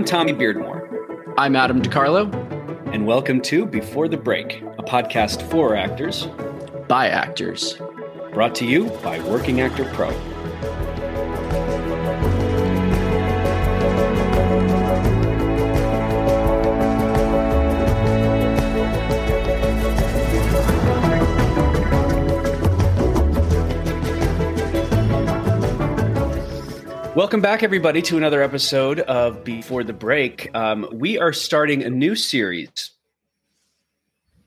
[0.00, 1.34] I'm Tommy Beardmore.
[1.36, 2.32] I'm Adam DeCarlo.
[2.94, 6.26] And welcome to Before the Break, a podcast for actors
[6.88, 7.76] by actors.
[8.32, 10.08] Brought to you by Working Actor Pro.
[27.20, 30.48] Welcome back, everybody, to another episode of Before the Break.
[30.54, 32.92] Um, we are starting a new series,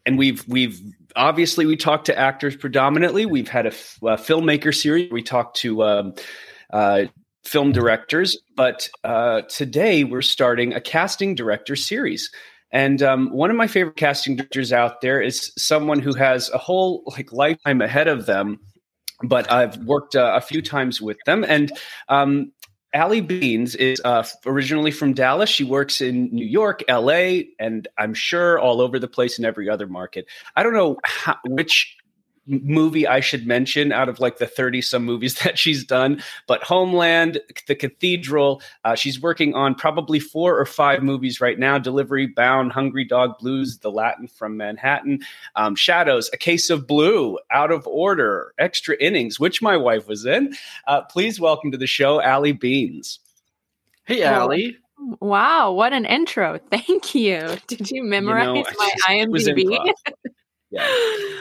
[0.07, 0.81] and we've we've
[1.15, 3.27] obviously we talked to actors predominantly.
[3.27, 5.11] We've had a, f- a filmmaker series.
[5.11, 6.15] We talked to um,
[6.71, 7.03] uh,
[7.43, 12.31] film directors, but uh, today we're starting a casting director series.
[12.71, 16.57] And um, one of my favorite casting directors out there is someone who has a
[16.57, 18.61] whole like lifetime ahead of them
[19.23, 21.43] but I've worked uh, a few times with them.
[21.47, 21.71] And
[22.09, 22.51] um,
[22.93, 25.49] Ally Beans is uh, originally from Dallas.
[25.49, 29.67] She works in New York, LA, and I'm sure all over the place in every
[29.67, 30.27] other market.
[30.55, 31.97] I don't know how, which
[32.45, 36.21] movie I should mention out of like the 30 some movies that she's done.
[36.47, 41.77] But Homeland, The Cathedral, uh, she's working on probably four or five movies right now
[41.77, 45.21] Delivery Bound, Hungry Dog Blues, The Latin from Manhattan,
[45.55, 50.25] um, Shadows, A Case of Blue, Out of Order, Extra Innings, which my wife was
[50.25, 50.53] in.
[50.87, 53.19] Uh, please welcome to the show, Ally Beans.
[54.05, 54.71] Hey, Ally.
[55.19, 56.59] Wow, what an intro.
[56.71, 57.57] Thank you.
[57.67, 59.93] Did you memorize you know, my IMDb?
[60.73, 60.87] Yeah.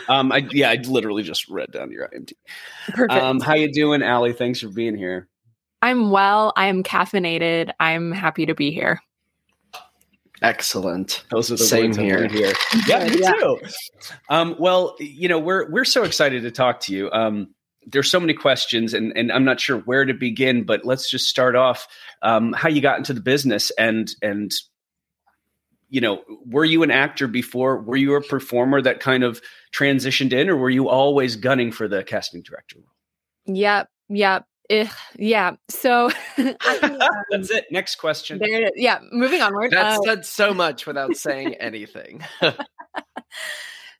[0.08, 2.32] Um, I yeah, I literally just read down your IMDb.
[2.88, 3.12] Perfect.
[3.12, 4.32] Um, how you doing, Ally?
[4.32, 5.28] Thanks for being here.
[5.80, 6.52] I'm well.
[6.56, 7.72] I am caffeinated.
[7.80, 9.00] I'm happy to be here.
[10.42, 11.24] Excellent.
[11.30, 12.28] Those are the same here.
[12.28, 12.52] here.
[12.86, 13.32] Yeah, me yeah.
[13.32, 13.58] too.
[14.28, 17.10] Um, well, you know, we're we're so excited to talk to you.
[17.12, 17.54] Um,
[17.86, 21.28] there's so many questions, and and I'm not sure where to begin, but let's just
[21.28, 21.86] start off.
[22.22, 24.52] Um, how you got into the business and and
[25.92, 27.76] you know, were you an actor before?
[27.76, 29.42] Were you a performer that kind of
[29.76, 33.54] transitioned in, or were you always gunning for the casting director role?
[33.54, 34.46] Yep, yep.
[34.70, 34.88] Ugh,
[35.18, 35.52] yeah.
[35.68, 37.66] So that's it.
[37.70, 38.38] Next question.
[38.38, 39.00] There, yeah.
[39.12, 39.72] Moving onward.
[39.72, 42.24] That uh, said so much without saying anything.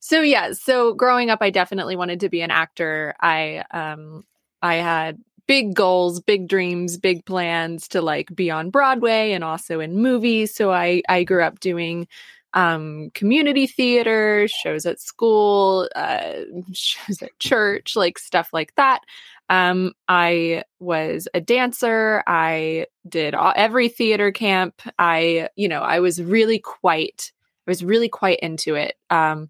[0.00, 0.52] so yeah.
[0.54, 3.14] So growing up, I definitely wanted to be an actor.
[3.20, 4.24] I um
[4.62, 9.80] I had big goals, big dreams, big plans to like be on Broadway and also
[9.80, 10.54] in movies.
[10.54, 12.06] So I I grew up doing
[12.54, 16.32] um community theater, shows at school, uh
[16.72, 19.00] shows at church, like stuff like that.
[19.48, 22.22] Um I was a dancer.
[22.26, 24.82] I did all, every theater camp.
[24.98, 27.32] I, you know, I was really quite
[27.66, 28.96] I was really quite into it.
[29.10, 29.48] Um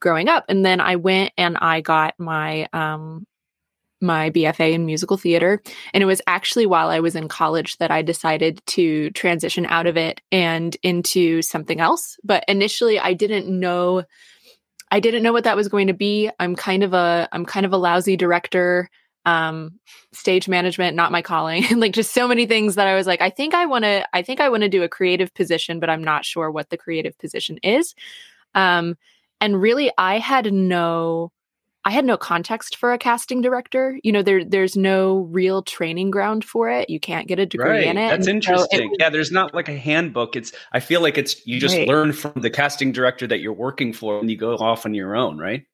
[0.00, 3.26] growing up and then I went and I got my um
[4.00, 5.62] my BFA in musical theater.
[5.92, 9.86] And it was actually while I was in college that I decided to transition out
[9.86, 12.18] of it and into something else.
[12.24, 14.04] But initially I didn't know
[14.92, 16.30] I didn't know what that was going to be.
[16.40, 18.88] I'm kind of a I'm kind of a lousy director.
[19.26, 19.78] Um
[20.12, 21.64] stage management not my calling.
[21.78, 24.22] like just so many things that I was like I think I want to I
[24.22, 27.18] think I want to do a creative position but I'm not sure what the creative
[27.18, 27.94] position is.
[28.54, 28.96] Um
[29.42, 31.32] and really I had no
[31.84, 33.98] I had no context for a casting director.
[34.02, 36.90] You know, there there's no real training ground for it.
[36.90, 37.86] You can't get a degree right.
[37.86, 38.10] in it.
[38.10, 38.78] That's interesting.
[38.78, 40.36] So was, yeah, there's not like a handbook.
[40.36, 41.88] It's I feel like it's you just right.
[41.88, 45.16] learn from the casting director that you're working for and you go off on your
[45.16, 45.64] own, right?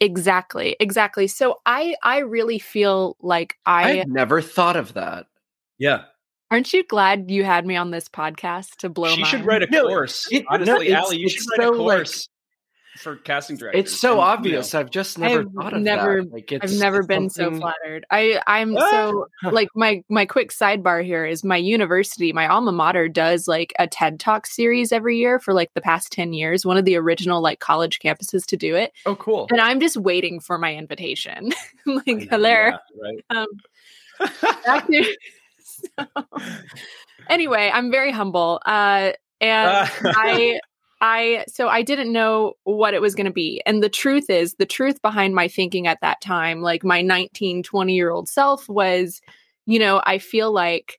[0.00, 0.76] Exactly.
[0.78, 1.26] Exactly.
[1.26, 5.26] So I I really feel like I I never thought of that.
[5.78, 6.04] Yeah.
[6.50, 9.10] Aren't you glad you had me on this podcast to blow?
[9.10, 10.28] My She should write a course.
[10.32, 12.16] No, it, Honestly, no, Ally, you should write so a course.
[12.16, 12.37] Like,
[12.98, 13.80] for casting directors.
[13.80, 14.72] It's so and, obvious.
[14.72, 16.32] You know, I've just never I've thought of never, that.
[16.32, 17.56] Like I've never been something...
[17.56, 18.04] so flattered.
[18.10, 23.08] I I'm so like my my quick sidebar here is my university, my alma mater
[23.08, 26.76] does like a TED Talk series every year for like the past 10 years, one
[26.76, 28.92] of the original like college campuses to do it.
[29.06, 29.46] Oh cool.
[29.50, 31.52] And I'm just waiting for my invitation.
[31.86, 32.48] like hello.
[32.48, 33.24] Yeah, right.
[33.30, 33.46] Um
[35.58, 36.06] so,
[37.30, 38.60] anyway, I'm very humble.
[38.66, 40.60] Uh and I
[41.00, 43.62] I so I didn't know what it was going to be.
[43.66, 47.62] And the truth is, the truth behind my thinking at that time, like my 19,
[47.62, 49.20] 20 year old self was,
[49.66, 50.98] you know, I feel like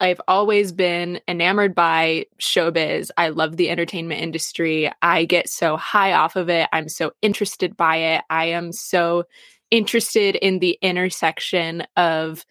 [0.00, 3.10] I've always been enamored by showbiz.
[3.16, 4.90] I love the entertainment industry.
[5.02, 6.68] I get so high off of it.
[6.72, 8.24] I'm so interested by it.
[8.28, 9.24] I am so
[9.70, 12.44] interested in the intersection of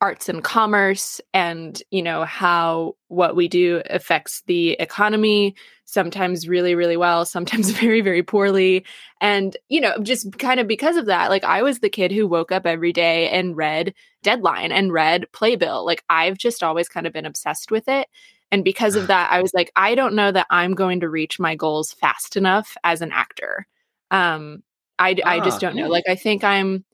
[0.00, 5.54] arts and commerce and you know how what we do affects the economy
[5.86, 8.84] sometimes really really well sometimes very very poorly
[9.22, 12.26] and you know just kind of because of that like i was the kid who
[12.26, 17.06] woke up every day and read deadline and read playbill like i've just always kind
[17.06, 18.06] of been obsessed with it
[18.52, 21.40] And because of that, I was like, I don't know that I'm going to reach
[21.40, 23.66] my goals fast enough as an actor.
[24.12, 24.62] Um,
[25.00, 25.88] I, ah, I just ah, don't know.
[25.88, 26.84] Like, I think I'm,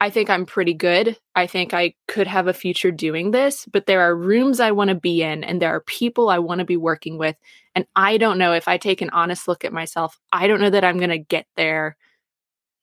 [0.00, 1.18] I think I'm pretty good.
[1.34, 4.88] I think I could have a future doing this, but there are rooms I want
[4.88, 7.36] to be in and there are people I want to be working with.
[7.74, 10.70] And I don't know if I take an honest look at myself, I don't know
[10.70, 11.96] that I'm going to get there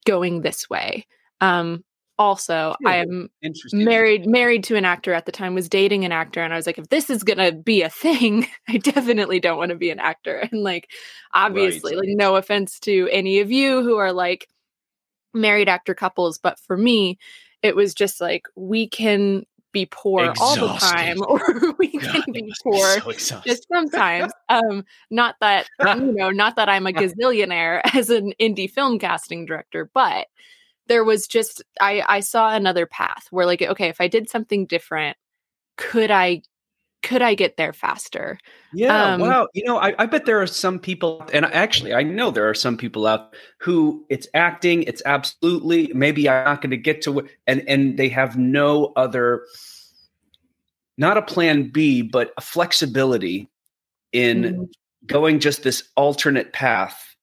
[0.06, 1.06] going this way.
[1.40, 1.84] Um,
[2.18, 3.30] also yeah, i am
[3.72, 6.66] married married to an actor at the time was dating an actor and i was
[6.66, 10.00] like if this is gonna be a thing i definitely don't want to be an
[10.00, 10.90] actor and like
[11.32, 12.00] obviously right.
[12.00, 14.48] like no offense to any of you who are like
[15.34, 17.18] married actor couples but for me
[17.62, 20.62] it was just like we can be poor Exhausted.
[20.62, 24.32] all the time or we God, can be poor so just sometimes.
[24.48, 29.44] Um not that you know not that i'm a gazillionaire as an indie film casting
[29.44, 30.26] director but
[30.88, 34.66] there was just I I saw another path where like okay, if I did something
[34.66, 35.16] different,
[35.76, 36.42] could I
[37.02, 38.38] could I get there faster?
[38.72, 39.48] Yeah, um, wow.
[39.54, 42.54] You know, I, I, bet there are some people, and actually, I know there are
[42.54, 44.82] some people out who it's acting.
[44.82, 48.92] It's absolutely maybe I'm not going to get to it, and and they have no
[48.96, 49.44] other,
[50.96, 53.48] not a plan B, but a flexibility
[54.12, 54.62] in mm-hmm.
[55.06, 57.16] going just this alternate path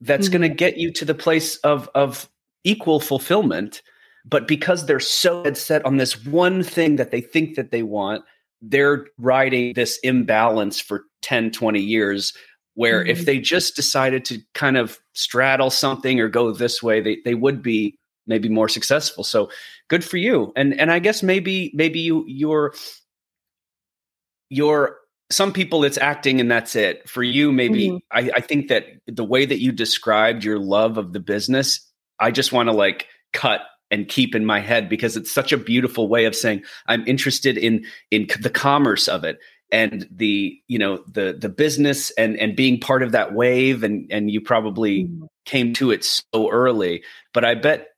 [0.00, 0.38] that's mm-hmm.
[0.38, 2.28] going to get you to the place of of
[2.64, 3.82] equal fulfillment
[4.24, 7.82] but because they're so dead set on this one thing that they think that they
[7.82, 8.22] want
[8.62, 12.32] they're riding this imbalance for 10 20 years
[12.74, 13.10] where mm-hmm.
[13.10, 17.34] if they just decided to kind of straddle something or go this way they, they
[17.34, 17.96] would be
[18.26, 19.50] maybe more successful so
[19.88, 22.74] good for you and and i guess maybe maybe you you're
[24.48, 24.96] you're
[25.30, 27.96] some people it's acting and that's it for you maybe mm-hmm.
[28.10, 31.86] I, I think that the way that you described your love of the business
[32.20, 35.56] I just want to like cut and keep in my head because it's such a
[35.56, 39.38] beautiful way of saying I'm interested in in the commerce of it
[39.72, 43.82] and the you know the the business and and being part of that wave.
[43.82, 45.24] And and you probably mm-hmm.
[45.44, 47.02] came to it so early
[47.32, 47.88] but I bet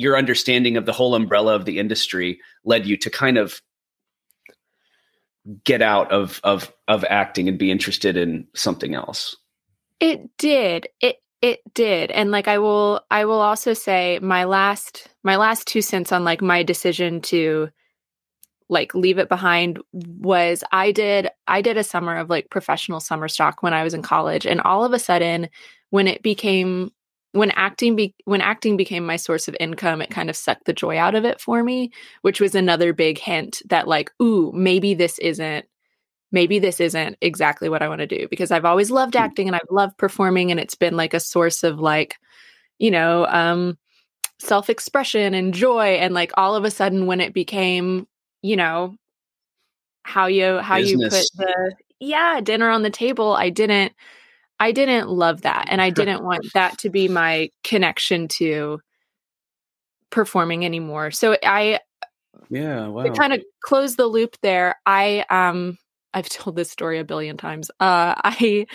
[0.00, 3.60] your understanding of the whole umbrella of the industry led you to kind of
[5.64, 9.36] get out of of of acting and be interested in something else.
[10.00, 10.88] It did.
[11.00, 12.10] It it did.
[12.10, 16.24] And like I will I will also say my last my last two cents on
[16.24, 17.70] like my decision to
[18.68, 23.28] like leave it behind was I did I did a summer of like professional summer
[23.28, 25.48] stock when I was in college and all of a sudden
[25.90, 26.92] when it became
[27.32, 30.72] when acting be, when acting became my source of income it kind of sucked the
[30.72, 31.90] joy out of it for me
[32.22, 35.64] which was another big hint that like ooh maybe this isn't
[36.32, 39.22] maybe this isn't exactly what I want to do because I've always loved hmm.
[39.22, 42.16] acting and I've loved performing and it's been like a source of like,
[42.78, 43.78] you know, um
[44.38, 48.06] self-expression and joy and like all of a sudden when it became,
[48.42, 48.94] you know,
[50.02, 51.30] how you how Business.
[51.36, 53.92] you put the yeah, dinner on the table, I didn't
[54.58, 58.80] I didn't love that and I didn't want that to be my connection to
[60.10, 61.10] performing anymore.
[61.10, 61.80] So I
[62.48, 63.04] yeah, wow.
[63.04, 65.78] To kind of close the loop there, I um
[66.14, 67.70] I've told this story a billion times.
[67.80, 68.66] Uh, I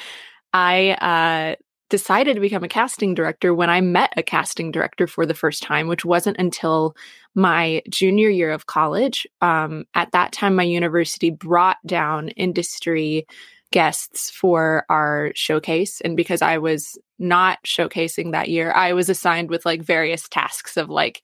[0.53, 1.55] I uh,
[1.89, 5.61] decided to become a casting director when I met a casting director for the first
[5.61, 6.95] time, which wasn't until
[7.35, 9.27] my junior year of college.
[9.41, 13.27] Um, at that time, my university brought down industry
[13.71, 15.99] guests for our showcase.
[16.01, 20.77] And because I was not showcasing that year, I was assigned with like various tasks
[20.77, 21.21] of like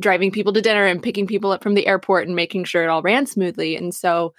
[0.00, 2.88] driving people to dinner and picking people up from the airport and making sure it
[2.88, 3.76] all ran smoothly.
[3.76, 4.34] And so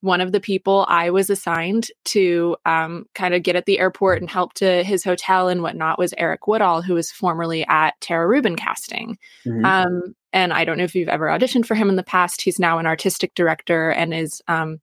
[0.00, 4.20] one of the people I was assigned to um, kind of get at the airport
[4.20, 8.26] and help to his hotel and whatnot was Eric Woodall, who was formerly at Tara
[8.26, 9.18] Rubin Casting.
[9.44, 9.64] Mm-hmm.
[9.64, 12.42] Um, and I don't know if you've ever auditioned for him in the past.
[12.42, 14.80] He's now an artistic director and is um,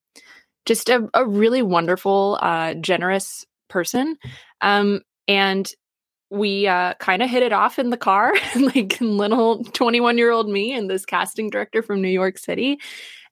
[0.65, 4.17] just a, a, really wonderful, uh, generous person.
[4.61, 5.71] Um, and
[6.29, 10.49] we uh, kind of hit it off in the car, like little 21 year old
[10.49, 12.79] me and this casting director from New York City.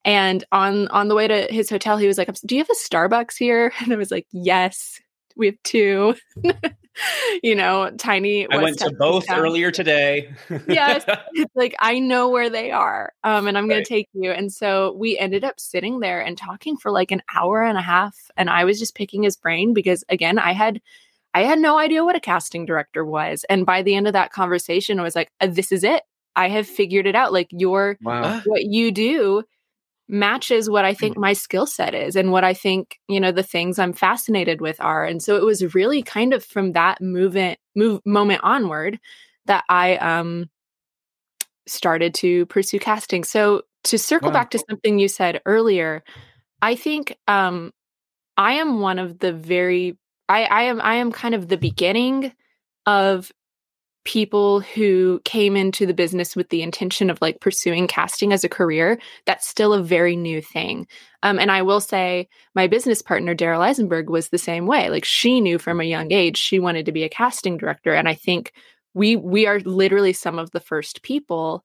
[0.05, 2.73] And on on the way to his hotel, he was like, "Do you have a
[2.73, 4.99] Starbucks here?" And I was like, "Yes,
[5.35, 6.15] we have two.
[7.43, 8.47] you know, tiny.
[8.49, 9.39] I went to both town.
[9.39, 10.33] earlier today.
[10.67, 11.05] yes,
[11.55, 13.85] like I know where they are, um, and I'm going right.
[13.85, 14.31] to take you.
[14.31, 17.81] And so we ended up sitting there and talking for like an hour and a
[17.81, 20.81] half, and I was just picking his brain because again, I had.
[21.35, 23.43] I had no idea what a casting director was.
[23.49, 26.03] And by the end of that conversation, I was like, uh, this is it.
[26.35, 27.33] I have figured it out.
[27.33, 28.39] Like your wow.
[28.45, 29.43] what you do
[30.07, 31.21] matches what I think mm.
[31.21, 34.79] my skill set is and what I think, you know, the things I'm fascinated with
[34.81, 35.05] are.
[35.05, 38.99] And so it was really kind of from that movement move moment onward
[39.45, 40.49] that I um
[41.65, 43.23] started to pursue casting.
[43.23, 44.33] So to circle wow.
[44.33, 46.03] back to something you said earlier,
[46.61, 47.71] I think um
[48.37, 49.97] I am one of the very
[50.29, 52.33] I, I am I am kind of the beginning
[52.85, 53.31] of
[54.05, 58.49] people who came into the business with the intention of like pursuing casting as a
[58.49, 60.87] career that's still a very new thing.
[61.21, 64.89] Um, and i will say my business partner daryl eisenberg was the same way.
[64.89, 68.09] Like she knew from a young age she wanted to be a casting director and
[68.09, 68.51] i think
[68.93, 71.63] we we are literally some of the first people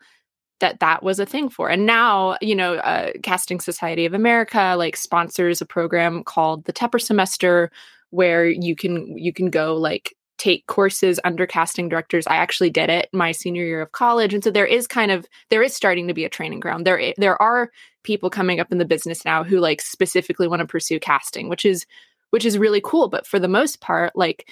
[0.61, 1.69] that that was a thing for.
[1.69, 6.73] And now you know uh, casting society of america like sponsors a program called the
[6.73, 7.71] tepper semester
[8.11, 12.27] where you can you can go like take courses under casting directors.
[12.27, 15.27] I actually did it my senior year of college, and so there is kind of
[15.51, 16.87] there is starting to be a training ground.
[16.87, 17.71] There there are
[18.05, 21.65] people coming up in the business now who like specifically want to pursue casting, which
[21.65, 21.85] is
[22.31, 23.09] which is really cool.
[23.09, 24.49] But for the most part, like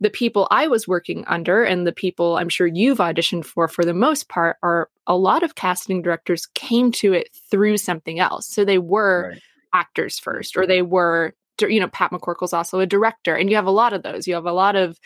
[0.00, 3.84] the people I was working under and the people I'm sure you've auditioned for, for
[3.84, 8.46] the most part, are a lot of casting directors came to it through something else.
[8.46, 9.42] So they were right.
[9.72, 13.66] actors first, or they were you know, Pat McCorkle's also a director, and you have
[13.66, 14.26] a lot of those.
[14.26, 14.98] You have a lot of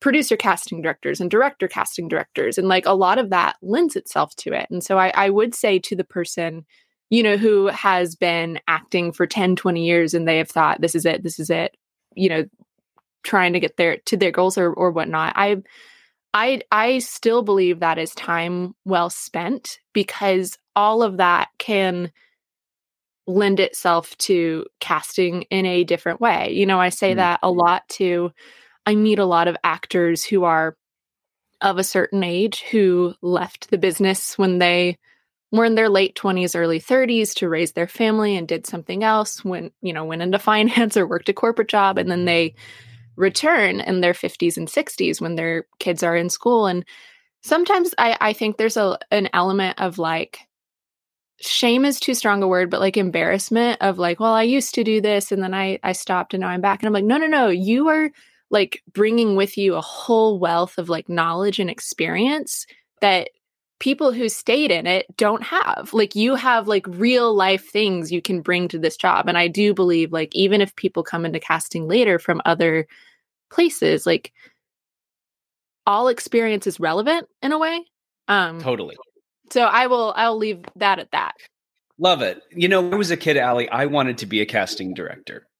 [0.00, 4.34] producer casting directors and director casting directors, and like a lot of that lends itself
[4.36, 4.66] to it.
[4.70, 6.64] And so I, I would say to the person,
[7.10, 10.94] you know, who has been acting for 10, 20 years and they have thought, this
[10.94, 11.76] is it, this is it,
[12.14, 12.44] you know,
[13.22, 15.32] trying to get their to their goals or or whatnot.
[15.36, 15.62] I
[16.32, 22.12] I I still believe that is time well spent because all of that can
[23.26, 26.52] lend itself to casting in a different way.
[26.52, 27.18] You know, I say mm-hmm.
[27.18, 28.32] that a lot to
[28.86, 30.76] I meet a lot of actors who are
[31.60, 34.98] of a certain age who left the business when they
[35.50, 39.44] were in their late 20s early 30s to raise their family and did something else
[39.44, 42.54] when you know went into finance or worked a corporate job and then they
[43.16, 46.84] return in their 50s and 60s when their kids are in school and
[47.42, 50.40] sometimes i i think there's a an element of like
[51.46, 54.84] shame is too strong a word, but like embarrassment of like, well, I used to
[54.84, 56.82] do this and then I I stopped and now I'm back.
[56.82, 58.10] And I'm like, no, no, no, you are
[58.50, 62.66] like bringing with you a whole wealth of like knowledge and experience
[63.00, 63.30] that
[63.80, 65.90] people who stayed in it don't have.
[65.92, 69.28] Like you have like real life things you can bring to this job.
[69.28, 72.86] And I do believe like even if people come into casting later from other
[73.50, 74.32] places, like
[75.86, 77.84] all experience is relevant in a way.
[78.28, 78.96] Um totally.
[79.54, 81.36] So I will I'll leave that at that.
[81.96, 82.42] Love it.
[82.50, 85.46] You know, when I was a kid, Ally, I wanted to be a casting director.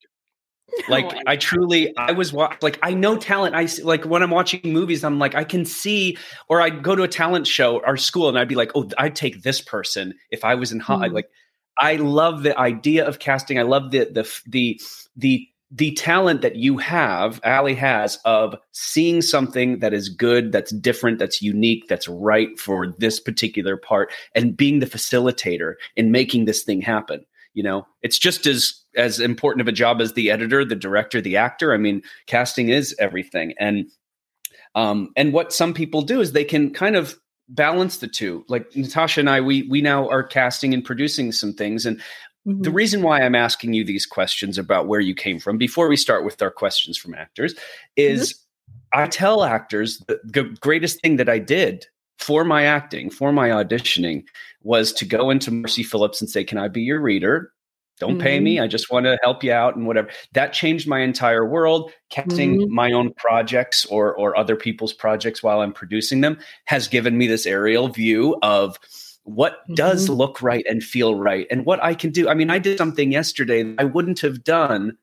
[0.89, 3.55] Like oh, I truly, I was like, I know talent.
[3.55, 6.17] I like when I'm watching movies, I'm like, I can see,
[6.49, 9.15] or I'd go to a talent show or school, and I'd be like, oh, I'd
[9.15, 11.07] take this person if I was in high.
[11.07, 11.13] Mm.
[11.13, 11.29] Like,
[11.79, 13.57] I love the idea of casting.
[13.57, 14.81] I love the the the
[15.15, 20.71] the the talent that you have, Ally has, of seeing something that is good, that's
[20.71, 26.45] different, that's unique, that's right for this particular part, and being the facilitator in making
[26.45, 27.25] this thing happen.
[27.53, 31.21] You know, it's just as as important of a job as the editor, the director,
[31.21, 31.73] the actor.
[31.73, 33.89] I mean, casting is everything, and
[34.75, 37.15] um, and what some people do is they can kind of
[37.47, 38.43] balance the two.
[38.49, 42.01] Like Natasha and I, we we now are casting and producing some things, and
[42.47, 42.61] Mm-hmm.
[42.61, 45.97] The reason why I'm asking you these questions about where you came from before we
[45.97, 47.55] start with our questions from actors
[47.95, 49.01] is mm-hmm.
[49.01, 51.85] I tell actors the greatest thing that I did
[52.19, 54.23] for my acting, for my auditioning,
[54.61, 57.51] was to go into Mercy Phillips and say, Can I be your reader?
[57.99, 58.21] Don't mm-hmm.
[58.21, 58.55] pay me.
[58.55, 58.63] Mm-hmm.
[58.63, 60.09] I just want to help you out and whatever.
[60.33, 61.91] That changed my entire world.
[62.09, 62.73] Casting mm-hmm.
[62.73, 67.27] my own projects or or other people's projects while I'm producing them has given me
[67.27, 68.77] this aerial view of
[69.25, 69.73] what mm-hmm.
[69.73, 72.29] does look right and feel right and what I can do.
[72.29, 74.97] I mean, I did something yesterday I wouldn't have done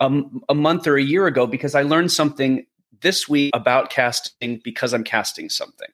[0.00, 2.66] um, a month or a year ago because I learned something
[3.00, 5.88] this week about casting because I'm casting something.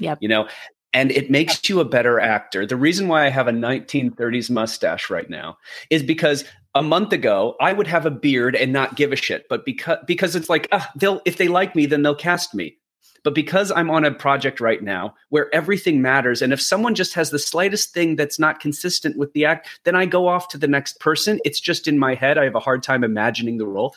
[0.00, 0.14] Yeah.
[0.20, 0.48] You know,
[0.92, 2.66] and it makes you a better actor.
[2.66, 5.58] The reason why I have a 1930s mustache right now
[5.90, 9.46] is because a month ago I would have a beard and not give a shit,
[9.48, 12.76] but because because it's like uh, they'll if they like me then they'll cast me.
[13.22, 17.14] But because I'm on a project right now where everything matters, and if someone just
[17.14, 20.58] has the slightest thing that's not consistent with the act, then I go off to
[20.58, 21.40] the next person.
[21.44, 22.38] It's just in my head.
[22.38, 23.94] I have a hard time imagining the role.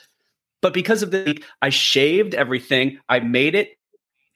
[0.61, 2.99] But because of the, I shaved everything.
[3.09, 3.77] I made it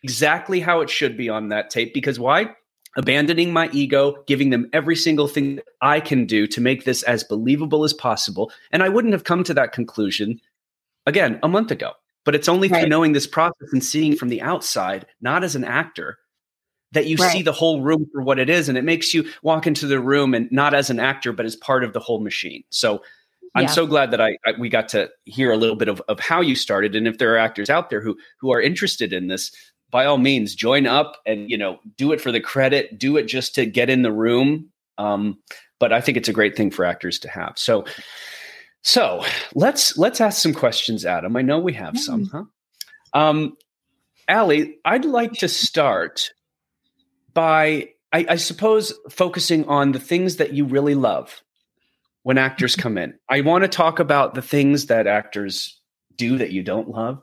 [0.04, 1.94] exactly how it should be on that tape.
[1.94, 2.56] Because why?
[2.96, 7.24] Abandoning my ego, giving them every single thing I can do to make this as
[7.24, 8.52] believable as possible.
[8.72, 10.40] And I wouldn't have come to that conclusion
[11.06, 11.92] again a month ago.
[12.28, 12.82] But it's only right.
[12.82, 16.18] through knowing this process and seeing from the outside, not as an actor,
[16.92, 17.32] that you right.
[17.32, 18.68] see the whole room for what it is.
[18.68, 21.56] And it makes you walk into the room and not as an actor, but as
[21.56, 22.66] part of the whole machine.
[22.70, 23.02] So
[23.56, 23.70] I'm yeah.
[23.70, 26.42] so glad that I, I, we got to hear a little bit of, of how
[26.42, 26.98] you started.
[26.98, 29.50] And if there are actors out there who who are interested in this,
[29.90, 33.24] by all means, join up and you know do it for the credit, do it
[33.24, 34.70] just to get in the room.
[34.98, 35.38] Um,
[35.80, 37.54] but I think it's a great thing for actors to have.
[37.56, 37.86] So
[38.84, 41.36] So let's let's ask some questions, Adam.
[41.36, 42.02] I know we have yeah.
[42.02, 42.44] some, huh?
[43.14, 43.58] Um,
[44.28, 46.32] Ally, I'd like to start
[47.34, 51.42] by, I, I suppose, focusing on the things that you really love
[52.24, 53.14] when actors come in.
[53.30, 55.80] I want to talk about the things that actors
[56.16, 57.22] do that you don't love.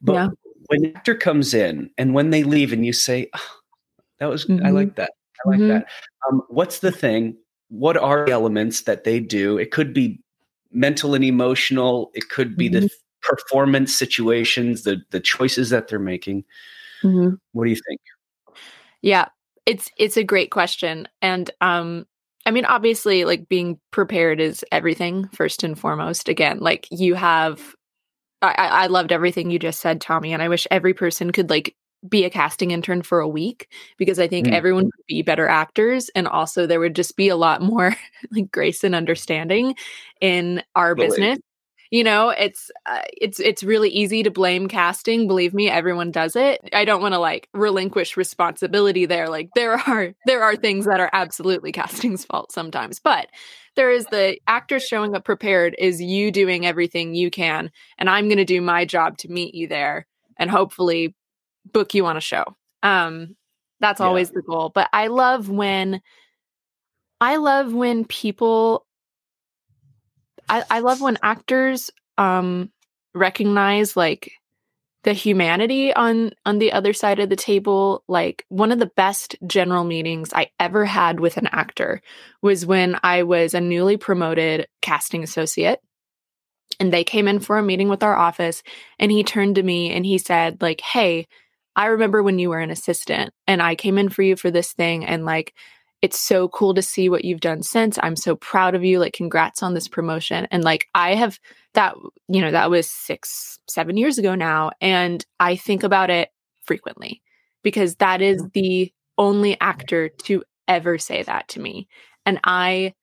[0.00, 0.28] But yeah.
[0.66, 3.50] when an actor comes in and when they leave and you say, oh,
[4.20, 4.64] that was, mm-hmm.
[4.64, 5.10] I like that.
[5.44, 5.68] I like mm-hmm.
[5.68, 5.86] that.
[6.28, 7.36] Um, what's the thing?
[7.68, 9.58] What are the elements that they do?
[9.58, 10.20] It could be
[10.76, 12.10] mental and emotional.
[12.14, 12.86] It could be mm-hmm.
[12.86, 12.90] the
[13.22, 16.44] performance situations, the the choices that they're making.
[17.02, 17.34] Mm-hmm.
[17.52, 18.00] What do you think?
[19.02, 19.28] Yeah,
[19.64, 22.06] it's it's a great question, and um,
[22.46, 26.28] I mean, obviously, like being prepared is everything first and foremost.
[26.28, 27.74] Again, like you have,
[28.40, 31.74] I, I loved everything you just said, Tommy, and I wish every person could like
[32.08, 34.52] be a casting intern for a week because I think mm.
[34.52, 37.96] everyone would be better actors and also there would just be a lot more
[38.30, 39.74] like grace and understanding
[40.20, 41.38] in our business.
[41.92, 46.34] You know it's uh, it's it's really easy to blame casting believe me everyone does
[46.34, 46.60] it.
[46.72, 51.00] I don't want to like relinquish responsibility there like there are there are things that
[51.00, 53.28] are absolutely casting's fault sometimes but
[53.76, 58.26] there is the actor showing up prepared is you doing everything you can and i'm
[58.26, 60.06] going to do my job to meet you there
[60.38, 61.14] and hopefully
[61.72, 62.44] book you on a show.
[62.82, 63.36] Um
[63.80, 64.06] that's yeah.
[64.06, 64.70] always the goal.
[64.74, 66.00] But i love when
[67.20, 68.86] i love when people
[70.48, 72.70] I, I love when actors um
[73.14, 74.30] recognize like
[75.04, 78.02] the humanity on on the other side of the table.
[78.08, 82.00] Like one of the best general meetings i ever had with an actor
[82.42, 85.80] was when i was a newly promoted casting associate
[86.78, 88.62] and they came in for a meeting with our office
[88.98, 91.26] and he turned to me and he said like hey
[91.76, 94.72] i remember when you were an assistant and i came in for you for this
[94.72, 95.54] thing and like
[96.02, 97.98] it's so cool to see what you've done since.
[98.02, 98.98] I'm so proud of you.
[98.98, 100.46] Like, congrats on this promotion.
[100.50, 101.40] And like, I have
[101.74, 101.94] that,
[102.28, 104.70] you know, that was six, seven years ago now.
[104.80, 106.28] And I think about it
[106.62, 107.22] frequently
[107.62, 111.88] because that is the only actor to ever say that to me.
[112.24, 112.94] And I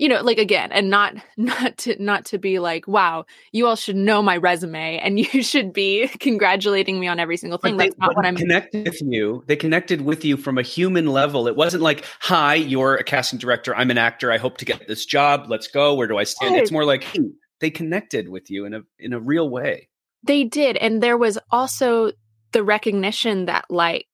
[0.00, 3.76] you know like again and not not to not to be like wow you all
[3.76, 7.76] should know my resume and you should be congratulating me on every single thing.
[7.76, 9.44] They, that's not what i'm connected with you.
[9.46, 11.46] They connected with you from a human level.
[11.46, 13.76] It wasn't like hi you're a casting director.
[13.76, 14.32] I'm an actor.
[14.32, 15.46] I hope to get this job.
[15.48, 15.94] Let's go.
[15.94, 16.56] Where do i stand?
[16.56, 17.20] It's more like hey,
[17.60, 19.88] they connected with you in a in a real way.
[20.22, 20.76] They did.
[20.78, 22.12] And there was also
[22.52, 24.09] the recognition that like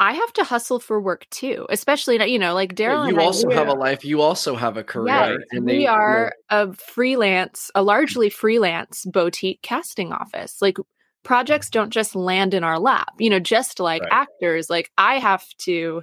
[0.00, 3.06] I have to hustle for work too, especially you know, like Daryl.
[3.06, 4.04] Yeah, you also I, have a life.
[4.04, 5.38] You also have a career.
[5.38, 10.60] Yes, and we are a freelance, a largely freelance boutique casting office.
[10.60, 10.78] Like
[11.22, 13.12] projects don't just land in our lap.
[13.18, 14.12] You know, just like right.
[14.12, 16.02] actors, like I have to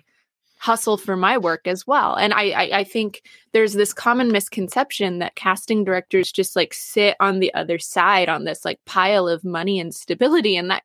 [0.61, 2.15] hustle for my work as well.
[2.15, 7.15] And I, I, I think there's this common misconception that casting directors just like sit
[7.19, 10.83] on the other side on this like pile of money and stability, and that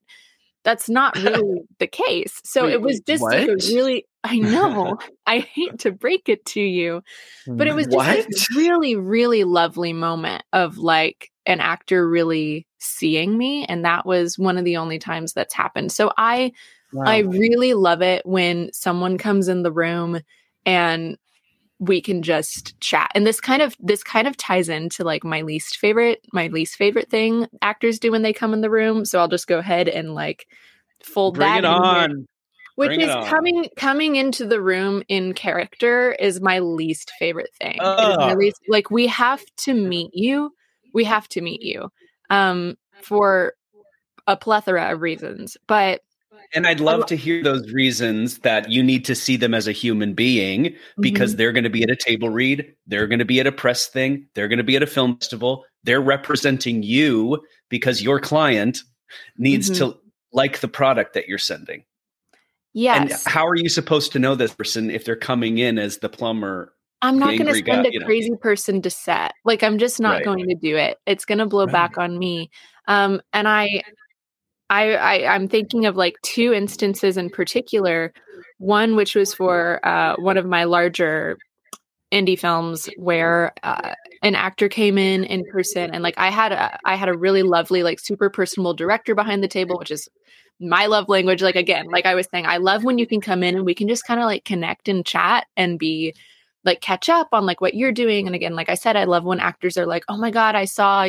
[0.67, 2.41] that's not really the case.
[2.45, 6.45] So Wait, it was just like a really, I know, I hate to break it
[6.47, 7.03] to you,
[7.47, 13.39] but it was just a really, really lovely moment of like an actor really seeing
[13.39, 13.65] me.
[13.67, 15.93] And that was one of the only times that's happened.
[15.93, 16.51] So I,
[16.93, 17.05] wow.
[17.07, 20.21] I really love it when someone comes in the room
[20.65, 21.17] and
[21.79, 23.11] we can just chat.
[23.15, 26.77] And this kind of this kind of ties into like my least favorite my least
[26.77, 29.05] favorite thing actors do when they come in the room.
[29.05, 30.47] So i'll just go ahead and like
[31.03, 32.27] fold Bring that on.
[32.77, 37.79] Which Bring is coming coming into the room in character is my least favorite thing.
[37.81, 40.53] My least, like we have to meet you.
[40.93, 41.91] We have to meet you
[42.31, 43.55] um for
[44.27, 45.57] a plethora of reasons.
[45.67, 46.03] But
[46.55, 49.73] and I'd love to hear those reasons that you need to see them as a
[49.73, 51.39] human being because mm-hmm.
[51.39, 53.87] they're going to be at a table read, they're going to be at a press
[53.87, 58.81] thing, they're going to be at a film festival, they're representing you because your client
[59.37, 59.91] needs mm-hmm.
[59.91, 59.99] to
[60.33, 61.85] like the product that you're sending.
[62.73, 63.25] Yes.
[63.25, 66.11] And how are you supposed to know this person if they're coming in as the
[66.11, 66.75] plumber?
[67.03, 68.37] I'm not going to send guy, a crazy know?
[68.37, 69.33] person to set.
[69.45, 70.25] Like I'm just not right.
[70.25, 70.99] going to do it.
[71.07, 71.73] It's going to blow right.
[71.73, 72.51] back on me.
[72.87, 73.83] Um, and I
[74.69, 78.13] I, I I'm thinking of like two instances in particular.
[78.59, 81.39] One which was for uh, one of my larger
[82.13, 86.79] indie films where uh, an actor came in in person and like I had a
[86.85, 90.09] I had a really lovely like super personable director behind the table, which is
[90.61, 91.43] my love language.
[91.43, 93.75] Like again, like I was saying, I love when you can come in and we
[93.75, 96.15] can just kind of like connect and chat and be
[96.65, 98.27] like catch up on like what you're doing.
[98.27, 100.65] And again, like I said, I love when actors are like, oh my god, I
[100.65, 101.09] saw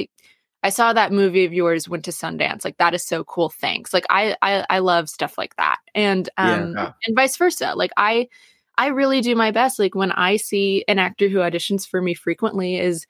[0.67, 2.65] I saw that movie of yours went to Sundance.
[2.65, 3.47] Like that is so cool.
[3.47, 3.93] Thanks.
[3.93, 5.77] Like I I, I love stuff like that.
[5.95, 6.91] And um yeah.
[7.05, 7.71] and vice versa.
[7.73, 8.27] Like I
[8.77, 9.79] I really do my best.
[9.79, 13.07] Like when I see an actor who auditions for me frequently is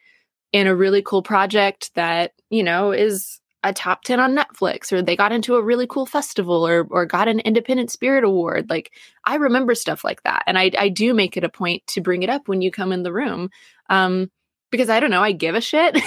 [0.53, 5.01] in a really cool project that, you know, is a top 10 on Netflix or
[5.01, 8.91] they got into a really cool festival or or got an independent spirit award like
[9.25, 12.21] I remember stuff like that and I I do make it a point to bring
[12.21, 13.49] it up when you come in the room
[13.89, 14.29] um
[14.71, 15.97] because I don't know I give a shit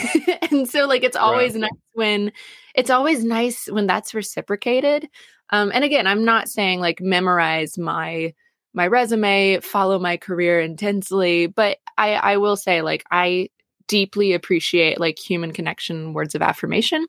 [0.51, 1.63] and so like it's always right.
[1.63, 2.33] nice when
[2.75, 5.09] it's always nice when that's reciprocated
[5.51, 8.35] um and again I'm not saying like memorize my
[8.73, 13.49] my resume follow my career intensely but I I will say like I
[13.89, 17.07] deeply appreciate like human connection words of affirmation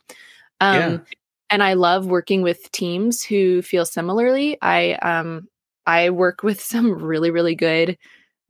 [0.61, 0.97] um, yeah.
[1.49, 4.57] And I love working with teams who feel similarly.
[4.61, 5.49] I um,
[5.85, 7.97] I work with some really really good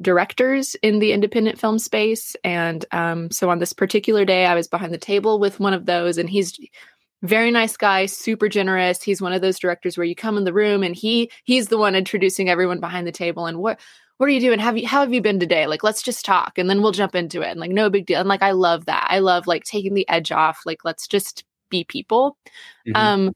[0.01, 4.67] directors in the independent film space, and um, so on this particular day, I was
[4.67, 6.57] behind the table with one of those, and he's
[7.23, 9.03] very nice guy super generous.
[9.03, 11.77] He's one of those directors where you come in the room and he he's the
[11.77, 13.79] one introducing everyone behind the table and what
[14.17, 14.59] what are you doing?
[14.59, 15.67] Have you how have you been today?
[15.67, 18.19] Like let's just talk and then we'll jump into it and like no big deal.
[18.19, 19.07] And like i love that.
[19.09, 22.37] I love like taking the edge off like let's just be people.
[22.87, 22.95] Mm-hmm.
[22.95, 23.33] Um,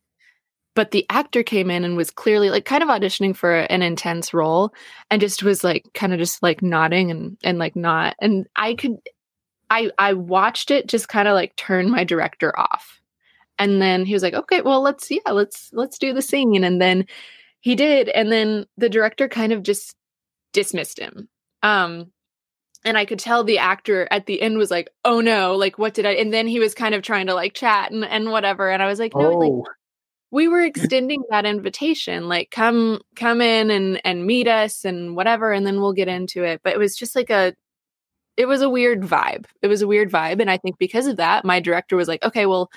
[0.76, 4.34] but the actor came in and was clearly like kind of auditioning for an intense
[4.34, 4.74] role
[5.10, 8.76] and just was like kind of just like nodding and and like not and I
[8.76, 8.98] could
[9.70, 13.02] I I watched it just kind of like turn my director off.
[13.58, 16.82] And then he was like, "Okay, well, let's yeah, let's let's do the scene." And
[16.82, 17.06] then
[17.62, 19.96] he did and then the director kind of just
[20.54, 21.30] dismissed him.
[21.64, 22.12] Um
[22.84, 25.94] and I could tell the actor at the end was like, "Oh no, like what
[25.94, 28.70] did I?" And then he was kind of trying to like chat and and whatever,
[28.70, 29.38] and I was like, "No, oh.
[29.38, 29.76] like
[30.36, 35.54] we were extending that invitation, like come come in and and meet us and whatever,
[35.54, 37.54] and then we'll get into it." But it was just like a,
[38.36, 39.46] it was a weird vibe.
[39.62, 42.22] It was a weird vibe, and I think because of that, my director was like,
[42.22, 42.70] "Okay, well,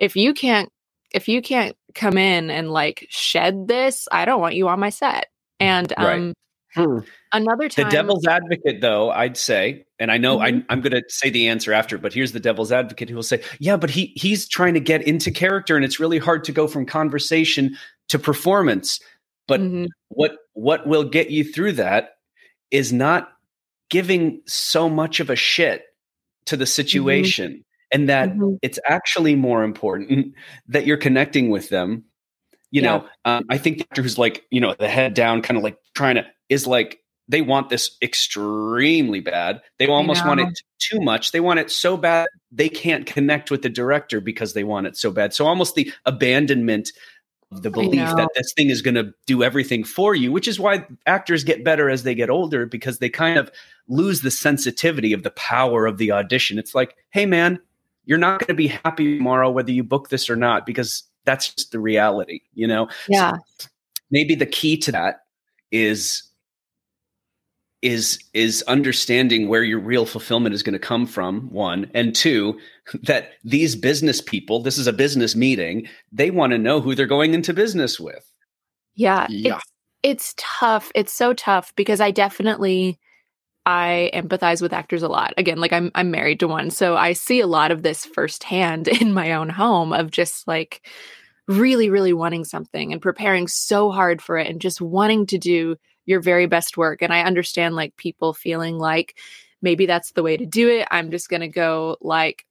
[0.00, 0.70] if you can't
[1.12, 4.90] if you can't come in and like shed this, I don't want you on my
[4.90, 5.28] set."
[5.60, 6.04] And um.
[6.06, 6.34] Right
[6.74, 6.98] Hmm.
[7.32, 10.60] Another time, the devil's advocate, though, I'd say, and I know mm-hmm.
[10.68, 13.22] I, am going to say the answer after, but here's the devil's advocate who will
[13.22, 16.52] say, "Yeah, but he he's trying to get into character, and it's really hard to
[16.52, 17.76] go from conversation
[18.08, 19.00] to performance."
[19.46, 19.86] But mm-hmm.
[20.08, 22.10] what what will get you through that
[22.70, 23.32] is not
[23.88, 25.84] giving so much of a shit
[26.46, 26.68] to the mm-hmm.
[26.68, 27.60] situation, mm-hmm.
[27.92, 28.56] and that mm-hmm.
[28.60, 30.34] it's actually more important
[30.68, 32.04] that you're connecting with them
[32.70, 32.98] you yeah.
[32.98, 35.64] know um, i think the actor who's like you know the head down kind of
[35.64, 39.60] like trying to is like they want this extremely bad.
[39.78, 41.32] They almost want it too much.
[41.32, 44.96] They want it so bad they can't connect with the director because they want it
[44.96, 45.34] so bad.
[45.34, 46.90] So almost the abandonment
[47.50, 50.60] of the belief that this thing is going to do everything for you, which is
[50.60, 53.50] why actors get better as they get older because they kind of
[53.88, 56.58] lose the sensitivity of the power of the audition.
[56.58, 57.58] It's like, hey man,
[58.04, 61.54] you're not going to be happy tomorrow whether you book this or not because that's
[61.54, 62.88] just the reality, you know?
[63.08, 63.36] Yeah.
[63.58, 63.68] So
[64.10, 65.24] maybe the key to that
[65.70, 66.22] is
[67.80, 72.58] is is understanding where your real fulfillment is going to come from one and two
[73.04, 77.06] that these business people this is a business meeting they want to know who they're
[77.06, 78.32] going into business with
[78.96, 79.56] yeah, yeah.
[79.56, 82.98] It's, it's tough it's so tough because i definitely
[83.64, 87.12] i empathize with actors a lot again like i'm i'm married to one so i
[87.12, 90.84] see a lot of this firsthand in my own home of just like
[91.46, 95.76] really really wanting something and preparing so hard for it and just wanting to do
[96.08, 97.02] your very best work.
[97.02, 99.18] And I understand like people feeling like
[99.60, 100.88] maybe that's the way to do it.
[100.90, 102.46] I'm just going to go like,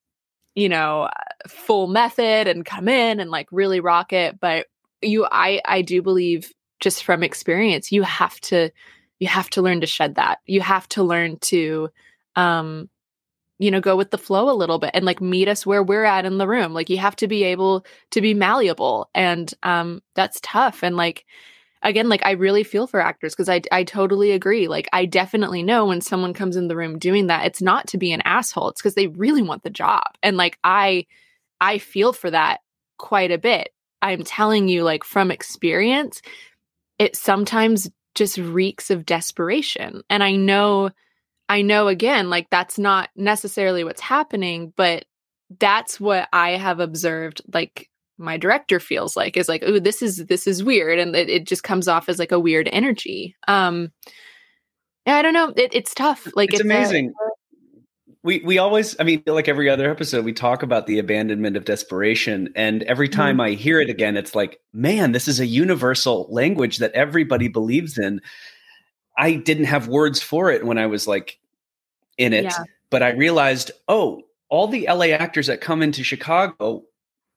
[0.54, 1.10] you know,
[1.48, 4.39] full method and come in and like really rock it.
[4.39, 4.67] But
[5.02, 8.70] you, I, I do believe just from experience, you have to,
[9.17, 10.38] you have to learn to shed that.
[10.46, 11.89] You have to learn to,
[12.36, 12.88] um,
[13.58, 16.06] you know, go with the flow a little bit and like meet us where we're
[16.06, 16.76] at in the room.
[16.76, 21.26] Like you have to be able to be malleable and um that's tough and like
[21.81, 25.63] again like i really feel for actors because I, I totally agree like i definitely
[25.63, 28.69] know when someone comes in the room doing that it's not to be an asshole
[28.69, 31.05] it's because they really want the job and like i
[31.61, 32.59] i feel for that
[32.97, 33.69] quite a bit.
[34.01, 36.21] I'm telling you like from experience
[36.99, 40.89] it sometimes just reeks of desperation and i know
[41.49, 45.05] i know again like that's not necessarily what's happening but
[45.59, 50.25] that's what i have observed like my director feels like is like oh this is
[50.25, 53.36] this is weird and it, it just comes off as like a weird energy.
[53.47, 53.91] Um
[55.06, 55.53] yeah i don't know.
[55.56, 56.27] It, it's tough.
[56.36, 57.10] Like it's, it's amazing.
[57.10, 57.27] A,
[58.27, 61.63] we we always i mean like every other episode we talk about the abandonment of
[61.63, 63.41] desperation and every time mm-hmm.
[63.41, 67.97] i hear it again it's like man this is a universal language that everybody believes
[67.97, 68.21] in.
[69.19, 71.39] I didn't have words for it when i was like
[72.17, 72.63] in it yeah.
[72.89, 76.84] but i realized oh all the la actors that come into chicago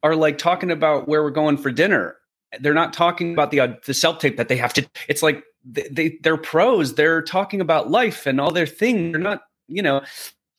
[0.03, 2.17] are like talking about where we're going for dinner.
[2.61, 4.87] They're not talking about the uh, the self tape that they have to.
[5.09, 6.95] It's like they, they they're pros.
[6.95, 9.13] They're talking about life and all their things.
[9.13, 10.03] They're not, you know.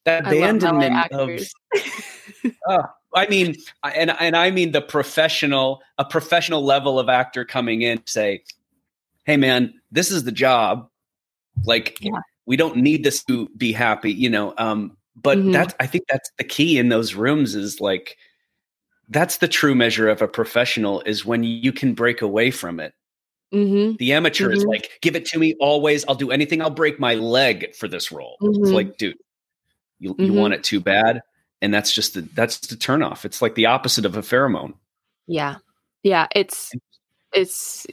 [0.06, 1.30] that abandonment of
[2.68, 7.82] uh, I mean, and and I mean the professional, a professional level of actor coming
[7.82, 8.44] in say,
[9.26, 10.88] "Hey, man, this is the job.
[11.66, 12.20] Like, yeah.
[12.46, 15.52] we don't need this to be happy, you know." Um, but mm-hmm.
[15.52, 18.18] that's I think that's the key in those rooms is like
[19.12, 22.94] that's the true measure of a professional is when you can break away from it.
[23.54, 23.98] Mm-hmm.
[23.98, 24.58] The amateur mm-hmm.
[24.58, 26.06] is like, give it to me always.
[26.08, 26.62] I'll do anything.
[26.62, 28.38] I'll break my leg for this role.
[28.42, 28.74] It's mm-hmm.
[28.74, 29.18] like, dude,
[30.00, 30.60] you, you want mm-hmm.
[30.60, 31.22] it too bad
[31.62, 33.24] and that's just the, that's the turnoff.
[33.24, 34.74] It's like the opposite of a pheromone.
[35.28, 35.58] Yeah,
[36.04, 36.28] yeah.
[36.36, 36.72] It's
[37.34, 37.86] it's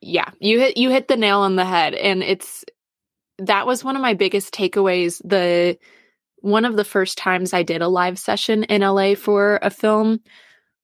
[0.00, 0.30] yeah.
[0.38, 2.64] You hit you hit the nail on the head, and it's
[3.38, 5.20] that was one of my biggest takeaways.
[5.24, 5.78] The
[6.40, 10.20] one of the first times I did a live session in LA for a film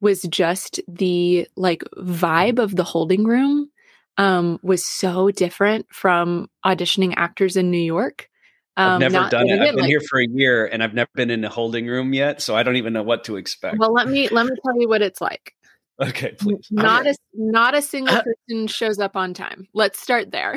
[0.02, 3.70] was just the like vibe of the holding room
[4.18, 8.28] um was so different from auditioning actors in New York
[8.76, 9.60] um, I've never not, done it.
[9.60, 12.14] I've been like, here for a year and I've never been in a holding room
[12.14, 13.76] yet, so I don't even know what to expect.
[13.78, 15.54] Well, let me let me tell you what it's like.
[16.00, 16.66] Okay, please.
[16.70, 19.68] Not a not a single uh, person shows up on time.
[19.74, 20.56] Let's start there.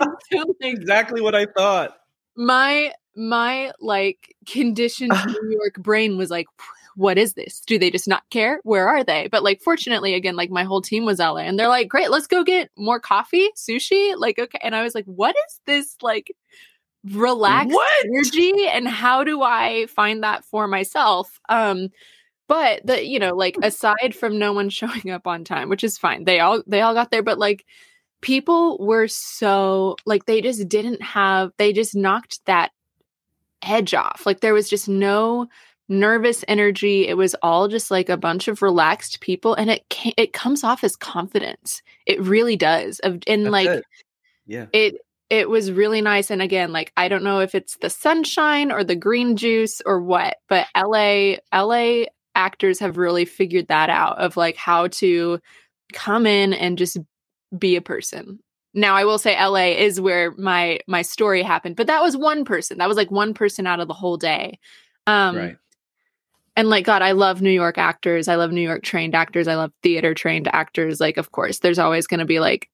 [0.60, 1.96] exactly what I thought.
[2.36, 6.46] My my like conditioned New York brain was like,
[6.98, 7.60] what is this?
[7.60, 8.58] Do they just not care?
[8.64, 9.28] Where are they?
[9.30, 12.26] But like, fortunately, again, like my whole team was LA, and they're like, great, let's
[12.26, 14.14] go get more coffee, sushi.
[14.16, 16.34] Like, okay, and I was like, what is this like?
[17.12, 18.04] relaxed what?
[18.06, 21.38] energy and how do I find that for myself?
[21.48, 21.90] Um
[22.48, 25.96] but the you know like aside from no one showing up on time, which is
[25.96, 26.24] fine.
[26.24, 27.64] They all they all got there but like
[28.20, 32.72] people were so like they just didn't have they just knocked that
[33.62, 34.26] edge off.
[34.26, 35.46] Like there was just no
[35.88, 37.08] nervous energy.
[37.08, 39.84] It was all just like a bunch of relaxed people and it
[40.16, 41.82] it comes off as confidence.
[42.06, 42.98] It really does.
[43.00, 43.84] Of and That's like it.
[44.46, 44.66] yeah.
[44.72, 44.96] It
[45.30, 46.30] it was really nice.
[46.30, 50.00] And again, like I don't know if it's the sunshine or the green juice or
[50.00, 55.40] what, but LA, LA actors have really figured that out of like how to
[55.92, 56.98] come in and just
[57.56, 58.38] be a person.
[58.74, 62.44] Now I will say LA is where my my story happened, but that was one
[62.44, 62.78] person.
[62.78, 64.58] That was like one person out of the whole day.
[65.06, 65.56] Um right.
[66.58, 68.26] And like God, I love New York actors.
[68.26, 69.46] I love New York trained actors.
[69.46, 70.98] I love theater trained actors.
[70.98, 72.68] Like of course, there's always going to be like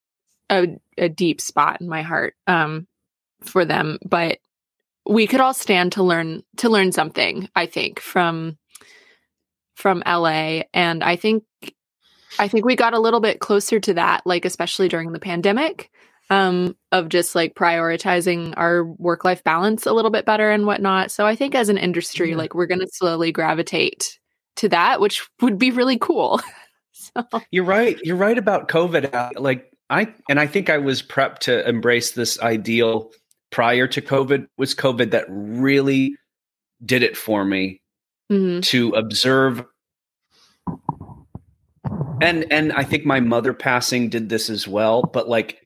[0.49, 2.87] a, a deep spot in my heart um,
[3.43, 3.99] for them.
[4.03, 4.39] But
[5.05, 7.51] we could all stand to learn to learn something.
[7.55, 8.57] I think from
[9.75, 11.45] from LA, and I think
[12.39, 15.91] I think we got a little bit closer to that, like especially during the pandemic,
[16.31, 21.11] um, of just like prioritizing our work life balance a little bit better and whatnot.
[21.11, 22.37] So I think as an industry, yeah.
[22.37, 24.19] like we're going to slowly gravitate
[24.57, 26.41] to that, which would be really cool.
[26.93, 27.25] so.
[27.51, 27.99] You're right.
[28.03, 29.39] You're right about COVID.
[29.39, 33.11] Like I and I think I was prepped to embrace this ideal
[33.51, 34.47] prior to COVID.
[34.57, 36.17] Was COVID that really
[36.85, 37.81] did it for me
[38.31, 38.61] mm-hmm.
[38.61, 39.65] to observe
[42.21, 45.64] and and I think my mother passing did this as well, but like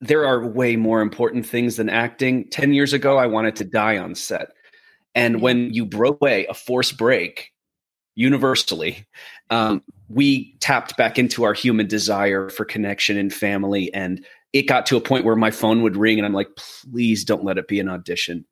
[0.00, 2.48] there are way more important things than acting.
[2.50, 4.48] 10 years ago I wanted to die on set.
[5.14, 7.52] And when you broke away a forced break
[8.14, 9.06] universally,
[9.50, 13.92] um, we tapped back into our human desire for connection and family.
[13.92, 17.24] And it got to a point where my phone would ring and I'm like, please
[17.24, 18.44] don't let it be an audition.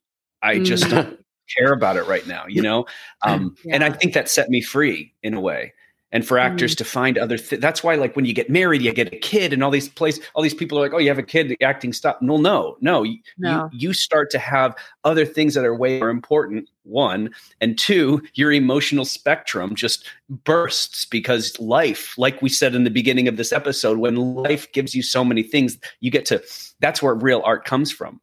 [0.42, 0.90] I just mm.
[0.90, 1.24] don't
[1.56, 2.86] care about it right now, you know?
[3.22, 3.74] Um, yeah.
[3.74, 5.72] And I think that set me free in a way
[6.10, 6.78] and for actors mm-hmm.
[6.78, 9.52] to find other th- that's why like when you get married you get a kid
[9.52, 11.56] and all these places all these people are like oh you have a kid the
[11.62, 13.04] acting stop no no no,
[13.38, 13.68] no.
[13.72, 18.22] You, you start to have other things that are way more important one and two
[18.34, 20.08] your emotional spectrum just
[20.44, 24.94] bursts because life like we said in the beginning of this episode when life gives
[24.94, 26.42] you so many things you get to
[26.80, 28.20] that's where real art comes from.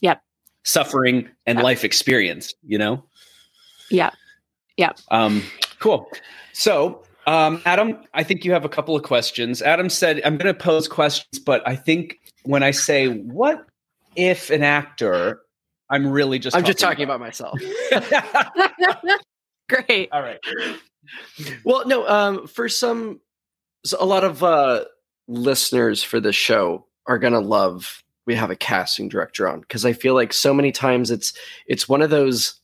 [0.00, 0.22] Yep.
[0.62, 1.64] Suffering and yep.
[1.64, 3.02] life experience you know?
[3.90, 4.10] Yeah
[4.76, 5.42] yeah um
[5.80, 6.08] cool.
[6.52, 9.62] So um, Adam, I think you have a couple of questions.
[9.62, 13.66] Adam said, I'm going to pose questions, but I think when I say, what
[14.16, 15.40] if an actor,
[15.90, 17.60] I'm really just I'm talking just talking about, about myself.
[19.68, 20.10] Great.
[20.12, 20.38] All right.
[21.64, 23.20] Well, no, um, for some,
[23.84, 24.84] so a lot of uh,
[25.28, 29.84] listeners for this show are going to love we have a casting director on because
[29.84, 31.32] I feel like so many times it's
[31.66, 32.60] it's one of those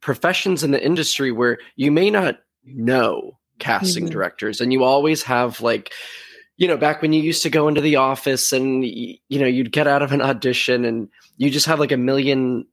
[0.00, 4.12] professions in the industry where you may not know casting mm-hmm.
[4.12, 5.92] directors and you always have like
[6.56, 9.72] you know back when you used to go into the office and you know you'd
[9.72, 12.66] get out of an audition and you just have like a million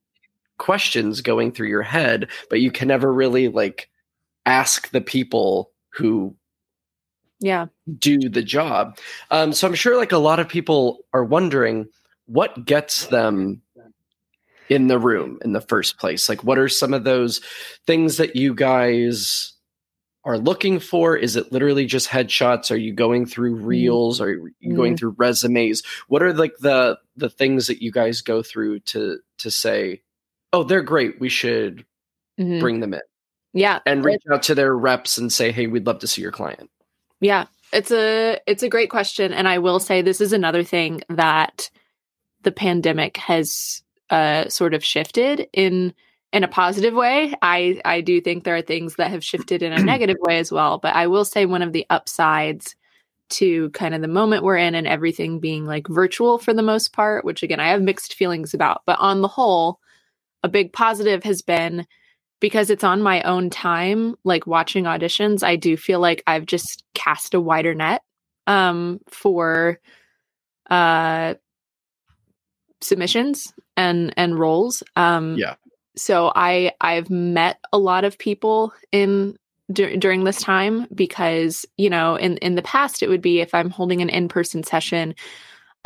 [0.58, 3.90] questions going through your head but you can never really like
[4.46, 6.36] ask the people who
[7.40, 7.66] yeah
[7.98, 8.98] do the job
[9.32, 11.88] um, so i'm sure like a lot of people are wondering
[12.26, 13.62] what gets them
[14.72, 16.30] in the room in the first place?
[16.30, 17.42] Like, what are some of those
[17.86, 19.52] things that you guys
[20.24, 21.16] are looking for?
[21.16, 22.72] Is it literally just headshots?
[22.72, 23.66] Are you going through mm-hmm.
[23.66, 24.22] reels?
[24.22, 24.30] Are
[24.60, 24.98] you going mm-hmm.
[24.98, 25.84] through resumes?
[26.08, 30.02] What are like the the things that you guys go through to to say,
[30.54, 31.20] oh, they're great.
[31.20, 31.86] We should
[32.40, 32.60] mm-hmm.
[32.60, 33.02] bring them in.
[33.54, 36.32] Yeah, and reach out to their reps and say, hey, we'd love to see your
[36.32, 36.70] client.
[37.20, 41.02] Yeah, it's a it's a great question, and I will say this is another thing
[41.10, 41.70] that
[42.44, 45.94] the pandemic has uh, sort of shifted in
[46.34, 47.34] in a positive way.
[47.42, 50.52] I I do think there are things that have shifted in a negative way as
[50.52, 50.78] well.
[50.78, 52.76] But I will say one of the upsides
[53.32, 56.94] to kind of the moment we're in and everything being like virtual for the most
[56.94, 59.80] part, which again I have mixed feelings about, but on the whole,
[60.44, 61.86] a big positive has been
[62.40, 66.84] because it's on my own time, like watching auditions, I do feel like I've just
[66.94, 68.02] cast a wider net
[68.48, 69.80] um for
[70.70, 71.36] uh
[72.82, 74.84] submissions and and roles.
[74.96, 75.56] Um yeah.
[75.96, 79.38] So I I've met a lot of people in
[79.72, 83.54] d- during this time because, you know, in in the past it would be if
[83.54, 85.16] I'm holding an in-person session,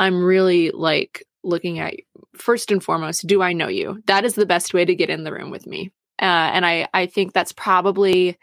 [0.00, 1.94] I'm really like looking at
[2.36, 4.02] first and foremost, do I know you?
[4.06, 5.92] That is the best way to get in the room with me.
[6.20, 8.38] Uh, and I I think that's probably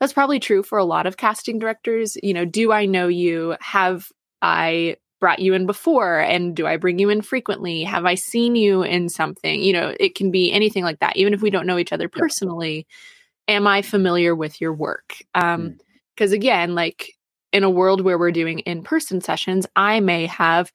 [0.00, 2.16] that's probably true for a lot of casting directors.
[2.22, 3.56] You know, do I know you?
[3.60, 4.10] Have
[4.42, 7.82] I brought you in before and do I bring you in frequently?
[7.84, 9.60] Have I seen you in something?
[9.60, 11.16] You know, it can be anything like that.
[11.16, 12.86] Even if we don't know each other personally,
[13.48, 13.56] yeah.
[13.56, 15.16] am I familiar with your work?
[15.34, 15.78] Um mm.
[16.16, 17.14] cuz again, like
[17.52, 20.70] in a world where we're doing in-person sessions, I may have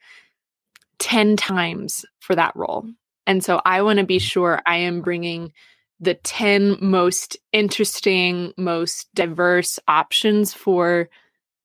[0.99, 2.87] 10 times for that role.
[3.27, 5.53] And so I want to be sure I am bringing
[5.99, 11.09] the 10 most interesting, most diverse options for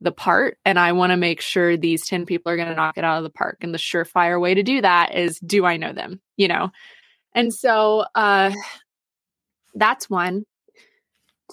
[0.00, 2.98] the part and I want to make sure these 10 people are going to knock
[2.98, 5.76] it out of the park and the surefire way to do that is do I
[5.76, 6.70] know them, you know.
[7.34, 8.52] And so uh
[9.74, 10.44] that's one.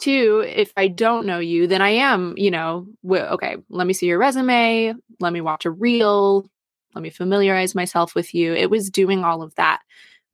[0.01, 3.93] Two, if I don't know you, then I am, you know, w- okay, let me
[3.93, 6.45] see your resume, let me watch a reel,
[6.93, 8.53] let me familiarize myself with you.
[8.53, 9.81] It was doing all of that.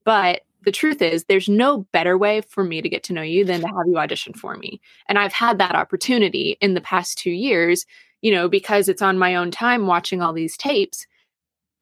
[0.04, 3.46] But the truth is, there's no better way for me to get to know you
[3.46, 4.80] than to have you audition for me.
[5.08, 7.86] And I've had that opportunity in the past two years,
[8.22, 11.08] you know, because it's on my own time watching all these tapes.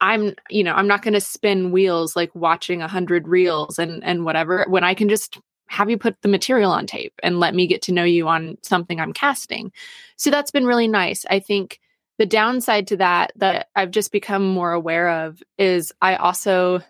[0.01, 4.03] I'm, you know, I'm not going to spin wheels like watching a hundred reels and
[4.03, 5.37] and whatever when I can just
[5.67, 8.57] have you put the material on tape and let me get to know you on
[8.63, 9.71] something I'm casting.
[10.15, 11.25] So that's been really nice.
[11.29, 11.79] I think
[12.17, 16.81] the downside to that that I've just become more aware of is I also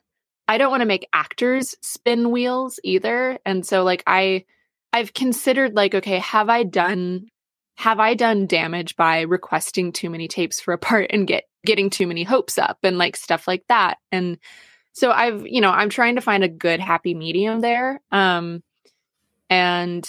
[0.49, 3.37] I don't want to make actors spin wheels either.
[3.45, 4.45] And so like I
[4.91, 7.27] I've considered like okay, have I done
[7.75, 11.91] have I done damage by requesting too many tapes for a part and get getting
[11.91, 13.99] too many hopes up and like stuff like that.
[14.11, 14.39] And
[14.93, 18.01] so I've, you know, I'm trying to find a good happy medium there.
[18.11, 18.63] Um
[19.51, 20.03] and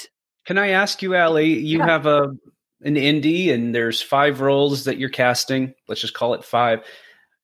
[0.46, 1.86] can I ask you, Ally, you yeah.
[1.86, 2.32] have a
[2.80, 5.74] an indie and there's five roles that you're casting.
[5.86, 6.82] Let's just call it five.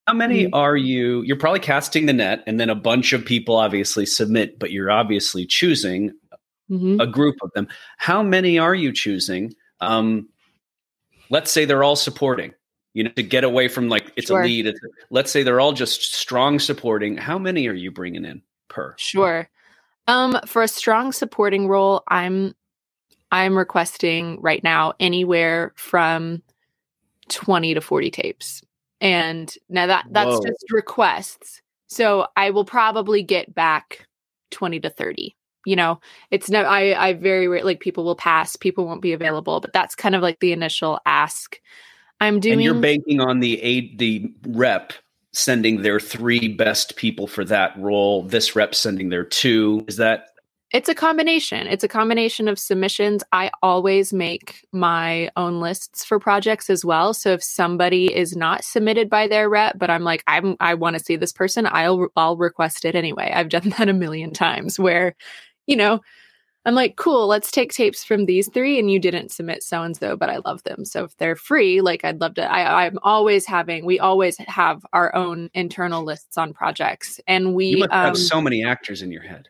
[0.07, 0.55] How many mm-hmm.
[0.55, 1.23] are you?
[1.23, 4.91] You're probably casting the net, and then a bunch of people obviously submit, but you're
[4.91, 6.13] obviously choosing
[6.71, 7.01] mm-hmm.
[7.01, 7.69] a group of them.
[7.99, 9.55] How many are you choosing?
[9.81, 10.29] Um,
[11.29, 12.55] let's say they're all supporting.
[12.95, 14.41] You know, to get away from like it's sure.
[14.41, 14.69] a lead.
[14.69, 17.17] It's, let's say they're all just strong supporting.
[17.17, 18.95] How many are you bringing in per?
[18.97, 19.51] Sure.
[20.09, 22.55] Um, for a strong supporting role, I'm
[23.31, 26.43] I'm requesting right now anywhere from
[27.29, 28.63] 20 to 40 tapes.
[29.01, 30.43] And now that that's Whoa.
[30.47, 31.61] just requests.
[31.89, 34.07] So I will probably get back
[34.51, 35.37] 20 to 30.
[35.65, 39.13] You know, it's no I I very rare like people will pass, people won't be
[39.13, 41.61] available, but that's kind of like the initial ask.
[42.21, 44.93] I'm doing And you're banking on the aid the rep
[45.33, 49.85] sending their three best people for that role, this rep sending their two.
[49.89, 50.31] Is that
[50.77, 51.67] it's a combination.
[51.67, 53.25] It's a combination of submissions.
[53.33, 57.15] I always make my own lists for projects as well.
[57.15, 60.99] So if somebody is not submitted by their rep, but I'm like, I'm I want
[60.99, 63.33] to see this person, I'll I'll request it anyway.
[63.35, 65.17] I've done that a million times where,
[65.67, 66.01] you know,
[66.67, 69.97] I'm like, cool, let's take tapes from these three, and you didn't submit so and
[69.97, 70.85] so, but I love them.
[70.85, 72.53] So if they're free, like I'd love to.
[72.53, 73.87] I, I'm always having.
[73.87, 78.19] We always have our own internal lists on projects, and we you must um, have
[78.19, 79.49] so many actors in your head.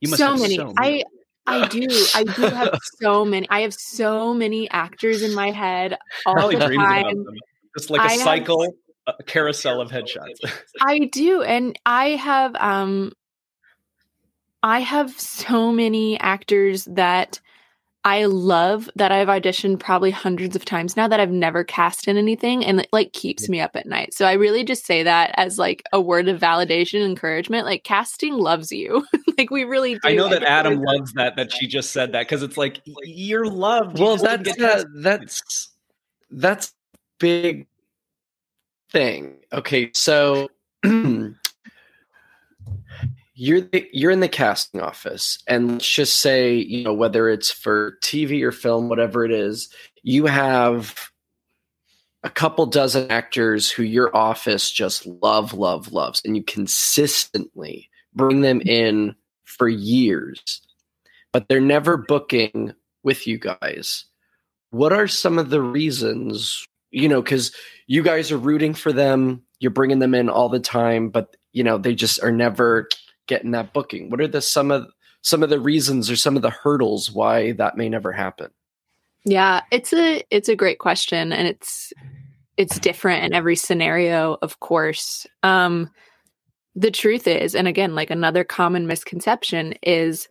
[0.00, 0.56] You must so many.
[0.56, 1.04] so many.
[1.46, 1.86] I I do.
[2.14, 3.48] I do have so many.
[3.48, 7.24] I have so many actors in my head all Probably the time.
[7.76, 10.38] Just like a I cycle, have, a carousel of headshots.
[10.80, 13.12] I do, and I have um,
[14.62, 17.40] I have so many actors that
[18.06, 22.16] I love that I've auditioned probably hundreds of times now that I've never cast in
[22.16, 24.14] anything and it like keeps me up at night.
[24.14, 27.66] So I really just say that as like a word of validation, encouragement.
[27.66, 29.04] Like casting loves you.
[29.38, 30.00] like we really do.
[30.04, 33.48] I know that Adam loves that that she just said that because it's like you're
[33.48, 33.98] loved.
[33.98, 35.72] Well, that's uh, that's
[36.30, 36.74] that's
[37.18, 37.66] big
[38.92, 39.34] thing.
[39.52, 40.48] Okay, so
[43.38, 47.50] you're the, you're in the casting office and let's just say you know whether it's
[47.50, 49.68] for tv or film whatever it is
[50.02, 51.10] you have
[52.22, 58.40] a couple dozen actors who your office just love love loves and you consistently bring
[58.40, 59.14] them in
[59.44, 60.62] for years
[61.36, 62.72] but they're never booking
[63.02, 64.06] with you guys.
[64.70, 67.54] What are some of the reasons you know because
[67.86, 71.62] you guys are rooting for them you're bringing them in all the time but you
[71.62, 72.88] know they just are never
[73.26, 74.10] getting that booking?
[74.10, 74.86] What are the some of
[75.22, 78.50] some of the reasons or some of the hurdles why that may never happen?
[79.24, 81.92] Yeah, it's a it's a great question and it's
[82.56, 85.26] it's different in every scenario, of course.
[85.42, 85.90] Um
[86.74, 90.28] the truth is, and again, like another common misconception is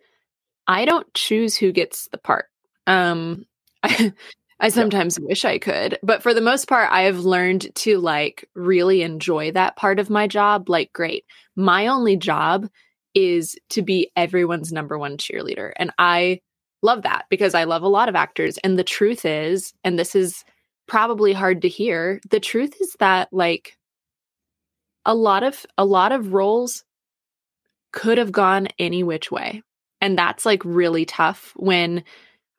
[0.68, 2.46] I don't choose who gets the part.
[2.88, 3.46] Um
[3.84, 4.14] I,
[4.62, 5.28] I sometimes yeah.
[5.28, 9.52] wish I could, but for the most part, I have learned to like really enjoy
[9.52, 10.70] that part of my job.
[10.70, 11.26] Like, great.
[11.58, 12.70] My only job
[13.16, 15.72] is to be everyone's number one cheerleader.
[15.78, 16.42] And I
[16.82, 18.58] love that because I love a lot of actors.
[18.60, 20.44] And the truth is, and this is
[20.88, 23.78] probably hard to hear, the truth is that like
[25.06, 26.84] a lot of a lot of roles
[27.92, 29.64] could have gone any which way.
[30.02, 32.04] And that's like really tough when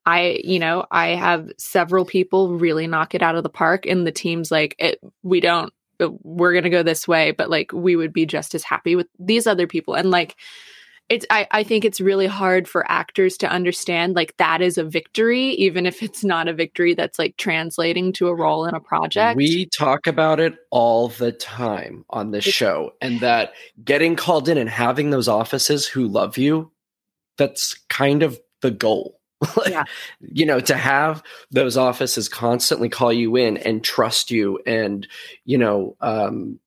[0.07, 4.07] I, you know, I have several people really knock it out of the park and
[4.07, 7.72] the team's like, it, we don't Uh, we're going to go this way but like
[7.72, 9.94] we would be just as happy with these other people.
[9.94, 10.36] And like
[11.09, 14.84] it's I, I think it's really hard for actors to understand like that is a
[14.84, 18.80] victory even if it's not a victory that's like translating to a role in a
[18.80, 19.36] project.
[19.36, 23.53] We talk about it all the time on this show and that
[23.84, 26.72] getting called in and having those offices who love you
[27.38, 29.16] that's kind of the goal
[29.57, 29.84] like, yeah.
[30.20, 35.07] you know to have those offices constantly call you in and trust you and
[35.45, 36.59] you know um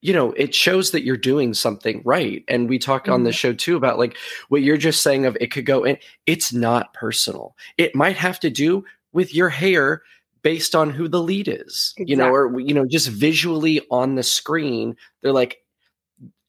[0.00, 3.12] you know it shows that you're doing something right and we talk mm-hmm.
[3.12, 4.16] on the show too about like
[4.48, 8.40] what you're just saying of it could go in it's not personal it might have
[8.40, 10.02] to do with your hair
[10.42, 12.04] based on who the lead is exactly.
[12.06, 15.58] you know or you know just visually on the screen they're like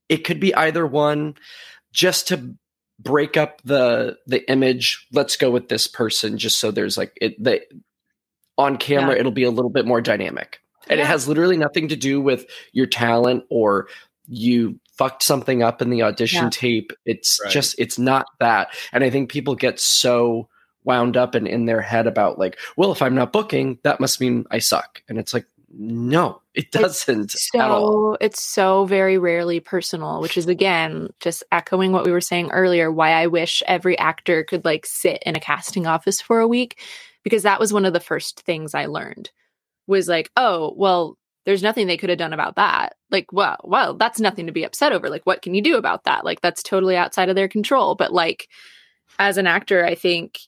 [0.07, 1.35] it could be either one
[1.91, 2.55] just to
[2.99, 7.41] break up the the image let's go with this person just so there's like it
[7.41, 7.61] the
[8.57, 9.19] on camera yeah.
[9.19, 11.05] it'll be a little bit more dynamic and yeah.
[11.05, 13.87] it has literally nothing to do with your talent or
[14.27, 16.49] you fucked something up in the audition yeah.
[16.49, 17.51] tape it's right.
[17.51, 20.47] just it's not that and i think people get so
[20.83, 24.19] wound up and in their head about like well if i'm not booking that must
[24.19, 29.59] mean i suck and it's like no, it doesn't it's so, It's so very rarely
[29.59, 32.91] personal, which is again just echoing what we were saying earlier.
[32.91, 36.81] Why I wish every actor could like sit in a casting office for a week,
[37.23, 39.29] because that was one of the first things I learned.
[39.87, 42.95] Was like, oh, well, there's nothing they could have done about that.
[43.11, 45.09] Like, well, well, that's nothing to be upset over.
[45.09, 46.25] Like, what can you do about that?
[46.25, 47.95] Like, that's totally outside of their control.
[47.95, 48.47] But like,
[49.17, 50.39] as an actor, I think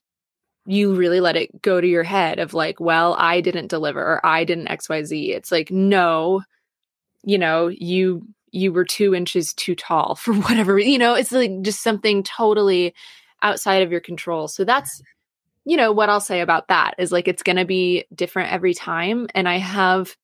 [0.65, 4.25] you really let it go to your head of like, well, I didn't deliver or
[4.25, 5.29] I didn't XYZ.
[5.29, 6.41] It's like, no,
[7.23, 11.61] you know, you you were two inches too tall for whatever, you know, it's like
[11.61, 12.93] just something totally
[13.41, 14.47] outside of your control.
[14.47, 15.01] So that's,
[15.65, 19.27] you know, what I'll say about that is like it's gonna be different every time.
[19.33, 20.15] And I have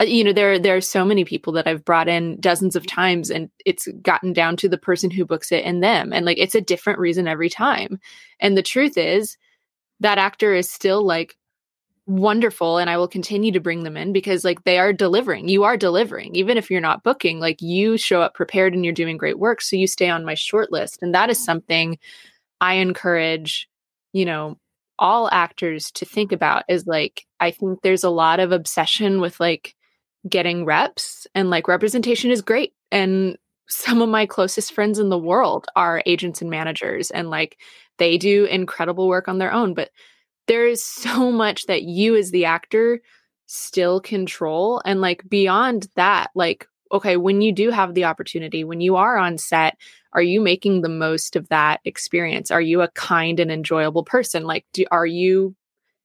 [0.00, 2.86] uh, you know there there are so many people that I've brought in dozens of
[2.86, 6.38] times and it's gotten down to the person who books it and them and like
[6.38, 8.00] it's a different reason every time.
[8.40, 9.36] And the truth is
[10.00, 11.36] that actor is still like
[12.06, 15.48] wonderful and I will continue to bring them in because like they are delivering.
[15.48, 16.34] You are delivering.
[16.36, 19.62] Even if you're not booking, like you show up prepared and you're doing great work.
[19.62, 20.98] So you stay on my short list.
[21.02, 21.98] And that is something
[22.60, 23.68] I encourage,
[24.12, 24.58] you know,
[24.98, 29.40] all actors to think about is like I think there's a lot of obsession with
[29.40, 29.74] like
[30.28, 32.74] getting reps and like representation is great.
[32.92, 33.36] And
[33.66, 37.58] some of my closest friends in the world are agents and managers and like
[37.98, 39.90] they do incredible work on their own but
[40.46, 43.00] there is so much that you as the actor
[43.46, 48.80] still control and like beyond that like okay when you do have the opportunity when
[48.80, 49.76] you are on set
[50.14, 52.50] are you making the most of that experience?
[52.50, 54.44] Are you a kind and enjoyable person?
[54.44, 55.54] Like do, are you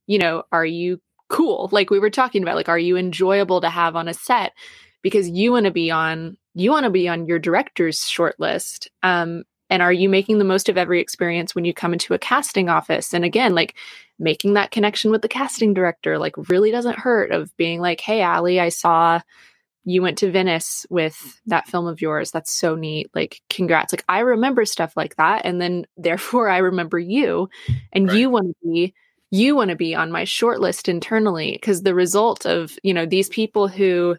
[0.08, 1.70] you know are you cool?
[1.72, 4.54] Like we were talking about like are you enjoyable to have on a set?
[5.02, 8.90] Because you want to be on you want to be on your director's short list
[9.04, 12.20] um and are you making the most of every experience when you come into a
[12.20, 13.14] casting office?
[13.14, 13.76] And again like
[14.18, 18.22] making that connection with the casting director like really doesn't hurt of being like hey
[18.22, 19.22] Ally i saw
[19.86, 22.32] you went to venice with that film of yours.
[22.32, 23.10] That's so neat.
[23.16, 23.94] Like congrats.
[23.94, 25.46] Like i remember stuff like that.
[25.46, 27.50] And then therefore i remember you.
[27.92, 28.18] And right.
[28.18, 28.94] you want to be
[29.32, 31.52] you want to be on my short list internally.
[31.54, 34.18] Because the result of you know these people who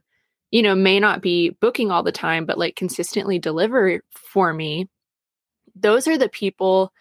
[0.50, 4.88] you know may not be booking all the time but like consistently deliver for me
[5.74, 6.92] those are the people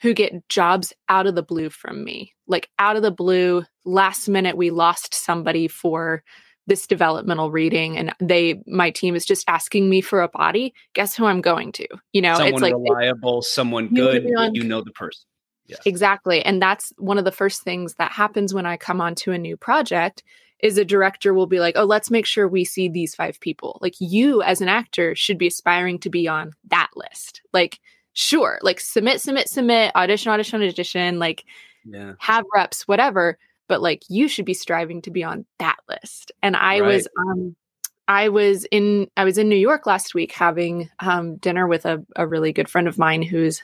[0.00, 4.28] who get jobs out of the blue from me like out of the blue last
[4.28, 6.22] minute we lost somebody for
[6.66, 11.14] this developmental reading and they my team is just asking me for a body guess
[11.14, 14.90] who i'm going to you know someone it's like reliable someone good you know the
[14.92, 15.24] person
[15.66, 15.76] yeah.
[15.84, 16.42] Exactly.
[16.42, 19.56] And that's one of the first things that happens when I come onto a new
[19.56, 20.22] project
[20.60, 23.78] is a director will be like, "Oh, let's make sure we see these five people."
[23.80, 27.42] Like you as an actor should be aspiring to be on that list.
[27.52, 27.80] Like
[28.14, 31.44] sure, like submit submit submit, audition audition audition, like
[31.84, 32.14] yeah.
[32.18, 33.38] have reps whatever,
[33.68, 36.32] but like you should be striving to be on that list.
[36.42, 36.94] And I right.
[36.94, 37.54] was um
[38.08, 42.04] I was in I was in New York last week having um dinner with a,
[42.16, 43.62] a really good friend of mine who's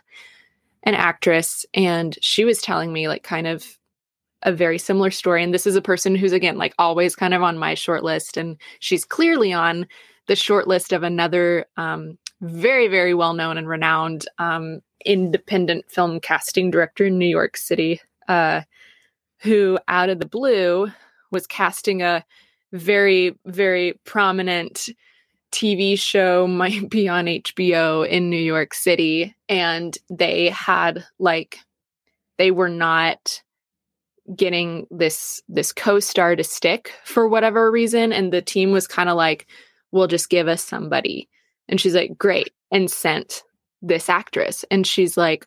[0.82, 3.78] an actress and she was telling me like kind of
[4.42, 7.42] a very similar story and this is a person who's again like always kind of
[7.42, 9.86] on my short list and she's clearly on
[10.26, 16.20] the short list of another um, very very well known and renowned um, independent film
[16.20, 18.60] casting director in new york city uh,
[19.40, 20.90] who out of the blue
[21.30, 22.24] was casting a
[22.72, 24.88] very very prominent
[25.52, 29.34] TV show might be on HBO in New York City.
[29.48, 31.58] And they had like
[32.38, 33.42] they were not
[34.34, 38.12] getting this this co-star to stick for whatever reason.
[38.12, 39.46] And the team was kind of like
[39.92, 41.28] we'll just give us somebody
[41.70, 43.42] and she's like great and sent
[43.80, 45.46] this actress and she's like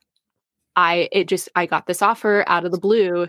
[0.76, 3.28] I it just I got this offer out of the blue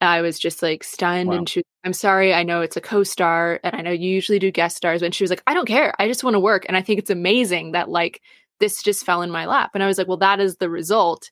[0.00, 1.36] I was just like stunned wow.
[1.36, 4.50] and she I'm sorry, I know it's a co-star and I know you usually do
[4.50, 5.94] guest stars, but she was like, I don't care.
[5.98, 6.66] I just want to work.
[6.68, 8.20] And I think it's amazing that like
[8.58, 9.70] this just fell in my lap.
[9.72, 11.30] And I was like, well, that is the result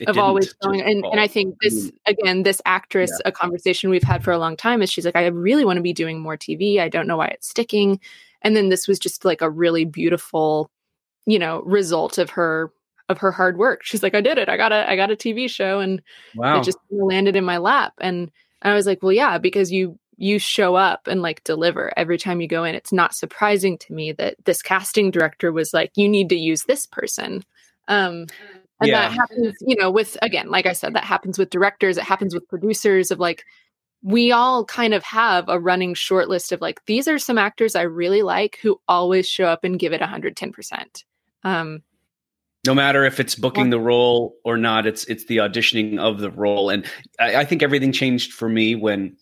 [0.00, 1.92] it of always going and, and I think this mm.
[2.06, 3.28] again, this actress, yeah.
[3.28, 5.82] a conversation we've had for a long time is she's like, I really want to
[5.82, 6.78] be doing more TV.
[6.78, 8.00] I don't know why it's sticking.
[8.42, 10.70] And then this was just like a really beautiful,
[11.26, 12.72] you know, result of her
[13.08, 13.84] of her hard work.
[13.84, 14.48] She's like, I did it.
[14.48, 16.02] I got a I got a TV show and
[16.34, 16.58] wow.
[16.58, 17.92] it just landed in my lap.
[18.00, 18.30] And
[18.62, 22.40] I was like, well, yeah, because you you show up and like deliver every time
[22.40, 22.74] you go in.
[22.74, 26.64] It's not surprising to me that this casting director was like, you need to use
[26.64, 27.44] this person.
[27.88, 28.26] Um
[28.80, 29.08] and yeah.
[29.08, 32.34] that happens, you know, with again, like I said, that happens with directors, it happens
[32.34, 33.44] with producers of like
[34.02, 37.76] we all kind of have a running short list of like these are some actors
[37.76, 41.04] I really like who always show up and give it 110%.
[41.44, 41.82] Um
[42.64, 46.30] no matter if it's booking the role or not it's it's the auditioning of the
[46.30, 46.86] role and
[47.18, 49.16] I, I, think everything changed for me when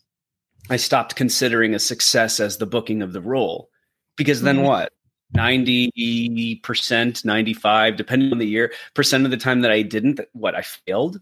[0.69, 3.71] i stopped considering a success as the booking of the role
[4.17, 4.67] because then mm-hmm.
[4.67, 4.93] what
[5.37, 10.63] 90% 95 depending on the year percent of the time that i didn't what i
[10.63, 11.21] failed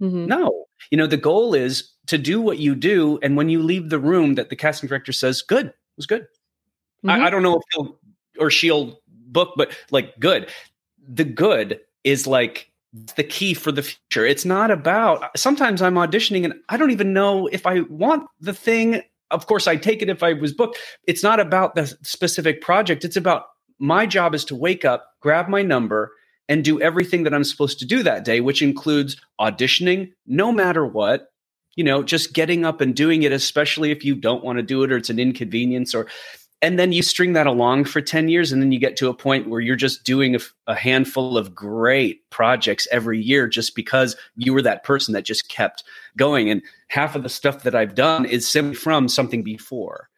[0.00, 0.26] mm-hmm.
[0.26, 3.90] no you know the goal is to do what you do and when you leave
[3.90, 7.10] the room that the casting director says good it was good mm-hmm.
[7.10, 7.98] I, I don't know if he'll
[8.38, 10.50] or she'll book but like good
[11.06, 12.72] the good is like
[13.16, 14.26] the key for the future.
[14.26, 18.52] It's not about sometimes I'm auditioning and I don't even know if I want the
[18.52, 19.02] thing.
[19.30, 20.78] Of course, I'd take it if I was booked.
[21.06, 23.04] It's not about the specific project.
[23.04, 23.44] It's about
[23.78, 26.12] my job is to wake up, grab my number,
[26.48, 30.86] and do everything that I'm supposed to do that day, which includes auditioning no matter
[30.86, 31.31] what.
[31.74, 34.82] You know, just getting up and doing it, especially if you don't want to do
[34.82, 36.06] it or it's an inconvenience or
[36.62, 39.14] and then you string that along for 10 years and then you get to a
[39.14, 44.16] point where you're just doing a, a, handful of great projects every year just because
[44.36, 45.82] you were that person that just kept
[46.16, 46.48] going.
[46.48, 50.08] And half of the stuff that i've done is simply from something before.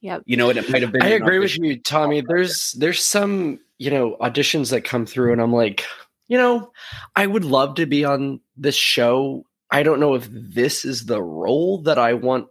[0.00, 2.20] Yeah you know and it might have been i agree with you tommy.
[2.20, 5.82] there's there's some you know auditions that come through and i'm like
[6.28, 6.70] you know
[7.16, 11.22] i would love to be on this show i don't know if this is the
[11.22, 12.46] role that i want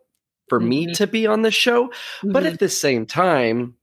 [0.50, 0.70] for mm-hmm.
[0.70, 1.88] me to be on the show.
[1.88, 2.32] Mm-hmm.
[2.32, 3.76] But at the same time,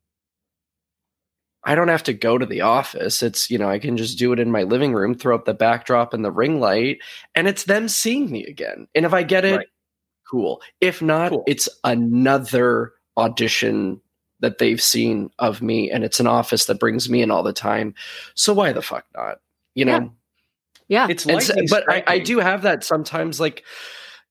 [1.64, 3.22] I don't have to go to the office.
[3.22, 5.54] It's, you know, I can just do it in my living room, throw up the
[5.54, 6.98] backdrop and the ring light,
[7.34, 8.86] and it's them seeing me again.
[8.94, 9.66] And if I get it, right.
[10.30, 10.62] cool.
[10.80, 11.44] If not, cool.
[11.46, 14.00] it's another audition
[14.40, 17.52] that they've seen of me, and it's an office that brings me in all the
[17.52, 17.94] time.
[18.34, 19.38] So why the fuck not?
[19.74, 19.98] You know?
[19.98, 20.08] Yeah.
[20.90, 21.06] Yeah.
[21.08, 23.38] It's like, but I, I do have that sometimes.
[23.38, 23.64] Like,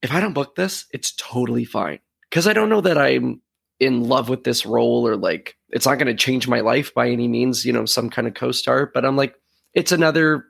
[0.02, 2.00] if I don't book this, it's totally fine
[2.30, 3.42] because I don't know that I'm
[3.80, 7.10] in love with this role or like it's not going to change my life by
[7.10, 9.36] any means, you know, some kind of co-star, but I'm like
[9.74, 10.46] it's another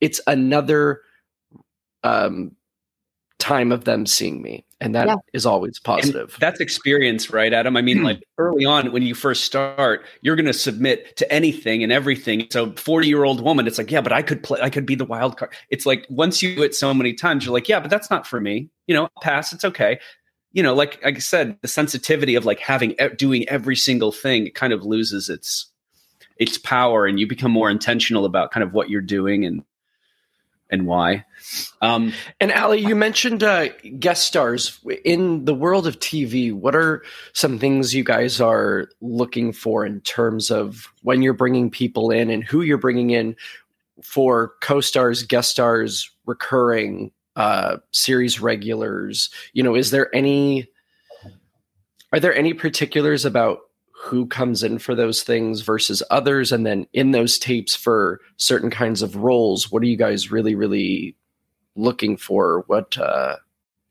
[0.00, 1.00] it's another
[2.04, 2.52] um
[3.46, 5.14] time of them seeing me and that Yeah.
[5.32, 7.76] is always positive And that's experience, right, Adam?
[7.76, 8.04] I mean, hmm.
[8.04, 12.48] like early on when you first start, you're going to submit to anything and everything.
[12.50, 14.96] So, 40 year old woman, it's like, yeah, but I could play, I could be
[14.96, 15.52] the wild card.
[15.70, 18.26] It's like once you do it so many times, you're like, yeah, but that's not
[18.26, 18.68] for me.
[18.88, 19.52] You know, I'll pass.
[19.52, 20.00] It's okay.
[20.52, 24.48] You know, like, like I said, the sensitivity of like having doing every single thing,
[24.48, 25.70] it kind of loses its
[26.38, 29.62] its power, and you become more intentional about kind of what you're doing and
[30.70, 31.24] and why.
[31.80, 36.52] Um, And Ally, you mentioned uh, guest stars in the world of TV.
[36.52, 41.70] What are some things you guys are looking for in terms of when you're bringing
[41.70, 43.36] people in and who you're bringing in
[44.02, 49.30] for co-stars, guest stars, recurring uh, series regulars?
[49.52, 50.66] You know, is there any?
[52.12, 53.65] Are there any particulars about
[54.06, 56.52] who comes in for those things versus others?
[56.52, 60.54] And then in those tapes for certain kinds of roles, what are you guys really,
[60.54, 61.16] really
[61.74, 62.64] looking for?
[62.68, 63.36] What uh,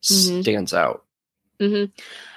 [0.04, 0.42] Mhm.
[0.42, 1.04] stands out?
[1.60, 1.92] mm-hmm.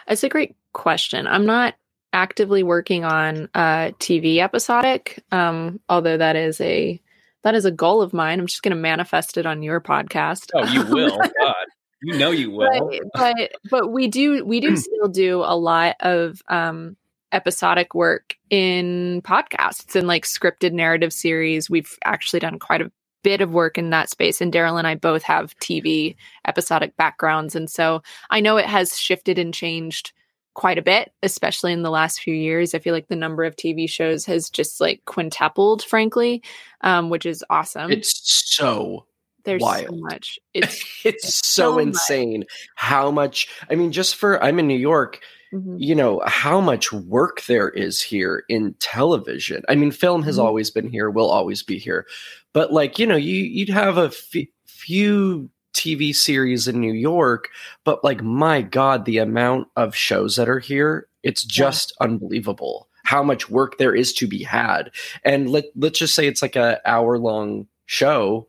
[0.06, 1.26] It's a great question.
[1.26, 1.74] I'm not
[2.12, 7.00] actively working on uh, TV episodic, um, although that is a
[7.44, 8.40] that is a goal of mine.
[8.40, 10.46] I'm just going to manifest it on your podcast.
[10.54, 11.16] oh, you will.
[11.40, 11.54] God,
[12.02, 12.90] you know you will.
[12.90, 16.96] but, but but we do we do still do a lot of um
[17.32, 22.90] episodic work in podcasts and like scripted narrative series we've actually done quite a
[23.24, 26.16] bit of work in that space and daryl and i both have tv
[26.46, 28.00] episodic backgrounds and so
[28.30, 30.12] i know it has shifted and changed
[30.54, 33.56] quite a bit especially in the last few years i feel like the number of
[33.56, 36.42] tv shows has just like quintupled frankly
[36.80, 39.04] um, which is awesome It's so
[39.44, 41.86] there's so much it's it's so, so much.
[41.86, 43.48] insane how much.
[43.70, 45.20] I mean, just for I'm in New York.
[45.52, 45.76] Mhm.
[45.78, 49.62] You know how much work there is here in television.
[49.68, 50.44] I mean, film has Mhm.
[50.44, 52.06] always been here, will always be here,
[52.52, 57.48] but like you know, you you'd have a f- few TV series in New York,
[57.84, 61.64] but like my God, the amount of shows that are here, it's Yeah.
[61.66, 64.90] just unbelievable how much work there is to be had.
[65.24, 68.46] And let let's just say it's like a hour long show.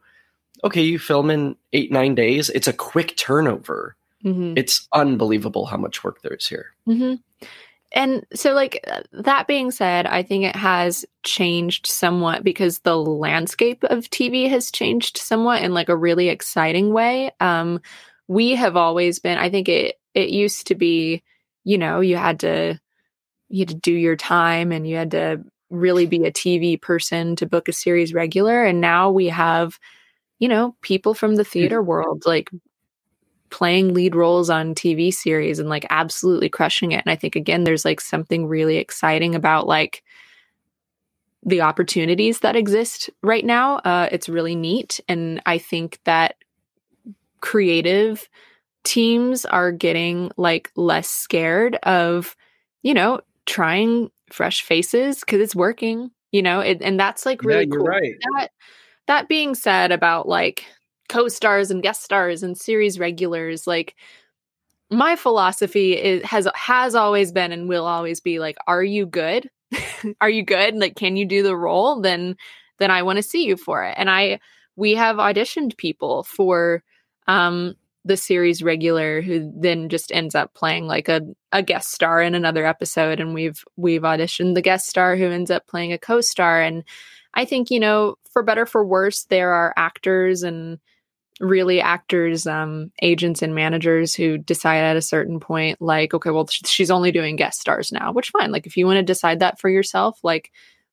[0.64, 2.50] Okay, you film in eight nine days.
[2.50, 3.96] It's a quick turnover.
[4.26, 4.54] Mhm.
[4.58, 6.68] It's unbelievable how much work there is here.
[6.86, 7.16] hmm
[7.92, 12.98] And so, like, uh, that being said, I think it has changed somewhat because the
[12.98, 17.32] landscape of TV has changed somewhat in like a really exciting way.
[17.40, 17.82] Um,
[18.28, 21.24] we have always been, I think it, it used to be,
[21.64, 22.80] you know, you had to,
[23.50, 27.36] you had to do your time and you had to really be a TV person
[27.38, 28.64] to book a series regular.
[28.64, 29.80] And now we have,
[30.40, 32.50] you know, people from the theater world like
[33.50, 37.04] playing lead roles on TV series and like absolutely crushing it.
[37.06, 40.04] And I think again, there's like something really exciting about like
[41.44, 43.78] the opportunities that exist right now.
[43.78, 46.36] Uh, it's really neat, and I think that
[47.42, 48.28] creative
[48.84, 52.36] teams are getting like less scared of,
[52.82, 56.12] you know, trying fresh faces because it's working.
[56.32, 58.14] You know, it, and that's like really yeah, cool right.
[58.36, 58.50] that
[59.08, 60.66] that being said about like
[61.10, 63.96] co-stars and guest stars and series regulars like
[64.90, 69.50] my philosophy is has has always been and will always be like are you good?
[70.22, 70.76] Are you good?
[70.76, 72.02] Like can you do the role?
[72.02, 72.36] Then
[72.80, 73.96] then i want to see you for it.
[73.98, 74.40] And i
[74.76, 76.84] we have auditioned people for
[77.28, 82.22] um the series regular who then just ends up playing like a, a guest star
[82.22, 85.98] in another episode and we've we've auditioned the guest star who ends up playing a
[85.98, 86.62] co-star.
[86.62, 86.84] And
[87.34, 90.80] I think, you know, for better for worse, there are actors and
[91.40, 96.48] really actors, um, agents and managers who decide at a certain point, like, okay, well,
[96.48, 98.52] sh- she's only doing guest stars now, which fine.
[98.52, 100.52] Like, if you want to decide that for yourself, like,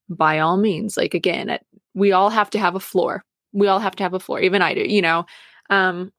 [0.08, 3.24] by all means, like, again, it, we all have to have a floor.
[3.52, 4.40] We all have to have a floor.
[4.40, 5.26] Even I do, you know.
[5.70, 6.12] Um,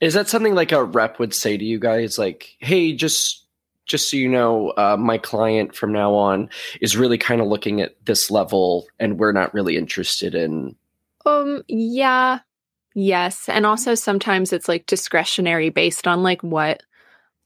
[0.00, 3.46] Is that something like a rep would say to you guys, like, "Hey, just
[3.86, 6.50] just so you know, uh, my client from now on
[6.80, 10.76] is really kind of looking at this level, and we're not really interested in."
[11.24, 12.40] Um, yeah,
[12.94, 13.48] yes.
[13.48, 13.70] And mm-hmm.
[13.70, 16.82] also sometimes it's like discretionary based on like what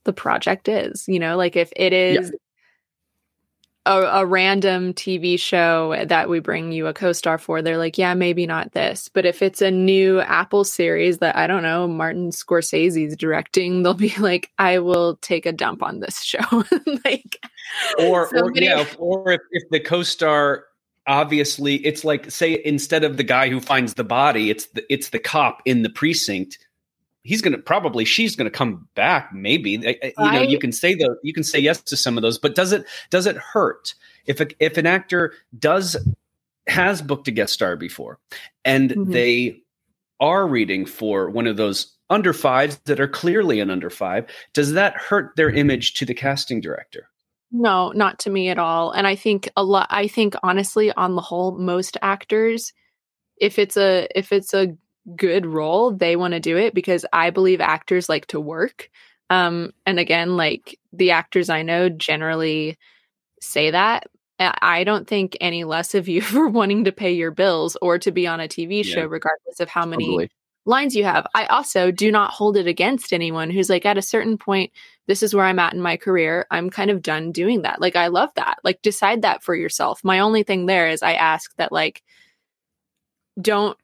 [0.03, 2.31] the project is, you know, like if it is
[3.87, 7.97] a, a random TV show that we bring you a co star for, they're like,
[7.97, 9.09] yeah, maybe not this.
[9.09, 13.93] But if it's a new Apple series that I don't know, Martin Scorsese's directing, they'll
[13.93, 16.39] be like, I will take a dump on this show.
[17.05, 17.39] like,
[17.99, 20.65] or or yeah, or if, if the co-star
[21.07, 25.09] obviously it's like say instead of the guy who finds the body, it's the it's
[25.09, 26.59] the cop in the precinct.
[27.23, 29.33] He's gonna probably she's gonna come back.
[29.33, 32.37] Maybe you know you can say the you can say yes to some of those,
[32.37, 33.95] but does it does it hurt
[34.25, 35.97] if a, if an actor does
[36.67, 38.19] has booked a guest star before
[38.65, 39.11] and Mhm.
[39.13, 39.61] they
[40.19, 44.73] are reading for one of those under fives that are clearly an under five, does
[44.73, 47.09] that hurt their image to the casting director?
[47.51, 48.91] No, not to me at all.
[48.91, 52.73] And I think a lot I think honestly on the whole most actors
[53.37, 54.75] if it's a if it's a
[55.15, 58.89] good role, they want to do it because I believe actors like to work.
[59.29, 62.77] Um and again like the actors I know generally
[63.41, 64.07] say that.
[64.39, 68.11] I don't think any less of you for wanting to pay your bills or to
[68.11, 69.07] be on a TV show yeah.
[69.09, 70.29] regardless of how many totally
[70.67, 71.25] lines you have.
[71.33, 74.71] I also do not hold it against anyone who's like, at a certain point,
[75.07, 76.45] this is where I'm at in my career.
[76.51, 77.81] I'm kind of done doing that.
[77.81, 78.57] Like, I love that.
[78.63, 80.03] Like, decide that for yourself.
[80.03, 82.03] My only thing there is I ask that, like,
[83.41, 83.77] don't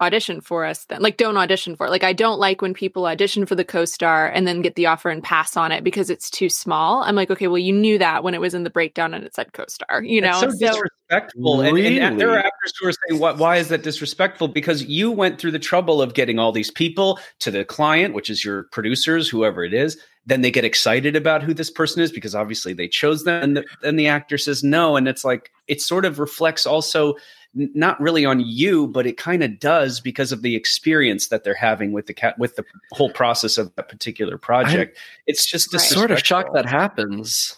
[0.00, 1.90] audition for us then like don't audition for it.
[1.90, 5.08] Like i don't like when people audition for the co-star and then get the offer
[5.08, 7.02] and pass on it because it's too small.
[7.02, 9.34] I'm like okay well you knew that when it was in the breakdown and it
[9.34, 10.40] said co-star you know?
[10.40, 11.62] so, so disrespectful.
[11.62, 11.98] Really?
[11.98, 14.48] and, and, there are actors who are saying what why is that disrespectful?
[14.48, 18.30] Because you went through the trouble of getting all these people to the client which
[18.30, 19.98] is your producers whoever it is.
[20.26, 23.42] Then they get excited about who this person is because obviously they chose them.
[23.42, 24.96] And the, and the actor says no.
[24.96, 27.16] And it's like it sort of reflects also
[27.54, 31.54] not really on you, but it kind of does because of the experience that they're
[31.54, 34.96] having with the cat with the whole process of that particular project.
[34.96, 37.56] I, it's just a sort of shock that happens.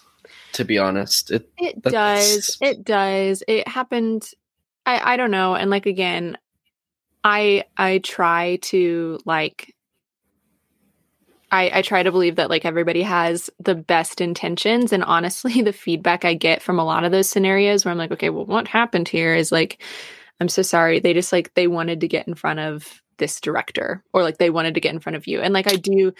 [0.53, 2.57] To be honest, it it does.
[2.63, 3.43] It does.
[3.47, 4.31] It happened.
[4.87, 5.55] I I don't know.
[5.55, 6.39] And like again,
[7.25, 9.76] I I try to like
[11.51, 14.93] I, I try to believe that like everybody has the best intentions.
[14.93, 18.13] And honestly, the feedback I get from a lot of those scenarios where I'm like,
[18.13, 19.83] okay, well, what happened here is like,
[20.41, 21.01] I'm so sorry.
[21.01, 24.51] They just like, they wanted to get in front of this director or like they
[24.51, 25.41] wanted to get in front of you.
[25.41, 26.13] And like, I do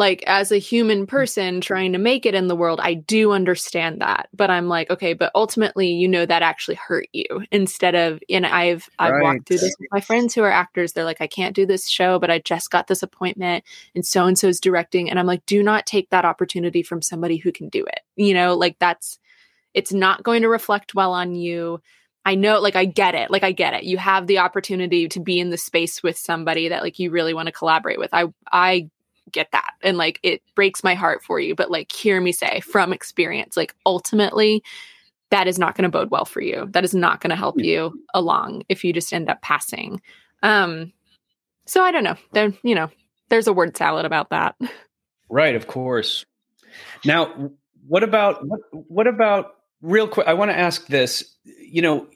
[0.00, 1.08] like as a human mm.
[1.08, 4.90] person trying to make it in the world i do understand that but i'm like
[4.90, 9.22] okay but ultimately you know that actually hurt you instead of and i've i've right.
[9.22, 11.86] walked through this with my friends who are actors they're like i can't do this
[11.86, 13.62] show but i just got this appointment
[13.94, 17.36] and so and so's directing and i'm like do not take that opportunity from somebody
[17.36, 19.18] who can do it you know like that's
[19.74, 21.80] it's not going to reflect well on you
[22.22, 23.30] I know, like, I get it.
[23.30, 23.84] Like, I get it.
[23.84, 27.32] You have the opportunity to be in the space with somebody that, like, you really
[27.32, 28.10] want to collaborate with.
[28.12, 28.90] I, I
[29.32, 29.72] get that.
[29.82, 33.56] And like it breaks my heart for you but like hear me say from experience
[33.56, 34.62] like ultimately
[35.30, 36.66] that is not going to bode well for you.
[36.70, 40.00] That is not going to help you along if you just end up passing.
[40.42, 40.92] Um
[41.66, 42.16] so i don't know.
[42.32, 42.90] There you know
[43.28, 44.56] there's a word salad about that.
[45.28, 46.24] Right of course.
[47.04, 47.50] Now
[47.86, 52.06] what about what, what about real quick i want to ask this you know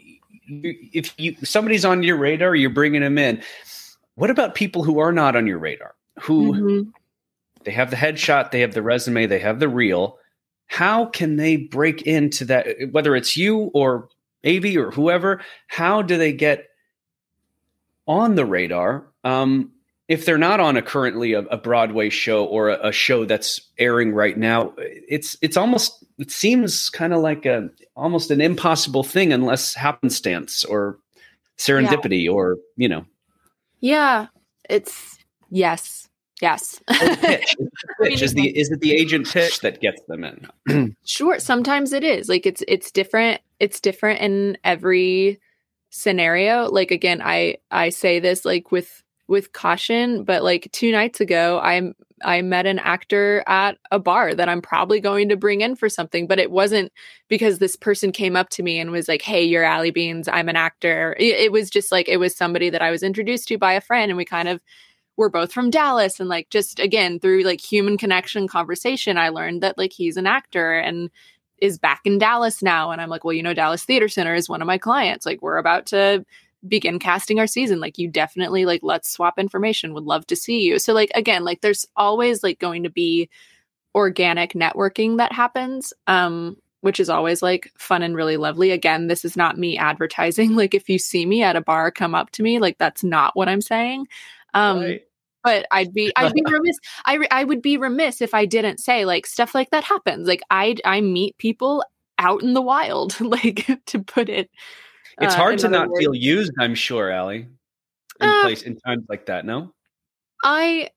[0.47, 3.43] if you somebody's on your radar you're bringing them in.
[4.17, 6.91] What about people who are not on your radar who mm-hmm.
[7.65, 10.19] They have the headshot, they have the resume, they have the reel.
[10.67, 12.67] How can they break into that?
[12.91, 14.09] Whether it's you or
[14.45, 16.67] Avi or whoever, how do they get
[18.07, 19.07] on the radar?
[19.25, 19.73] Um,
[20.09, 23.61] if they're not on a currently a, a Broadway show or a, a, show that's
[23.79, 29.03] airing right now, it's it's almost it seems kind of like a almost an impossible
[29.03, 30.99] thing unless happenstance or
[31.57, 32.31] serendipity yeah.
[32.31, 33.07] or you know.
[33.81, 34.27] Yeah,
[34.69, 35.19] it's
[35.51, 36.09] yes.
[36.41, 36.81] Yes.
[36.89, 37.57] pitch.
[38.03, 38.23] pitch.
[38.23, 40.97] is the is it the agent pitch that gets them in?
[41.05, 41.39] sure.
[41.39, 42.29] Sometimes it is.
[42.29, 43.41] Like it's it's different.
[43.61, 45.41] It's different in every
[45.91, 46.69] scenario.
[46.69, 51.61] Like again, I I say this like with with caution, but like two nights ago,
[51.63, 51.93] I
[52.25, 55.89] I met an actor at a bar that I'm probably going to bring in for
[55.89, 56.93] something, but it wasn't
[57.29, 60.29] because this person came up to me and was like, "Hey, you're Ally Beans.
[60.29, 63.49] I'm an actor." It, it was just like it was somebody that I was introduced
[63.49, 64.61] to by a friend, and we kind of
[65.17, 69.63] we're both from Dallas and like just again through like human connection conversation I learned
[69.63, 71.11] that like he's an actor and
[71.59, 74.49] is back in Dallas now and I'm like well you know Dallas Theater Center is
[74.49, 76.25] one of my clients like we're about to
[76.67, 80.63] begin casting our season like you definitely like let's swap information would love to see
[80.63, 83.29] you so like again like there's always like going to be
[83.95, 88.71] organic networking that happens um which is always like fun and really lovely.
[88.71, 90.55] Again, this is not me advertising.
[90.65, 92.59] Like if you see me at a bar, come up to me.
[92.59, 94.07] Like that's not what I'm saying.
[94.55, 95.03] Um, right.
[95.43, 99.05] But I'd be I'd be remiss I I would be remiss if I didn't say
[99.05, 100.27] like stuff like that happens.
[100.27, 101.85] Like I I meet people
[102.19, 104.51] out in the wild, like to put it.
[105.21, 106.01] It's uh, hard to not words.
[106.01, 106.53] feel used.
[106.59, 107.45] I'm sure, Ally.
[108.21, 109.75] In uh, place in times like that, no.
[110.43, 110.89] I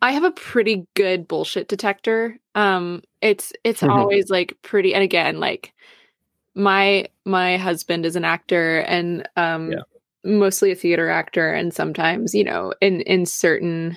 [0.00, 2.38] I have a pretty good bullshit detector.
[2.54, 3.92] Um, it's it's mm-hmm.
[3.92, 5.74] always like pretty, and again, like
[6.54, 9.80] my my husband is an actor, and um, yeah
[10.24, 13.96] mostly a theater actor and sometimes you know in in certain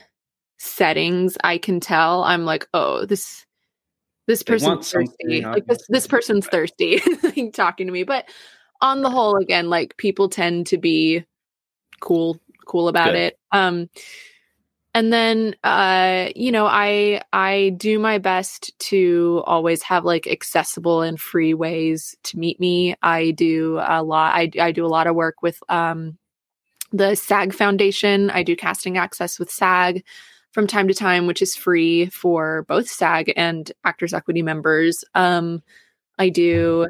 [0.57, 3.45] settings i can tell i'm like oh this
[4.27, 5.41] this person's thirsty.
[5.41, 8.03] like this this person's thirsty like, talking to me.
[8.03, 8.29] But
[8.81, 11.25] on the whole again like people tend to be
[11.99, 13.33] cool cool about Good.
[13.33, 13.39] it.
[13.51, 13.89] Um
[14.93, 21.01] and then uh you know i i do my best to always have like accessible
[21.01, 22.95] and free ways to meet me.
[23.01, 26.17] I do a lot i, I do a lot of work with um
[26.95, 28.29] the sag foundation.
[28.29, 30.05] I do casting access with sag
[30.51, 35.03] from time to time which is free for both sag and actors equity members.
[35.15, 35.63] Um
[36.19, 36.87] i do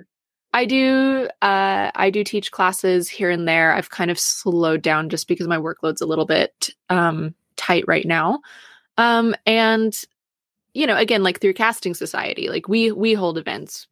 [0.54, 3.74] I do uh I do teach classes here and there.
[3.74, 7.34] I've kind of slowed down just because my workload's a little bit um
[7.64, 8.42] tight right now.
[8.98, 9.94] Um and
[10.74, 13.88] you know, again like through casting society, like we we hold events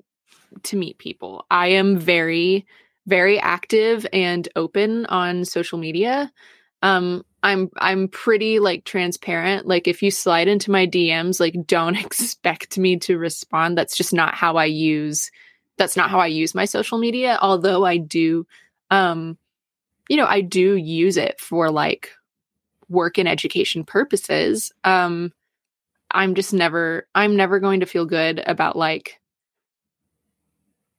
[0.64, 1.46] to meet people.
[1.50, 2.66] I am very
[3.08, 6.32] very active and open on social media.
[6.82, 9.68] Um I'm I'm pretty like transparent.
[9.68, 13.78] Like if you slide into my DMs, like don't expect me to respond.
[13.78, 15.32] That's just not how I use
[15.78, 18.46] that's not how I use my social media, although I do
[18.90, 19.38] um
[20.10, 22.12] you know, I do use it for like
[22.92, 24.72] work and education purposes.
[24.84, 25.32] Um
[26.12, 29.20] I'm just never I'm never going to feel good about like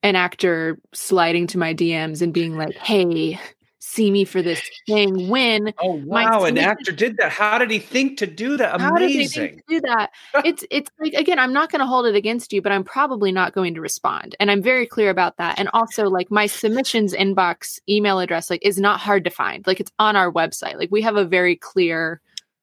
[0.02, 3.38] an actor sliding to my DMs and being like, "Hey,
[3.82, 7.32] see me for this thing." When Oh wow, an actor did that.
[7.32, 8.80] How did he think to do that?
[8.80, 9.48] how did Amazing.
[9.48, 10.10] think to do that?
[10.44, 13.32] It's it's like again, I'm not going to hold it against you, but I'm probably
[13.32, 15.58] not going to respond, and I'm very clear about that.
[15.58, 19.66] And also, like my submissions inbox email address, like is not hard to find.
[19.66, 20.76] Like it's on our website.
[20.76, 22.20] Like we have a very clear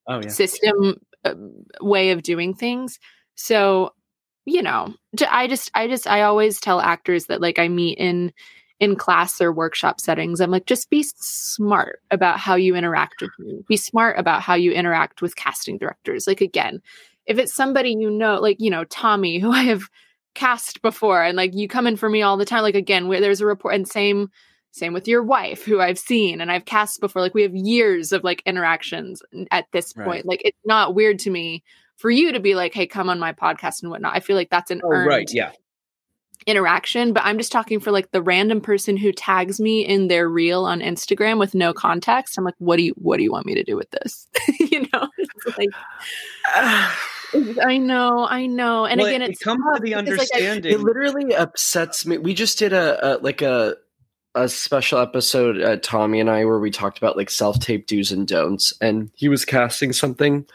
[0.10, 0.28] Oh yeah.
[0.30, 1.36] system uh,
[1.82, 3.00] way of doing things.
[3.36, 3.94] So,
[4.46, 4.94] you know,
[5.30, 8.34] i just, I just, I always tell actors that like I meet in
[8.80, 10.40] in class or workshop settings.
[10.40, 13.64] I'm like, just be smart about how you interact with me.
[13.68, 16.28] Be smart about how you interact with casting directors.
[16.28, 16.82] Like again,
[17.26, 19.84] if it's somebody you know, like you know Tommy, who I have
[20.36, 22.64] cast before, and like you come in for me all the time.
[22.64, 24.30] Like again, where there's a report, and same
[24.72, 28.12] same with your wife who i've seen and i've cast before like we have years
[28.12, 30.26] of like interactions at this point Right.
[30.28, 31.64] like it's not weird to me
[31.98, 34.52] for you to be like hey come on my podcast and whatnot i feel like
[34.52, 35.54] that's an Oh earned right, yeah.
[36.46, 40.28] Interaction but i'm just talking for like the random person who tags me in their
[40.30, 43.46] reel on instagram with no context i'm like what do you what do you want
[43.46, 44.28] me to do with this
[44.60, 45.70] you know It's like
[47.66, 50.38] i know i know and Well, again it it's comes to the because, like, I-
[50.48, 50.74] understanding.
[50.74, 52.18] It literally upsets me.
[52.18, 53.76] We just did a, a like a
[54.36, 58.12] a special episode, uh, Tommy and I, where we talked about like self tape do's
[58.12, 60.46] and don'ts, and he was casting something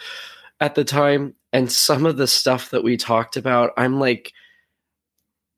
[0.61, 4.33] at the time, and some of the stuff that we talked about, I'm like,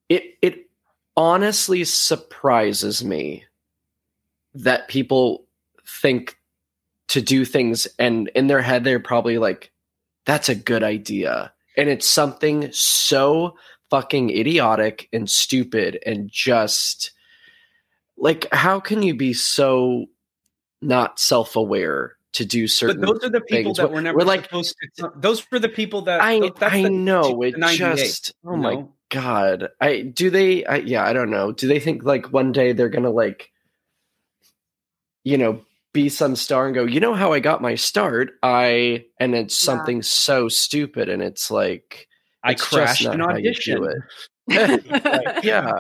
[0.09, 0.69] it it
[1.17, 3.45] honestly surprises me
[4.55, 5.47] that people
[5.87, 6.39] think
[7.09, 9.71] to do things, and in their head they're probably like,
[10.25, 13.57] that's a good idea, and it's something so
[13.91, 17.13] fucking idiotic and stupid and just
[18.19, 20.07] like how can you be so
[20.83, 23.77] not self-aware to do certain but those are the people things.
[23.77, 25.13] that We're- never we're like- supposed to.
[25.15, 26.21] Those were the people that.
[26.21, 28.85] I that's I the- know it just oh my?
[29.11, 32.73] God I do they I, yeah I don't know do they think like one day
[32.73, 33.51] they're gonna like
[35.25, 35.61] you know
[35.93, 39.55] be some star and go you know how I got my start I and it's
[39.63, 39.65] Yeah.
[39.65, 42.09] something so stupid and it's like
[42.43, 43.79] I it's just crashed not an how you audition.
[43.79, 43.97] do it.
[45.45, 45.73] yeah.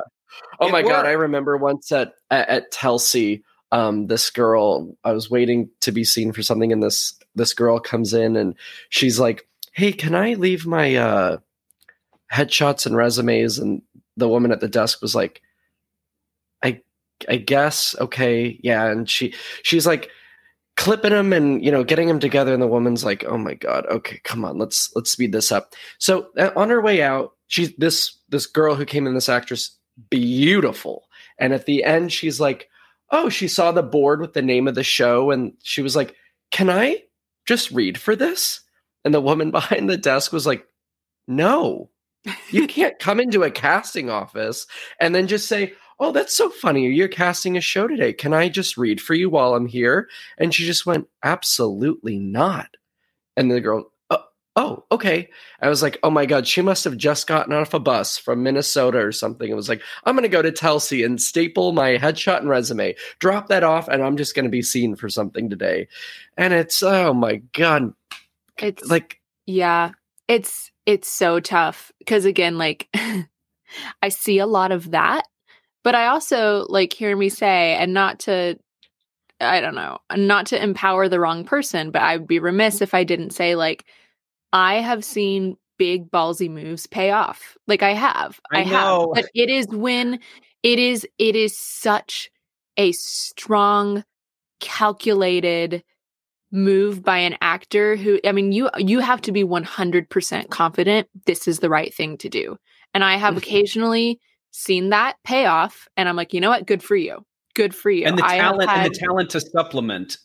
[0.59, 5.12] Oh It my god, I remember once at at, at Telsey, um, this girl, I
[5.12, 8.55] was waiting to be seen for something, and this this girl comes in and
[8.89, 11.37] she's like, Hey, can I leave my uh
[12.33, 13.59] headshots and resumes?
[13.59, 13.83] And
[14.16, 15.43] the woman at the desk was like,
[16.62, 16.81] I
[17.29, 18.87] I guess, okay, yeah.
[18.87, 20.11] And she she's like
[20.77, 23.87] clipping them and you know getting them together and the woman's like oh my god
[23.87, 27.74] okay come on let's let's speed this up so uh, on her way out she's
[27.77, 29.77] this this girl who came in this actress
[30.11, 31.05] beautiful
[31.39, 32.68] and at the end she's like
[33.11, 36.14] oh she saw the board with the name of the show and she was like
[36.51, 37.03] can i
[37.47, 38.61] just read for this
[39.05, 40.66] and the woman behind the desk was like
[41.27, 41.89] no
[42.51, 44.66] you can't come into a casting office
[45.01, 46.87] and then just say oh that's so funny.
[46.89, 48.12] You're casting a show today.
[48.12, 50.09] Can i just read for you while i'm here?
[50.39, 52.77] And she just went absolutely not.
[53.37, 54.24] And the girl oh,
[54.57, 55.31] oh okay.
[55.61, 58.43] I was like oh my god she must have just gotten off a bus from
[58.43, 59.51] minnesota or something.
[59.51, 62.95] It was like i'm going to go to telsey and staple my headshot and resume.
[63.18, 65.89] Drop that off and i'm just going to be seen for something today.
[66.37, 67.95] And it's oh my god
[68.59, 69.93] it's like Yeah,
[70.29, 72.89] it's it's so tough because again, like
[74.03, 75.26] I see a lot of that,
[75.82, 78.59] but I also like hear me say, and not to,
[79.41, 83.05] I don't know, not to empower the wrong person, but I'd be remiss if I
[83.05, 83.84] didn't say like
[84.53, 87.57] I have seen big ballsy moves pay off.
[87.66, 89.12] Like I have, I have, know.
[89.14, 90.20] but it is when
[90.62, 92.30] it is it is such
[92.76, 94.05] a strong,
[94.61, 95.82] calculated
[96.53, 101.49] move by an actor who I mean you you have to be 100% confident this
[101.49, 102.57] is the right thing to do.
[102.94, 103.38] And I have Mhm.
[103.38, 104.20] occasionally
[104.53, 106.66] seen that pay off and I'm like, "You know what?
[106.66, 107.24] Good for you.
[107.55, 110.18] Good for you." and the I talent had- and the talent to supplement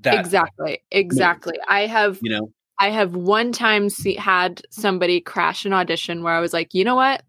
[0.00, 0.80] that exactly.
[0.90, 1.56] Exactly.
[1.68, 6.32] I have you know I have one time see, had somebody crash an audition where
[6.32, 7.22] I was like, you know what?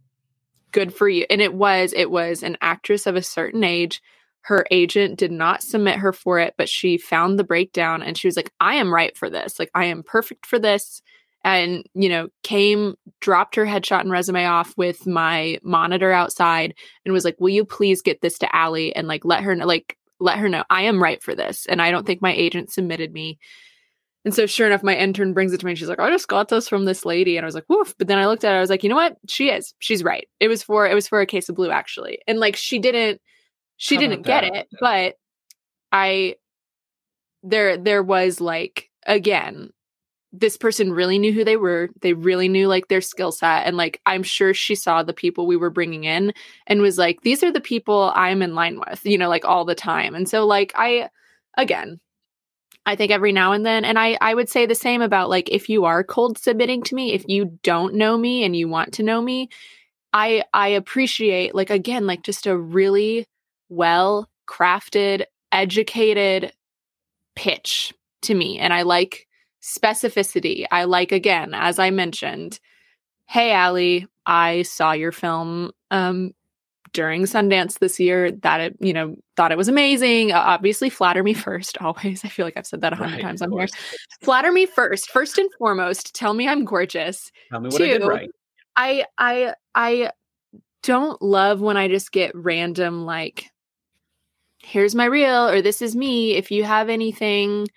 [0.72, 1.26] Good for you.
[1.30, 4.02] And it was, it was an actress of a certain age.
[4.44, 8.28] Her agent did not submit her for it, but she found the breakdown and she
[8.28, 9.60] was like, I am right for this.
[9.60, 11.02] Like, I am perfect for this.
[11.44, 17.14] And, you know, came, dropped her headshot and resume off with my monitor outside and
[17.14, 19.98] was like, Will you please get this to Ally and like let her know, like,
[20.20, 21.66] let her know I am right for this.
[21.66, 23.40] And I don't think my agent submitted me.
[24.24, 25.72] And so, sure enough, my intern brings it to me.
[25.72, 27.96] And she's like, "I just got this from this lady," and I was like, "Woof!"
[27.98, 28.58] But then I looked at it.
[28.58, 29.18] I was like, "You know what?
[29.28, 29.74] She is.
[29.80, 30.28] She's right.
[30.40, 33.20] It was for it was for a case of blue, actually." And like, she didn't
[33.82, 35.16] she How didn't get it, but
[35.92, 36.36] I
[37.44, 39.72] there there was like again,
[40.32, 41.90] this person really knew who they were.
[42.02, 45.48] They really knew like their skill set, and like I'm sure she saw the people
[45.48, 46.34] we were bringing in
[46.68, 49.66] and was like, "These are the people I'm in line with," you know, like all
[49.66, 50.16] the time.
[50.16, 51.10] And so, like, I
[51.58, 52.00] again
[52.86, 53.86] I think every now and then.
[53.86, 56.96] And I, I would say the same about like if you are cold submitting to
[56.96, 59.50] me, if you don't know me and you want to know me,
[60.14, 63.28] I I appreciate like again, like just a really
[63.72, 66.54] well crafted, educated
[67.36, 67.94] pitch
[68.24, 68.60] to me.
[68.60, 69.28] And I like
[69.64, 70.66] specificity.
[70.72, 72.60] I like again, as I mentioned,
[73.26, 76.34] hey Ally, I saw your film um
[76.94, 80.32] during Sundance this year that it, you know, thought it was amazing.
[80.32, 82.24] Uh, obviously, flatter me first, always.
[82.26, 83.68] I feel like I've said that a hundred Right, times on here.
[84.22, 86.14] Flatter me first, first and foremost.
[86.14, 87.32] Tell me I'm gorgeous.
[87.50, 88.30] Tell me what I did right.
[88.76, 90.12] I, I, I
[90.84, 93.51] don't love when I just get random like,
[94.64, 96.36] here's my reel or this is me.
[96.36, 97.68] If you have anything,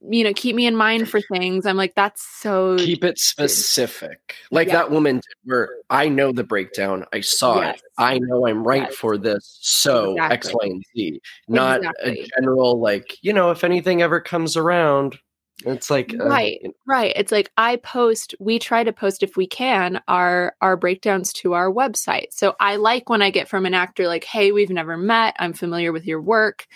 [0.00, 1.66] you know, keep me in mind for things.
[1.66, 4.36] I'm like, that's so Keep it specific.
[4.52, 4.74] Like Yeah.
[4.74, 7.04] that woman where I know the breakdown.
[7.12, 7.78] I saw Yes.
[7.78, 7.82] it.
[7.98, 8.94] I know I'm right Yes.
[8.94, 9.58] for this.
[9.60, 10.54] So X, Exactly.
[10.68, 11.20] Y, and Z.
[11.48, 12.20] Not Exactly.
[12.22, 15.18] a general, like, you know, if anything ever comes around,
[15.66, 16.60] it's like, uh, Right.
[16.86, 17.12] Right.
[17.16, 21.52] It's like I post, we try to post if we can our our breakdowns to
[21.54, 22.28] our website.
[22.32, 25.36] So I like when I get from an actor like, "Hey, we've never met.
[25.38, 26.66] I'm familiar with your work.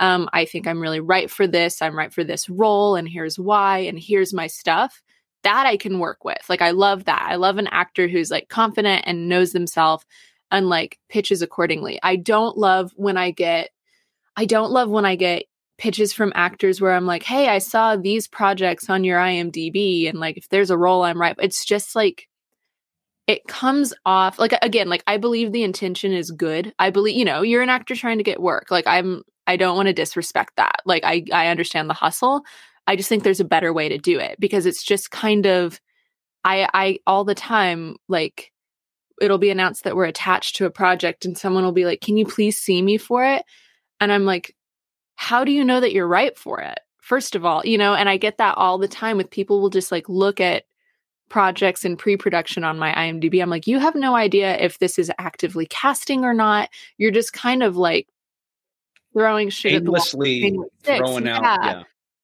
[0.00, 1.82] Um, I think I'm really right for this.
[1.82, 5.02] I'm right for this role and here's why and here's my stuff."
[5.42, 6.42] That I can work with.
[6.48, 7.26] Like I love that.
[7.30, 10.04] I love an actor who's like confident and knows themselves
[10.50, 11.98] and like pitches accordingly.
[12.02, 13.70] I don't love when I get
[14.36, 15.44] I don't love when I get
[15.80, 20.20] pitches from actors where I'm like, hey, I saw these projects on your IMDb, and
[20.20, 21.34] like if there's a role I'm right.
[21.38, 22.28] It's just like
[23.26, 26.74] it comes off like again, like I believe the intention is good.
[26.78, 28.70] I believe, you know, you're an actor trying to get work.
[28.70, 30.80] Like I'm I don't want to disrespect that.
[30.84, 32.42] Like I I understand the hustle.
[32.86, 35.80] I just think there's a better way to do it because it's just kind of
[36.44, 38.52] I I all the time like
[39.20, 42.16] it'll be announced that we're attached to a project and someone will be like, "Can
[42.18, 43.44] you please see me for it?"
[44.00, 44.54] And I'm like,
[45.20, 46.80] how do you know that you're right for it?
[47.02, 49.68] First of all, you know, and I get that all the time with people will
[49.68, 50.64] just like look at
[51.28, 53.42] projects in pre-production on my IMDb.
[53.42, 56.70] I'm like, you have no idea if this is actively casting or not.
[56.96, 58.08] You're just kind of like
[59.12, 60.98] throwing shit at the wall, Aimlessly seeing what sticks.
[60.98, 61.42] throwing out.
[61.42, 61.58] Yeah.
[61.64, 61.82] Yeah.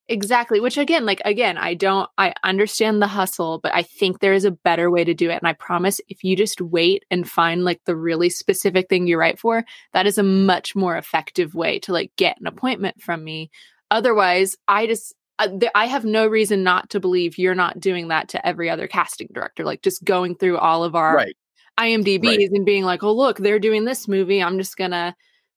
[0.08, 0.60] Exactly.
[0.60, 4.44] Which again, like again, I don't I understand the hustle, but I think there is
[4.44, 5.38] a better way to do it.
[5.38, 9.18] And I promise if you just wait and find like the really specific thing you
[9.18, 13.24] write for, that is a much more effective way to like get an appointment from
[13.24, 13.50] me.
[13.90, 18.28] Otherwise, I just uh, I have no reason not to believe you're not doing that
[18.28, 19.64] to every other casting director.
[19.64, 21.36] Like just going through all of our right.
[21.80, 22.48] IMDb's Right.
[22.52, 24.40] and being like, "Oh, look, they're doing this movie.
[24.42, 25.16] I'm just gonna,"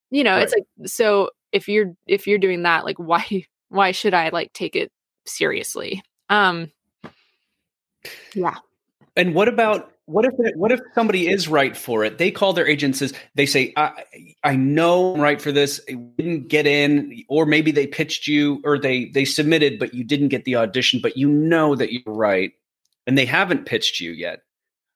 [0.10, 1.30] you know, it's like so.
[1.52, 4.91] If you're if you're doing that, like, why why should I like take it
[5.26, 6.03] seriously?
[6.30, 6.72] Um,
[8.34, 8.55] yeah,
[9.15, 12.17] And what about what if it, what if somebody is right for it?
[12.17, 12.99] They call their agents.
[12.99, 14.03] Says they say, "I
[14.43, 15.80] I know I'm right for this.
[15.89, 20.03] I didn't get in, or maybe they pitched you, or they they submitted, but you
[20.03, 22.53] didn't get the audition, but you know that you're right,
[23.05, 24.39] and they haven't pitched you yet.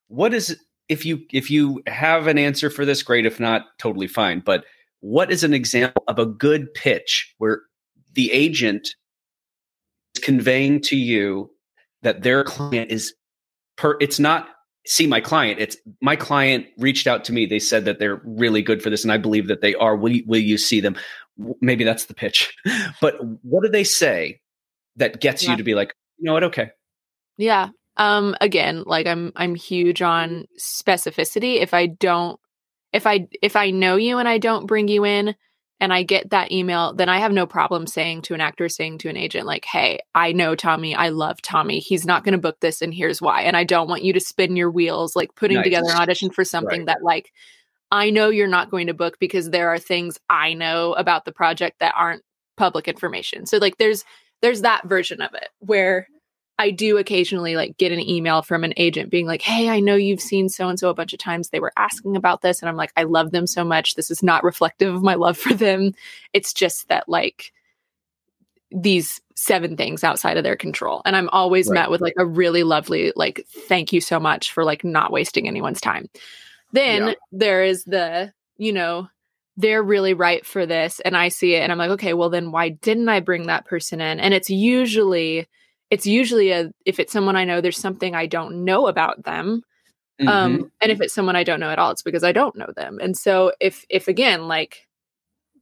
[0.07, 0.57] What is
[0.89, 3.03] if you if you have an answer for this?
[3.03, 3.25] Great.
[3.25, 4.39] If not, totally fine.
[4.39, 4.65] But
[5.01, 7.63] what is an example of a good pitch where
[8.13, 8.95] the agent
[10.15, 11.49] is conveying to you
[12.01, 13.13] that their client is
[13.77, 14.49] per it's not
[14.85, 18.61] see my client it's my client reached out to me they said that they're really
[18.61, 20.95] good for this and i believe that they are will, you- will you see them
[21.61, 22.53] maybe that's the pitch
[23.01, 24.39] but what do they say
[24.97, 25.51] that gets Yeah.
[25.51, 26.71] you to be like you know what okay
[27.37, 27.69] yeah.
[27.97, 31.61] Um, again, like I'm I'm huge on specificity.
[31.61, 32.39] If I don't,
[32.91, 35.35] if I if I know you and I don't bring you in,
[35.79, 38.99] and I get that email, then I have no problem saying to an actor, saying
[38.99, 40.95] to an agent, like, hey, I know Tommy.
[40.95, 41.79] I love Tommy.
[41.79, 43.41] He's not going to book this, and here's why.
[43.41, 45.65] And I don't want you to spin your wheels, like putting nice.
[45.65, 46.87] together an audition for something right.
[46.87, 47.33] that, like,
[47.91, 51.31] I know you're not going to book because there are things I know about the
[51.31, 52.23] project that aren't
[52.55, 53.45] public information.
[53.45, 54.05] So, like, there's
[54.41, 56.07] there's that version of it where
[56.59, 59.95] I do occasionally like get an email from an agent being like, "Hey, I know
[59.95, 61.49] you've seen so and so a bunch of times.
[61.49, 63.95] They were asking about this." And I'm like, "I love them so much.
[63.95, 65.93] This is not reflective of my love for them.
[66.31, 67.51] It's just that like
[68.71, 71.75] these seven things outside of their control." And I'm always right.
[71.75, 75.47] met with like a really lovely like, "Thank you so much for like not wasting
[75.47, 76.07] anyone's time."
[76.71, 77.13] Then yeah.
[77.31, 79.07] there is the, you know,
[79.57, 82.51] they're really right for this and I see it and I'm like, "Okay, well then
[82.51, 85.47] why didn't I bring that person in?" And it's usually
[85.93, 89.61] it's usually a if it's someone I know, there's something I don't know about them.
[90.19, 90.27] Um, mm-hmm.
[90.27, 92.71] Um, and if it's someone I don't know at all, it's because I don't know
[92.75, 92.97] them.
[92.99, 94.87] And so if if again, like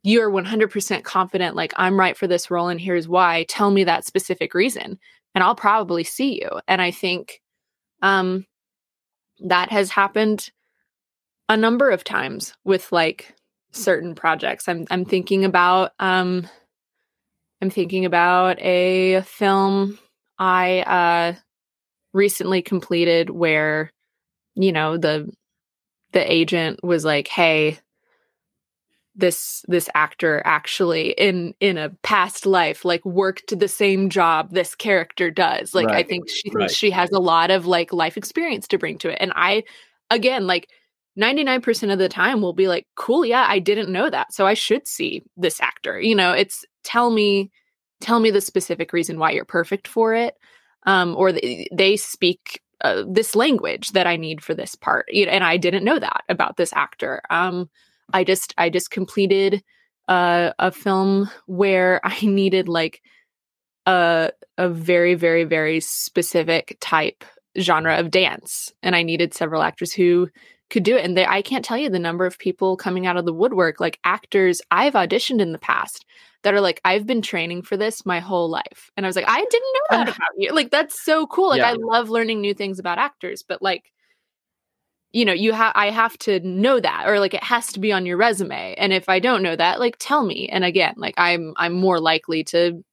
[0.04, 3.46] you're 100% confident, like I'm right for this role, and here's why.
[3.50, 4.98] Tell me that specific reason,
[5.36, 6.50] and I'll probably see you.
[6.66, 7.42] And I think
[8.02, 8.46] um,
[9.42, 10.50] that has happened
[11.50, 13.36] a number of times with like
[13.74, 14.70] certain projects.
[14.70, 16.48] I'm I'm thinking about um,
[17.62, 20.00] I'm thinking about a film
[20.42, 21.36] I uh,
[22.14, 23.92] recently completed where,
[24.56, 25.32] you know, the
[26.14, 27.78] the agent was like, "Hey,
[29.14, 34.74] this this actor actually in in a past life like worked the same job this
[34.74, 35.98] character does like right.
[35.98, 36.72] i think she right.
[36.72, 39.64] she has a lot of like life experience to bring to it and i
[40.10, 40.70] again like
[41.20, 44.54] 99% of the time will be like cool yeah i didn't know that so i
[44.54, 47.52] should see this actor you know it's tell me
[48.02, 50.36] tell me the specific reason why you're perfect for it
[50.86, 55.26] um, or they, they speak uh, this language that i need for this part you
[55.26, 57.22] know, and i didn't know that about this actor.
[57.30, 57.70] Um,
[58.14, 59.64] i just i just completed
[60.08, 63.02] uh, a film where i needed like
[63.86, 67.24] a a very very very specific type
[67.60, 70.30] genre of dance and i needed several actors who
[70.70, 73.18] could do it and they, i can't tell you the number of people coming out
[73.18, 76.06] of the woodwork like actors i've auditioned in the past
[76.44, 78.90] that are like, I've been training for this my whole life.
[78.98, 80.54] And I was like, I didn't know that about you.
[80.54, 81.50] Like, that's so cool.
[81.50, 81.72] Like, yeah.
[81.72, 83.92] I love learning new things about actors, but like,
[85.12, 87.92] you know, you have, I have to know that, or like it has to be
[87.92, 88.76] on your resume.
[88.76, 90.48] And if I don't know that, like, tell me.
[90.50, 92.84] And again, like, I'm, I'm more likely to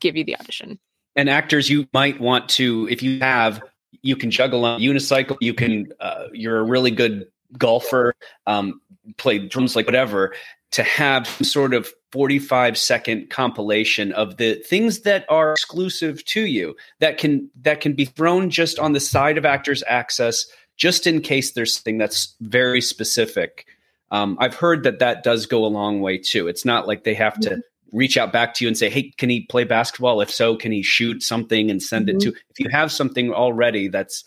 [0.00, 0.78] give you the audition.
[1.16, 3.62] And actors, you might want to, if you have,
[4.02, 8.16] you can juggle on unicycle, you can, uh, you're a really good golfer,
[8.48, 8.80] um,
[9.16, 10.34] play drums, like whatever
[10.74, 16.40] to have some sort of 45 second compilation of the things that are exclusive to
[16.40, 20.46] you that can that can be thrown just on the side of actors access
[20.76, 23.66] just in case there's something that's very specific.
[24.10, 26.48] Um, i've heard that that does go a long way too.
[26.48, 27.62] It's not like they have to
[27.92, 30.20] reach out back to you and say hey can he play basketball?
[30.20, 32.16] If so can he shoot something and send mm-hmm.
[32.16, 34.24] it to if you have something already that's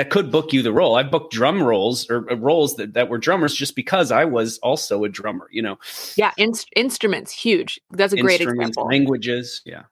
[0.00, 0.94] that could book you the role.
[0.94, 4.56] I booked drum roles or uh, roles that, that were drummers just because I was
[4.62, 5.78] also a drummer, you know?
[6.16, 6.32] Yeah.
[6.38, 7.78] In- instruments, huge.
[7.90, 8.86] That's a great example.
[8.86, 9.60] Languages.
[9.66, 9.82] Yeah.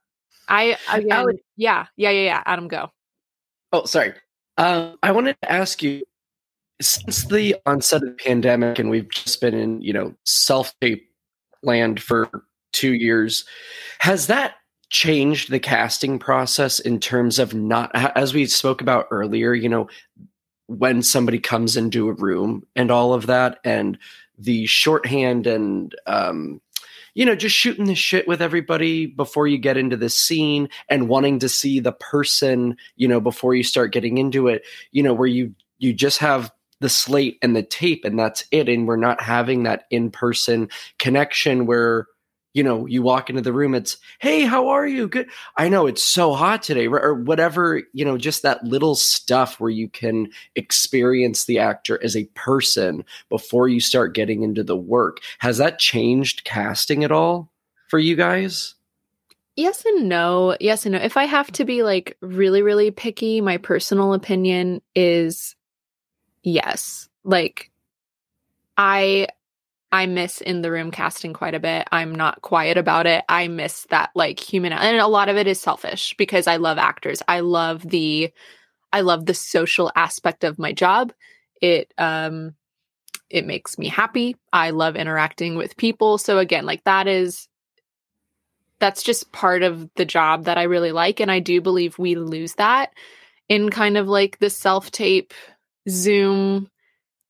[0.49, 2.43] I, again, would, yeah, yeah, yeah, yeah.
[2.47, 2.91] Adam, go.
[3.71, 4.15] Oh, sorry.
[4.57, 6.03] Uh, I wanted to ask you
[6.81, 11.07] since the onset of the pandemic, and we've just been in, you know, self tape
[11.63, 12.31] land for
[12.73, 13.45] two years,
[13.99, 14.55] has that
[14.91, 19.89] changed the casting process in terms of not as we spoke about earlier you know
[20.67, 23.99] when somebody comes into a room and all of that and
[24.39, 26.61] the shorthand and um
[27.15, 31.09] you know just shooting the shit with everybody before you get into the scene and
[31.09, 34.63] wanting to see the person you know before you start getting into it
[34.93, 36.51] you know where you you just have
[36.81, 38.69] the slate and the tape and that's it.
[38.69, 42.07] And we're not having that in-person connection where
[42.55, 45.07] you know, you walk into the room, it's, hey, how are you?
[45.07, 45.29] Good.
[45.57, 49.71] I know it's so hot today, or whatever, you know, just that little stuff where
[49.71, 55.21] you can experience the actor as a person before you start getting into the work.
[55.39, 57.51] Has that changed casting at all
[57.89, 58.75] for you guys?
[59.55, 60.57] Yes and no.
[60.61, 61.01] Yes and no.
[61.01, 65.55] If I have to be like really, really picky, my personal opinion is
[66.43, 67.09] yes.
[67.25, 67.71] Like,
[68.77, 69.27] I
[69.91, 71.89] I miss in the room casting quite a bit.
[71.91, 73.25] I'm not quiet about it.
[73.29, 76.79] I miss that like human and a lot of it is selfish because I love
[76.79, 77.23] actors.
[77.27, 78.31] I love the
[78.93, 81.13] I love the social aspect of my job.
[81.63, 82.55] It um
[83.31, 84.37] it makes me happy.
[84.53, 86.19] I love interacting with people.
[86.19, 87.49] So again, like that is
[88.81, 92.15] that's just part of the job that I really like and I do believe we
[92.15, 92.91] lose that
[93.49, 95.35] in kind of like the self-tape
[95.89, 96.71] Zoom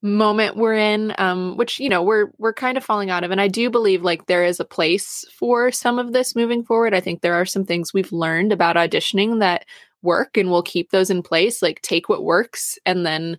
[0.01, 3.31] moment we're in um which you know we're we're kind of falling out of.
[3.31, 6.93] And i do believe like there is a place for some of this moving forward.
[6.93, 9.65] I think there are some things we've learned about auditioning that
[10.01, 13.37] work and we'll keep those in place like take what works and then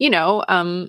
[0.00, 0.88] you know um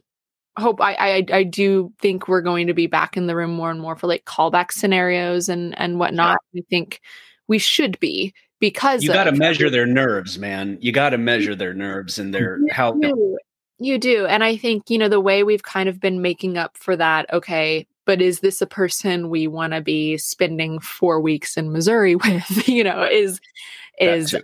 [0.58, 3.70] hope I, I i do think we're going to be back in the room more
[3.70, 6.40] and more for like callback scenarios and and whatnot.
[6.54, 6.62] Yeah.
[6.62, 7.02] i think
[7.48, 10.78] we should be because you got to measure their nerves man.
[10.80, 12.94] You got to measure their nerves and their how
[13.84, 14.26] you do.
[14.26, 17.32] And I think, you know, the way we've kind of been making up for that,
[17.34, 22.16] okay, but is this a person we want to be spending 4 weeks in Missouri
[22.16, 23.40] with, you know, is
[24.00, 24.36] is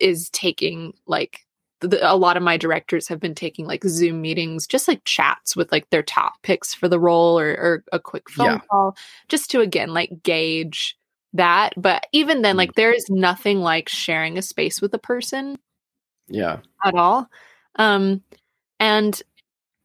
[0.00, 1.46] is taking like
[1.80, 5.56] the, a lot of my directors have been taking like Zoom meetings, just like chats
[5.56, 8.60] with like their top picks for the role or, or a quick phone yeah.
[8.70, 8.96] call,
[9.28, 10.96] just to again like gauge
[11.32, 11.74] that.
[11.76, 12.76] But even then, like mm.
[12.76, 15.58] there is nothing like sharing a space with a person.
[16.28, 16.58] Yeah.
[16.84, 17.28] At all.
[17.76, 18.22] Um,
[18.82, 19.22] and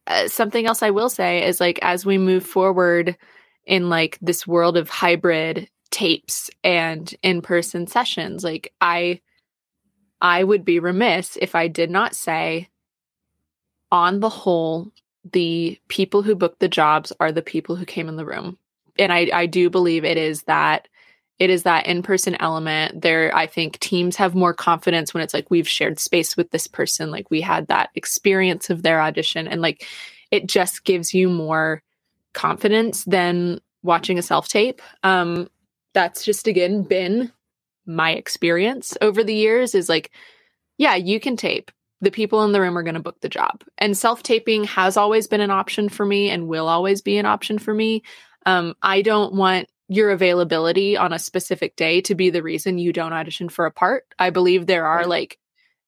[0.08, 3.16] uh, something else I will say is like as we move forward
[3.64, 9.20] in like this world of hybrid tapes and in-person sessions, like I
[10.20, 12.70] I would be remiss if I did not say
[13.92, 14.90] on the whole
[15.32, 18.58] the people who book the jobs are the people who came in the room.
[18.98, 20.88] And I I do believe it is that
[21.38, 23.02] it is that in-person element.
[23.02, 26.66] There i think teams have more confidence when it's like we've shared space with this
[26.66, 29.86] person like we had that experience of their audition and like
[30.30, 31.82] it just gives you more
[32.34, 34.82] confidence than watching a self-tape.
[35.02, 35.48] Um
[35.94, 37.32] that's just again been
[37.86, 40.10] my experience over the years is like
[40.76, 41.70] yeah you can tape.
[42.00, 43.64] The people in the room are going to book the job.
[43.78, 47.58] And self-taping has always been an option for me and will always be an option
[47.58, 48.02] for me.
[48.46, 52.92] Um, i don't want your availability on a specific day to be the reason you
[52.92, 54.04] don't audition for a part.
[54.18, 55.38] I believe there are like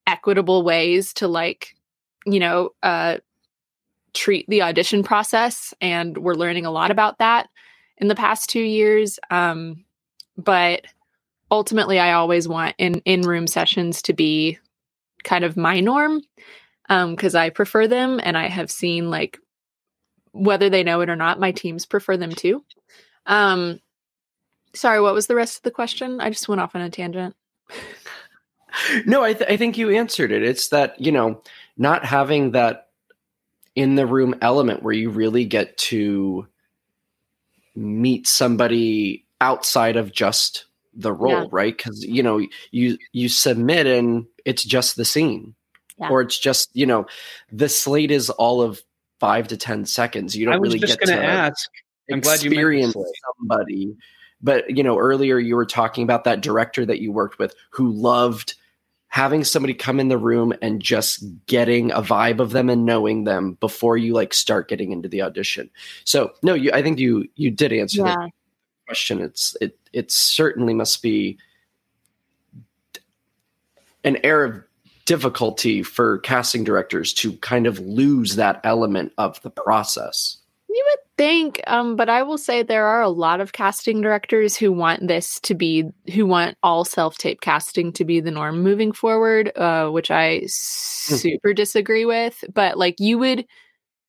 [0.06, 1.74] equitable ways to like,
[2.24, 3.18] you know, uh
[4.12, 7.48] treat the audition process and we're learning a lot about that
[7.98, 9.18] in the past 2 years.
[9.30, 9.84] Um
[10.36, 10.84] but
[11.50, 14.58] ultimately I always want in in-room sessions to be
[15.24, 16.22] kind of my norm
[16.88, 19.38] um cuz I prefer them and I have seen like
[20.32, 22.64] whether they know it or not my teams prefer them too.
[23.26, 23.80] Um
[24.74, 26.20] Sorry, what was the rest of the question?
[26.20, 27.34] I just went off on a tangent.
[29.06, 30.42] no, I, th- I think you answered it.
[30.42, 31.42] It's that, you know,
[31.76, 32.88] not having that
[33.74, 36.46] in the room element where you really get to
[37.74, 41.48] meet somebody outside of just the role, yeah.
[41.50, 41.76] right?
[41.76, 45.54] Because you know you you submit and it's just the scene,
[45.98, 46.08] yeah.
[46.08, 47.06] or it's just you know
[47.52, 48.82] the slate is all of
[49.18, 50.36] five to ten seconds.
[50.36, 51.70] You don't really get to ask.
[52.10, 52.96] I'm glad you experience
[53.38, 53.96] somebody
[54.42, 57.90] but you know, earlier you were talking about that director that you worked with who
[57.92, 58.54] loved
[59.08, 63.24] having somebody come in the room and just getting a vibe of them and knowing
[63.24, 65.68] them before you like start getting into the audition.
[66.04, 68.16] So no, you I think you you did answer yeah.
[68.16, 68.30] the
[68.86, 69.20] question.
[69.20, 71.38] It's it it certainly must be
[74.04, 74.62] an air of
[75.04, 80.38] difficulty for casting directors to kind of lose that element of the process.
[80.68, 84.56] You would think, um, but I will say there are a lot of casting directors
[84.56, 85.84] who want this to be,
[86.14, 90.38] who want all self tape casting to be the norm moving forward, uh, which I
[90.38, 90.46] hmm.
[90.46, 92.42] super disagree with.
[92.54, 93.44] But like you would,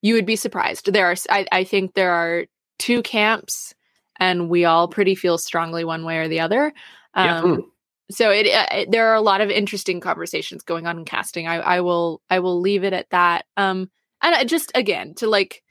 [0.02, 0.94] you would be surprised.
[0.94, 2.46] There are, I, I think there are
[2.80, 3.76] two camps,
[4.18, 6.72] and we all pretty feel strongly one way or the other.
[7.14, 7.42] Um, yeah.
[7.42, 7.60] Hmm.
[8.10, 11.46] So it, uh, there are a lot of interesting conversations going on in casting.
[11.46, 13.48] I, I will, I will leave it at that.
[13.58, 13.90] Um,
[14.22, 15.62] and I just again to like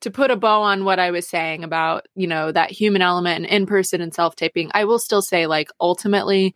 [0.00, 3.44] to put a bow on what I was saying about, you know, that human element
[3.44, 6.54] and in person and self taping, I will still say, like, ultimately,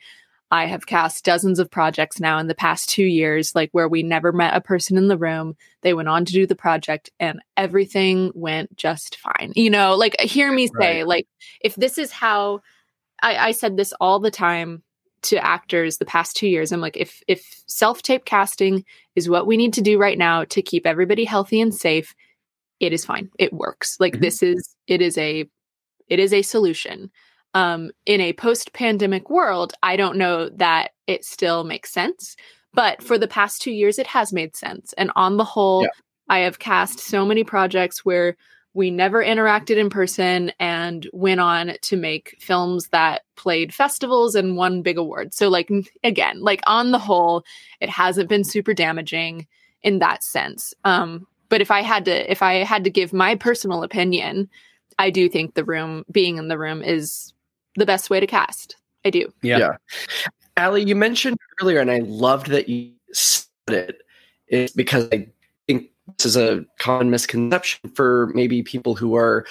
[0.52, 4.02] I have cast dozens of projects now in the past two years, like where we
[4.02, 5.56] never met a person in the room.
[5.80, 9.52] They went on to do the project and everything went just fine.
[9.56, 11.06] You know, like, hear me say, right.
[11.06, 11.26] like,
[11.62, 12.60] if this is how
[13.22, 14.82] I, I said this all the time
[15.22, 18.84] to actors the past two years, I'm like, if if self tape casting
[19.16, 22.14] is what we need to do right now to keep everybody healthy and safe,
[22.82, 23.30] it is fine.
[23.38, 23.96] It works.
[24.00, 24.22] Like mm-hmm.
[24.22, 25.48] this is it is a
[26.08, 27.10] it is a solution.
[27.54, 32.36] Um in a post-pandemic world, I don't know that it still makes sense,
[32.74, 34.92] but for the past 2 years it has made sense.
[34.98, 35.90] And on the whole, yeah.
[36.28, 38.36] I have cast so many projects where
[38.74, 44.56] we never interacted in person and went on to make films that played festivals and
[44.56, 45.36] won big awards.
[45.36, 45.70] So like
[46.02, 47.44] again, like on the whole,
[47.80, 49.46] it hasn't been super damaging
[49.82, 50.74] in that sense.
[50.84, 54.48] Um but if I had to, if I had to give my personal opinion,
[54.98, 57.34] I do think the room, being in the room, is
[57.76, 58.76] the best way to cast.
[59.04, 59.30] I do.
[59.42, 59.58] Yeah.
[59.58, 59.72] yeah.
[60.56, 64.00] Ally, you mentioned earlier, and I loved that you said it,
[64.48, 65.28] is because I
[65.66, 69.44] think this is a common misconception for maybe people who are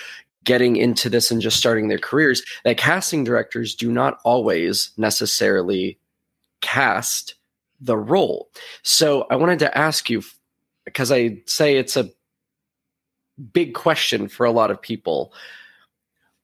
[0.43, 5.99] getting into this and just starting their careers that casting directors do not always necessarily
[6.61, 7.35] cast
[7.79, 8.49] the role.
[8.81, 10.23] So I wanted to ask you
[10.85, 12.09] because I say it's a
[13.53, 15.33] big question for a lot of people.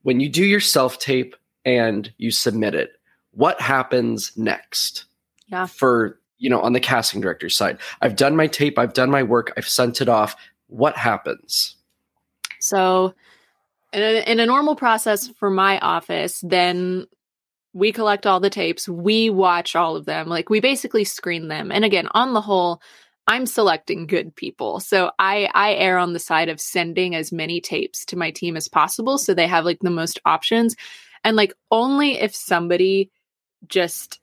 [0.04, 1.36] When you do your self tape
[1.66, 2.92] and you submit it,
[3.32, 5.06] what happens next?
[5.48, 5.66] Yeah.
[5.66, 9.24] For, you know, on the casting director side, I've done my tape, I've done my
[9.24, 10.36] work, I've sent it off.
[10.68, 11.76] What happens?
[12.60, 13.14] So,
[13.94, 17.08] in a, in a normal process for my office, then
[17.74, 21.72] we collect all the tapes, we watch all of them, like we basically screen them.
[21.72, 22.82] And again, on the whole,
[23.28, 24.80] I'm selecting good people.
[24.80, 28.56] So I I err on the side of sending as many tapes to my team
[28.56, 30.76] as possible so they have like the most options.
[31.24, 33.12] And like only if somebody
[33.68, 34.20] just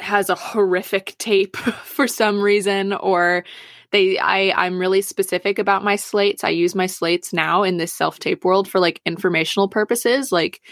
[0.00, 3.44] has a horrific tape for some reason or
[3.90, 6.42] they I I'm really specific about my slates.
[6.42, 10.62] I use my slates now in this self-tape world for like informational purposes like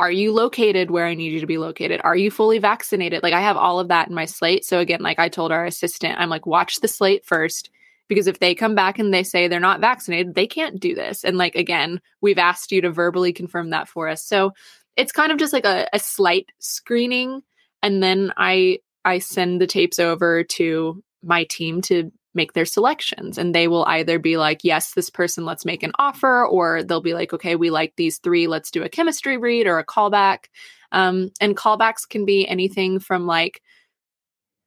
[0.00, 2.00] are you located where I need you to be located?
[2.02, 3.22] Are you fully vaccinated?
[3.22, 4.64] Like I have all of that in my slate.
[4.64, 7.68] So again, like I told our assistant, I'm like watch the slate first
[8.08, 11.22] because if they come back and they say they're not vaccinated, they can't do this.
[11.22, 14.24] And like again, we've asked you to verbally confirm that for us.
[14.24, 14.52] So
[14.96, 17.42] it's kind of just like a, a slight screening
[17.82, 23.38] and then I I send the tapes over to my team to make their selections.
[23.38, 27.00] And they will either be like yes this person let's make an offer or they'll
[27.00, 30.46] be like okay we like these three let's do a chemistry read or a callback.
[30.92, 33.62] Um, and callbacks can be anything from like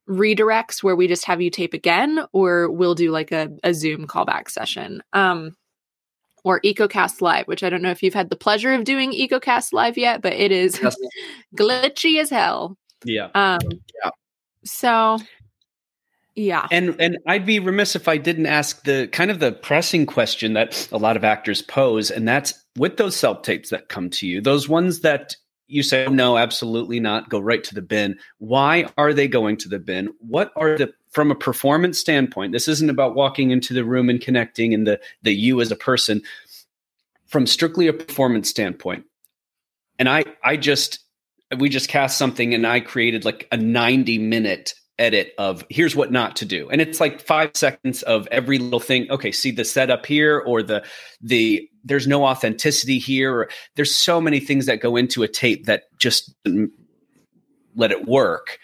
[0.10, 4.08] redirects where we just have you tape again or we'll do like a, a zoom
[4.08, 5.02] callback session.
[5.14, 5.56] Um,
[6.46, 9.14] or Eco Cast live which i don't know if you've had the pleasure of doing
[9.14, 10.78] Eco Cast live yet but it is
[11.56, 12.78] glitchy as hell.
[13.06, 13.30] Yeah.
[13.34, 13.60] Um,
[14.04, 14.12] yeah.
[14.66, 15.18] so
[16.36, 16.68] yeah.
[16.72, 20.54] And and I'd be remiss if I didn't ask the kind of the pressing question
[20.54, 24.28] that a lot of actors pose and that's with those self tapes that come to
[24.28, 25.36] you, those ones that
[25.68, 28.18] you say oh, no, absolutely not, go right to the bin.
[28.40, 30.10] Why are they going to the bin?
[30.20, 34.20] What are the from a performance standpoint, this isn't about walking into the room and
[34.20, 36.22] connecting and the the you as a person
[37.28, 39.06] from strictly a performance standpoint.
[40.00, 41.00] And I I just
[41.60, 46.12] we just cast something and I created like a 90 minute edit of here's what
[46.12, 46.70] not to do.
[46.70, 49.10] And it's like five seconds of every little thing.
[49.10, 50.84] Okay see the setup here or the
[51.22, 53.34] the there's no authenticity here.
[53.34, 56.36] Or there's so many things that go into a tape that just
[57.76, 58.60] let it work.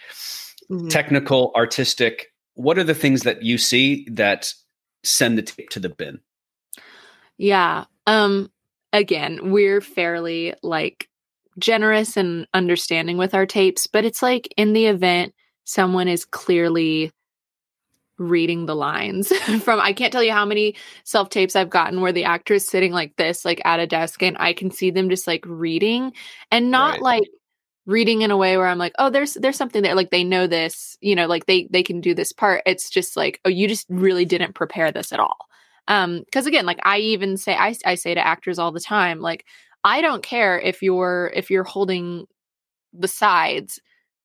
[0.70, 0.90] Mm-hmm.
[0.90, 4.54] technical artistic what are the things that you see that
[5.04, 6.20] send the tape to the bin?
[7.40, 8.52] Yeah um
[8.94, 11.10] again we're fairly like
[11.58, 15.34] generous and understanding with our tapes but it's like in the event
[15.70, 17.12] someone is clearly
[18.18, 19.28] reading the lines
[19.64, 22.68] from I can't tell you how many self tapes I've gotten where the actor is
[22.68, 26.12] sitting like this like at a desk and I can see them just like reading
[26.52, 27.02] and not right.
[27.02, 27.24] like
[27.86, 30.48] reading in a way where I'm like oh there's there's something there like they know
[30.48, 33.68] this you know like they they can do this part it's just like oh you
[33.68, 35.38] just really didn't prepare this at all
[35.88, 39.22] um cuz again like I even say I I say to actors all the time
[39.22, 39.46] like
[39.84, 42.26] I don't care if you're if you're holding
[42.92, 43.80] the sides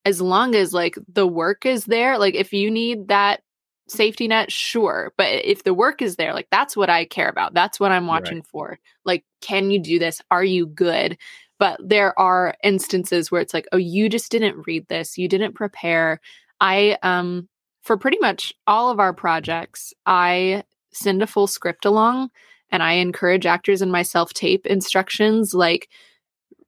[0.05, 3.41] as long as like the work is there like if you need that
[3.87, 7.53] safety net sure but if the work is there like that's what i care about
[7.53, 8.47] that's what i'm watching right.
[8.47, 10.23] for like can you do this?
[10.31, 11.19] Are you good?
[11.59, 15.55] But there are instances where it's like oh you just didn't read this you didn't
[15.55, 16.21] prepare.
[16.61, 17.49] I um
[17.83, 22.31] for pretty much all of our projects i send a full script along
[22.71, 25.91] and i encourage actors in my self tape instructions like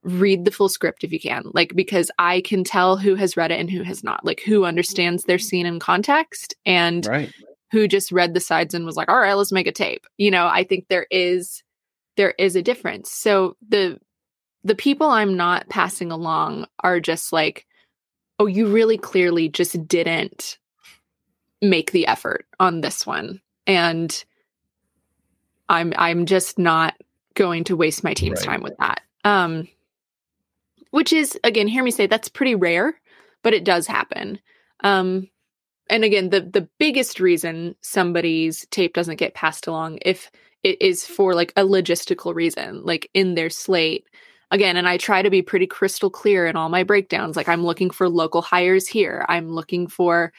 [0.07, 3.51] read the full script if you can like because i can tell who has read
[3.51, 7.33] it and who has not like who understands their scene in context and right.
[7.73, 10.31] who just read the sides and was like all right let's make a tape you
[10.31, 11.65] know i think there is
[12.17, 13.99] there is a difference so the
[14.63, 17.67] the people i'm not passing along are just like
[18.39, 20.57] oh you really clearly just didn't
[21.61, 24.25] make the effort on this one and
[25.69, 26.95] i'm i'm just not
[27.35, 28.53] going to waste my team's right.
[28.53, 29.67] time with that um
[30.97, 32.99] which is again hear me say that's pretty rare
[33.43, 34.41] but it does happen.
[34.83, 35.29] Um
[35.91, 40.31] and again the the biggest reason somebody's tape doesn't get passed along if
[40.63, 44.07] it is for like a logistical reason like in their slate
[44.51, 47.63] again and i try to be pretty crystal clear in all my breakdowns like i'm
[47.63, 50.33] looking for local hires here i'm looking for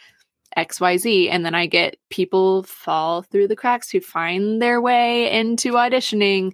[0.57, 5.73] xyz and then i get people fall through the cracks who find their way into
[5.73, 6.51] auditioning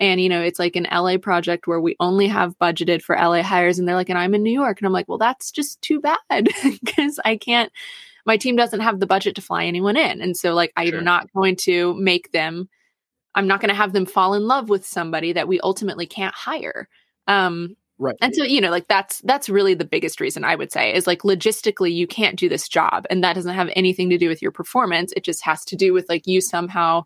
[0.00, 3.42] and, you know, it's like an LA project where we only have budgeted for LA
[3.42, 3.78] hires.
[3.78, 4.80] And they're like, and I'm in New York.
[4.80, 6.18] And I'm like, well, that's just too bad
[6.64, 7.70] because I can't,
[8.26, 10.20] my team doesn't have the budget to fly anyone in.
[10.20, 11.00] And so like I'm Sure.
[11.00, 12.68] not going to make them
[13.34, 16.34] I'm not going to have them fall in love with somebody that we ultimately can't
[16.34, 16.88] hire.
[17.26, 18.16] Um Right.
[18.22, 21.06] and so you know like that's that's really the biggest reason I would say is
[21.06, 24.40] like logistically you can't do this job and that doesn't have anything to do with
[24.40, 25.12] your performance.
[25.16, 27.04] It just has to do with like you somehow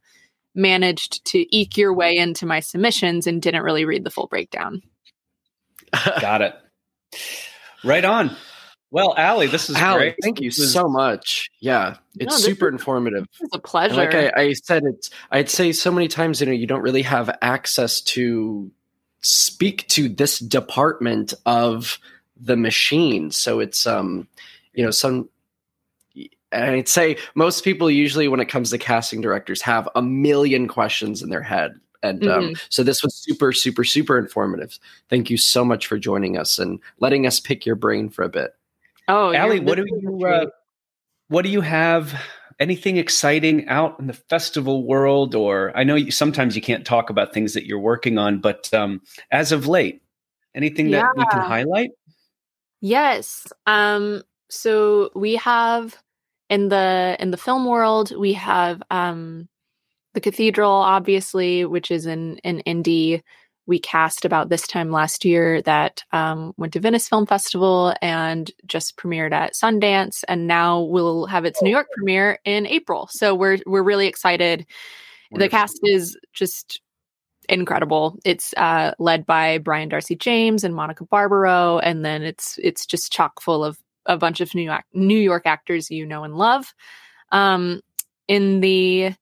[0.54, 4.82] managed to eke your way into my submissions and didn't really read the full breakdown.
[6.20, 6.54] Got it.
[7.84, 8.36] Right on.
[8.90, 10.16] Well, Ally, this is Ally, great.
[10.22, 11.50] thank you This was- so much.
[11.60, 13.24] Yeah, it's No, super is- informative.
[13.24, 13.94] It was a And pleasure.
[13.96, 17.02] like I, I said, it's I'd say so many times, you know, you don't really
[17.02, 18.70] have access to
[19.20, 21.98] speak to this department of
[22.40, 23.30] the machine.
[23.32, 24.28] So it's um,
[24.74, 25.28] you know, some
[26.54, 30.68] and I'd say most people usually when it comes to casting directors have a million
[30.68, 31.74] questions in their head.
[32.02, 34.78] And um, so this was super, super, super informative.
[35.08, 38.28] Thank you so much for joining us and letting us pick your brain for a
[38.28, 38.54] bit.
[39.08, 40.46] oh, you're Ally, what do you uh,
[41.28, 42.14] what do you have?
[42.60, 45.34] Anything exciting out in the festival world?
[45.34, 48.72] Or I know you, sometimes you can't talk about things that you're working on, but
[48.72, 49.00] um,
[49.32, 50.02] as of late,
[50.54, 51.90] anything that we can highlight?
[52.80, 53.50] Yes.
[53.66, 55.96] Um so we have
[56.50, 59.48] in the in the film world we have um
[60.14, 63.22] the cathedral obviously which is in in indie
[63.66, 68.50] we cast about this time last year that um, went to Venice Film Festival and
[68.66, 73.08] just premiered at Sundance, and now will have its New York premiere in April.
[73.10, 74.66] So we're we're really excited.
[75.32, 76.80] The cast is just
[77.48, 78.18] incredible.
[78.24, 83.12] It's uh, led by Brian d'Arcy James and Monica Barbaro, and then it's it's just
[83.12, 86.74] chock full of a bunch of New York New York actors you know and love.
[87.32, 87.80] Um,
[88.28, 89.14] in the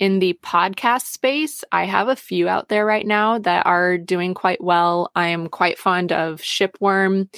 [0.00, 4.34] in the podcast space, I have a few out there right now that are doing
[4.34, 5.10] quite well.
[5.14, 7.28] I am quite fond of Shipworm,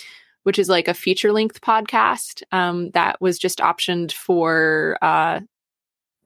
[0.44, 5.40] which is like a feature length podcast um, that was just optioned for uh,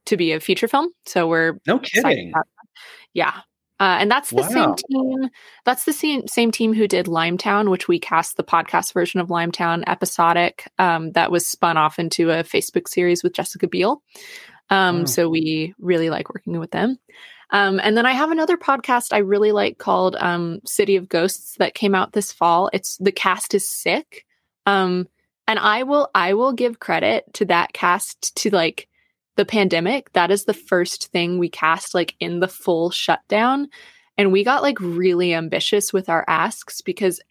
[0.07, 0.91] to be a feature film.
[1.05, 2.33] So we're No kidding.
[3.13, 3.41] Yeah.
[3.81, 4.49] Uh, and that's the Wow.
[4.49, 5.31] same team.
[5.65, 9.29] That's the same same team who did Limetown, which we cast the podcast version of
[9.29, 10.71] Limetown episodic.
[10.79, 14.03] Um, that was spun off into a Facebook series with Jessica Biel.
[14.69, 15.05] Um, Wow.
[15.07, 16.99] So we really like working with them.
[17.53, 21.57] Um, and then I have another podcast I really like called um, City of Ghosts
[21.59, 22.71] that came out this fall.
[22.73, 24.25] It's the cast is sick.
[24.67, 25.09] Um,
[25.49, 28.87] and I will I will give credit to that cast to like
[29.41, 30.13] the pandemic.
[30.13, 33.69] That is the first thing we cast like in the full shutdown.
[34.19, 37.23] And we got like really ambitious with our asks because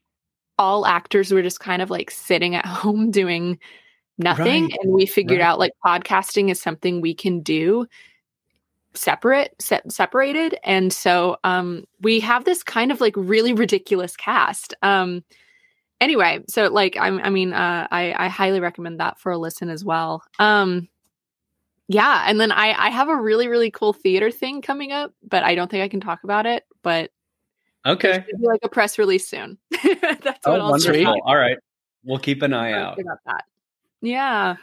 [0.57, 3.59] all actors were just kind of like sitting at home doing
[4.17, 4.63] nothing.
[4.63, 4.77] Right.
[4.81, 5.45] And we figured Right.
[5.45, 7.85] out like podcasting is something we can do
[8.95, 14.73] separate set separated and so um we have this kind of like really ridiculous cast
[14.81, 15.23] um
[16.01, 19.69] anyway so like i'm i mean uh i i highly recommend that for a listen
[19.69, 20.87] as well um
[21.89, 25.43] yeah and then i i have a really really cool theater thing coming up but
[25.43, 27.11] i don't think i can talk about it but
[27.85, 28.23] Okay.
[28.39, 31.21] like a press release soon that's Oh, what i'll say wonderful.
[31.25, 31.57] All right.
[32.03, 32.99] We'll keep an eye out.
[32.99, 33.43] about that
[34.01, 34.55] yeah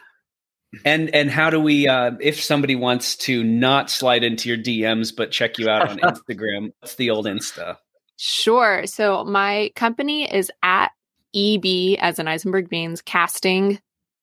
[0.85, 5.15] And and how do we uh if somebody wants to not slide into your DMs
[5.15, 7.77] but check you out on Instagram, what's the old Insta?
[8.17, 8.85] Sure.
[8.87, 10.91] So my company is at
[11.35, 13.79] EB as in Eisenberg Beans Casting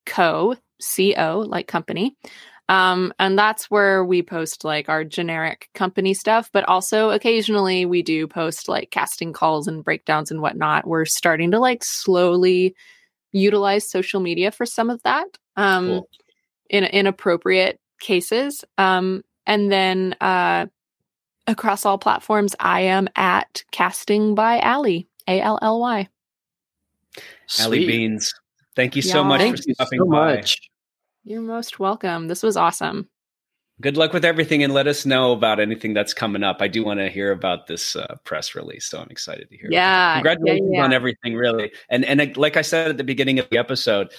[0.07, 0.57] Co.
[0.95, 1.45] Co.
[1.49, 2.17] like company.
[2.69, 8.03] Um, and that's where we post like our generic company stuff, but also occasionally we
[8.03, 10.87] do post like casting calls and breakdowns and whatnot.
[10.87, 12.75] We're starting to like slowly
[13.33, 15.27] utilize social media for some of that.
[15.57, 16.09] Um, Cool.
[16.71, 18.65] in in appropriate cases.
[18.79, 20.67] Um, and then uh,
[21.47, 26.09] across all platforms, I am at casting by Ally A L L Y.
[27.59, 28.33] Ally Beans.
[28.75, 29.29] Thank you so Yeah.
[29.29, 30.37] much Thank for stopping so by.
[30.37, 30.57] much.
[31.25, 32.29] You're most welcome.
[32.29, 33.09] This was awesome.
[33.81, 36.59] Good luck with everything and let us know about anything that's coming up.
[36.61, 39.69] I do want to hear about this uh, press release, so I'm excited to hear.
[39.71, 40.85] Yeah, Congratulations yeah, yeah.
[40.85, 41.73] on everything, really.
[41.89, 44.13] And and uh, like I said at the beginning of the episode,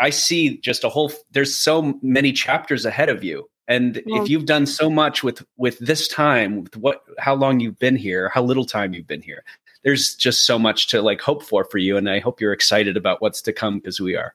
[0.00, 1.12] I see just a whole.
[1.30, 5.44] There's so many chapters ahead of you, and Well- if you've done so much with
[5.56, 9.22] with this time, with what, how long you've been here, how little time you've been
[9.22, 9.44] here,
[9.84, 11.96] there's just so much to like hope for for you.
[11.96, 14.34] And I hope you're excited about what's to come because we are.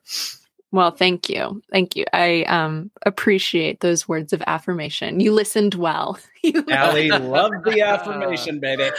[0.78, 1.60] Well, thank you.
[1.72, 2.06] Thank you.
[2.14, 5.20] I um appreciate those words of affirmation.
[5.20, 6.20] You listened well.
[6.44, 8.92] You Ally, love the affirmation, baby.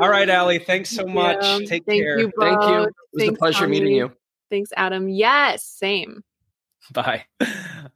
[0.00, 1.42] All right, Ally, thanks so much.
[1.42, 1.58] Yeah.
[1.66, 2.20] Take Thank care.
[2.20, 2.82] you Thank you.
[2.84, 4.12] It was a Thanks, pleasure meeting you.
[4.48, 5.08] Thanks, Adam.
[5.08, 6.22] Yes, same.
[6.92, 7.24] Bye.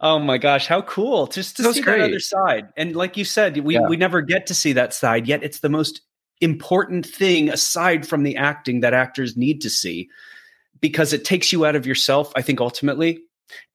[0.01, 1.29] Oh my gosh, how cool!
[1.29, 3.87] Just to That was see that other side, and like you said, we Yeah.
[3.89, 5.29] we never get to see that side.
[5.29, 6.01] Yet it's the most
[6.41, 10.09] important thing aside from the acting that actors need to see,
[10.81, 12.33] because it takes you out of yourself.
[12.35, 13.21] I think ultimately,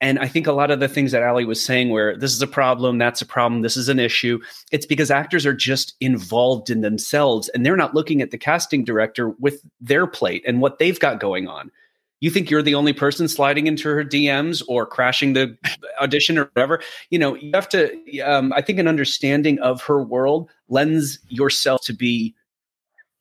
[0.01, 2.41] And I think a lot of the things that Ally was saying, where this is
[2.41, 4.39] a problem, that's a problem, this is an issue,
[4.71, 8.83] it's because actors are just involved in themselves and they're not looking at the casting
[8.83, 11.71] director with their plate and what they've got going on.
[12.19, 15.57] You think you're the only person sliding into her DMs or crashing the
[16.01, 16.81] audition or whatever.
[17.09, 21.81] You know, you have to, um, I think, an understanding of her world lends yourself
[21.83, 22.33] to be,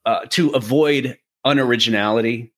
[0.07, 2.53] uh, to avoid unoriginality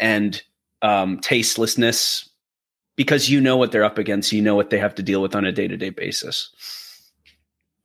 [0.00, 0.42] and
[0.82, 2.27] um, tastelessness
[2.98, 4.32] because you know what they're up against.
[4.32, 6.50] You know what they have to deal with on a day to day basis.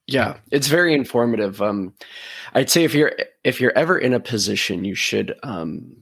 [0.08, 1.62] Yeah, it's very informative.
[1.62, 1.94] Um,
[2.56, 3.14] I'd say if you're
[3.46, 5.96] if you're ever in a position, you should um,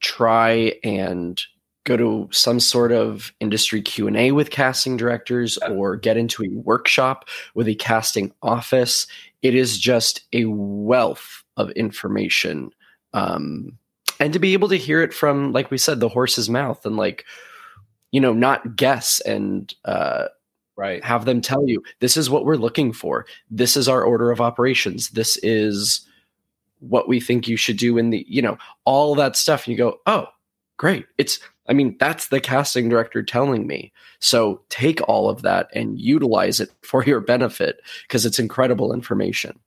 [0.00, 1.40] try and
[1.84, 7.26] go to some sort of industry q&a with casting directors or get into a workshop
[7.54, 9.06] with a casting office
[9.40, 12.70] it is just a wealth of information
[13.14, 13.72] um,
[14.20, 16.98] and to be able to hear it from like we said the horse's mouth and
[16.98, 17.24] like
[18.12, 20.26] you know not guess and uh,
[20.76, 21.04] right.
[21.04, 23.26] have them tell you this is what we're looking for.
[23.50, 25.10] This is our order of operations.
[25.10, 26.06] This is
[26.80, 29.66] what we think you should do in the you know all that stuff.
[29.66, 30.26] And you go oh
[30.76, 31.06] great.
[31.18, 31.38] It's
[31.68, 33.92] i mean that's the casting director telling me.
[34.18, 39.58] So take all of that and utilize it for your benefit because it's incredible information.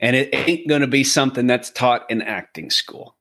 [0.00, 3.16] And it ain't going to be something that's taught in acting school.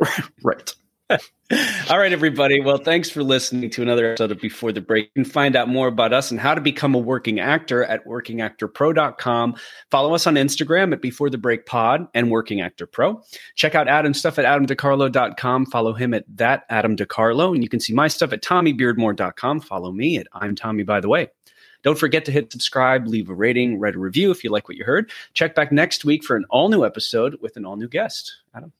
[0.42, 0.74] Right
[1.90, 2.60] All right, everybody.
[2.60, 5.10] Well, thanks for listening to another episode of Before the Break.
[5.14, 8.04] You can find out more about us and how to become a working actor at
[8.06, 9.56] workingactorpro.com.
[9.90, 13.22] Follow us on Instagram at Before the Break Pod and Working Actor Pro.
[13.56, 15.66] Check out Adam's stuff at adamdecarlo.com.
[15.66, 17.52] Follow him at that Adam DeCarlo.
[17.52, 19.60] And you can see my stuff at tommybeardmore.com.
[19.60, 21.28] Follow me at I'm Tommy, by the way.
[21.82, 24.78] Don't forget to hit subscribe, leave a rating, write a review if you like what
[24.78, 25.10] you heard.
[25.34, 28.38] Check back next week for an all new episode with an all new guest.
[28.54, 28.72] Adam.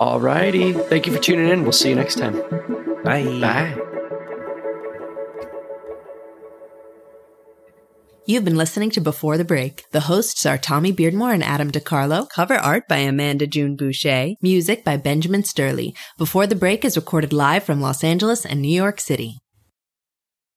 [0.00, 0.72] All righty.
[0.72, 1.62] Thank you for tuning in.
[1.62, 2.40] We'll see you next time.
[3.04, 3.22] Bye.
[3.38, 3.76] Bye.
[8.24, 9.90] You've been listening to Before the Break.
[9.90, 12.30] The hosts are Tommy Beardmore and Adam DeCarlo.
[12.30, 14.36] Cover art by Amanda June Boucher.
[14.40, 15.94] Music by Benjamin Sturley.
[16.16, 19.40] Before the Break is recorded live from Los Angeles and New York City.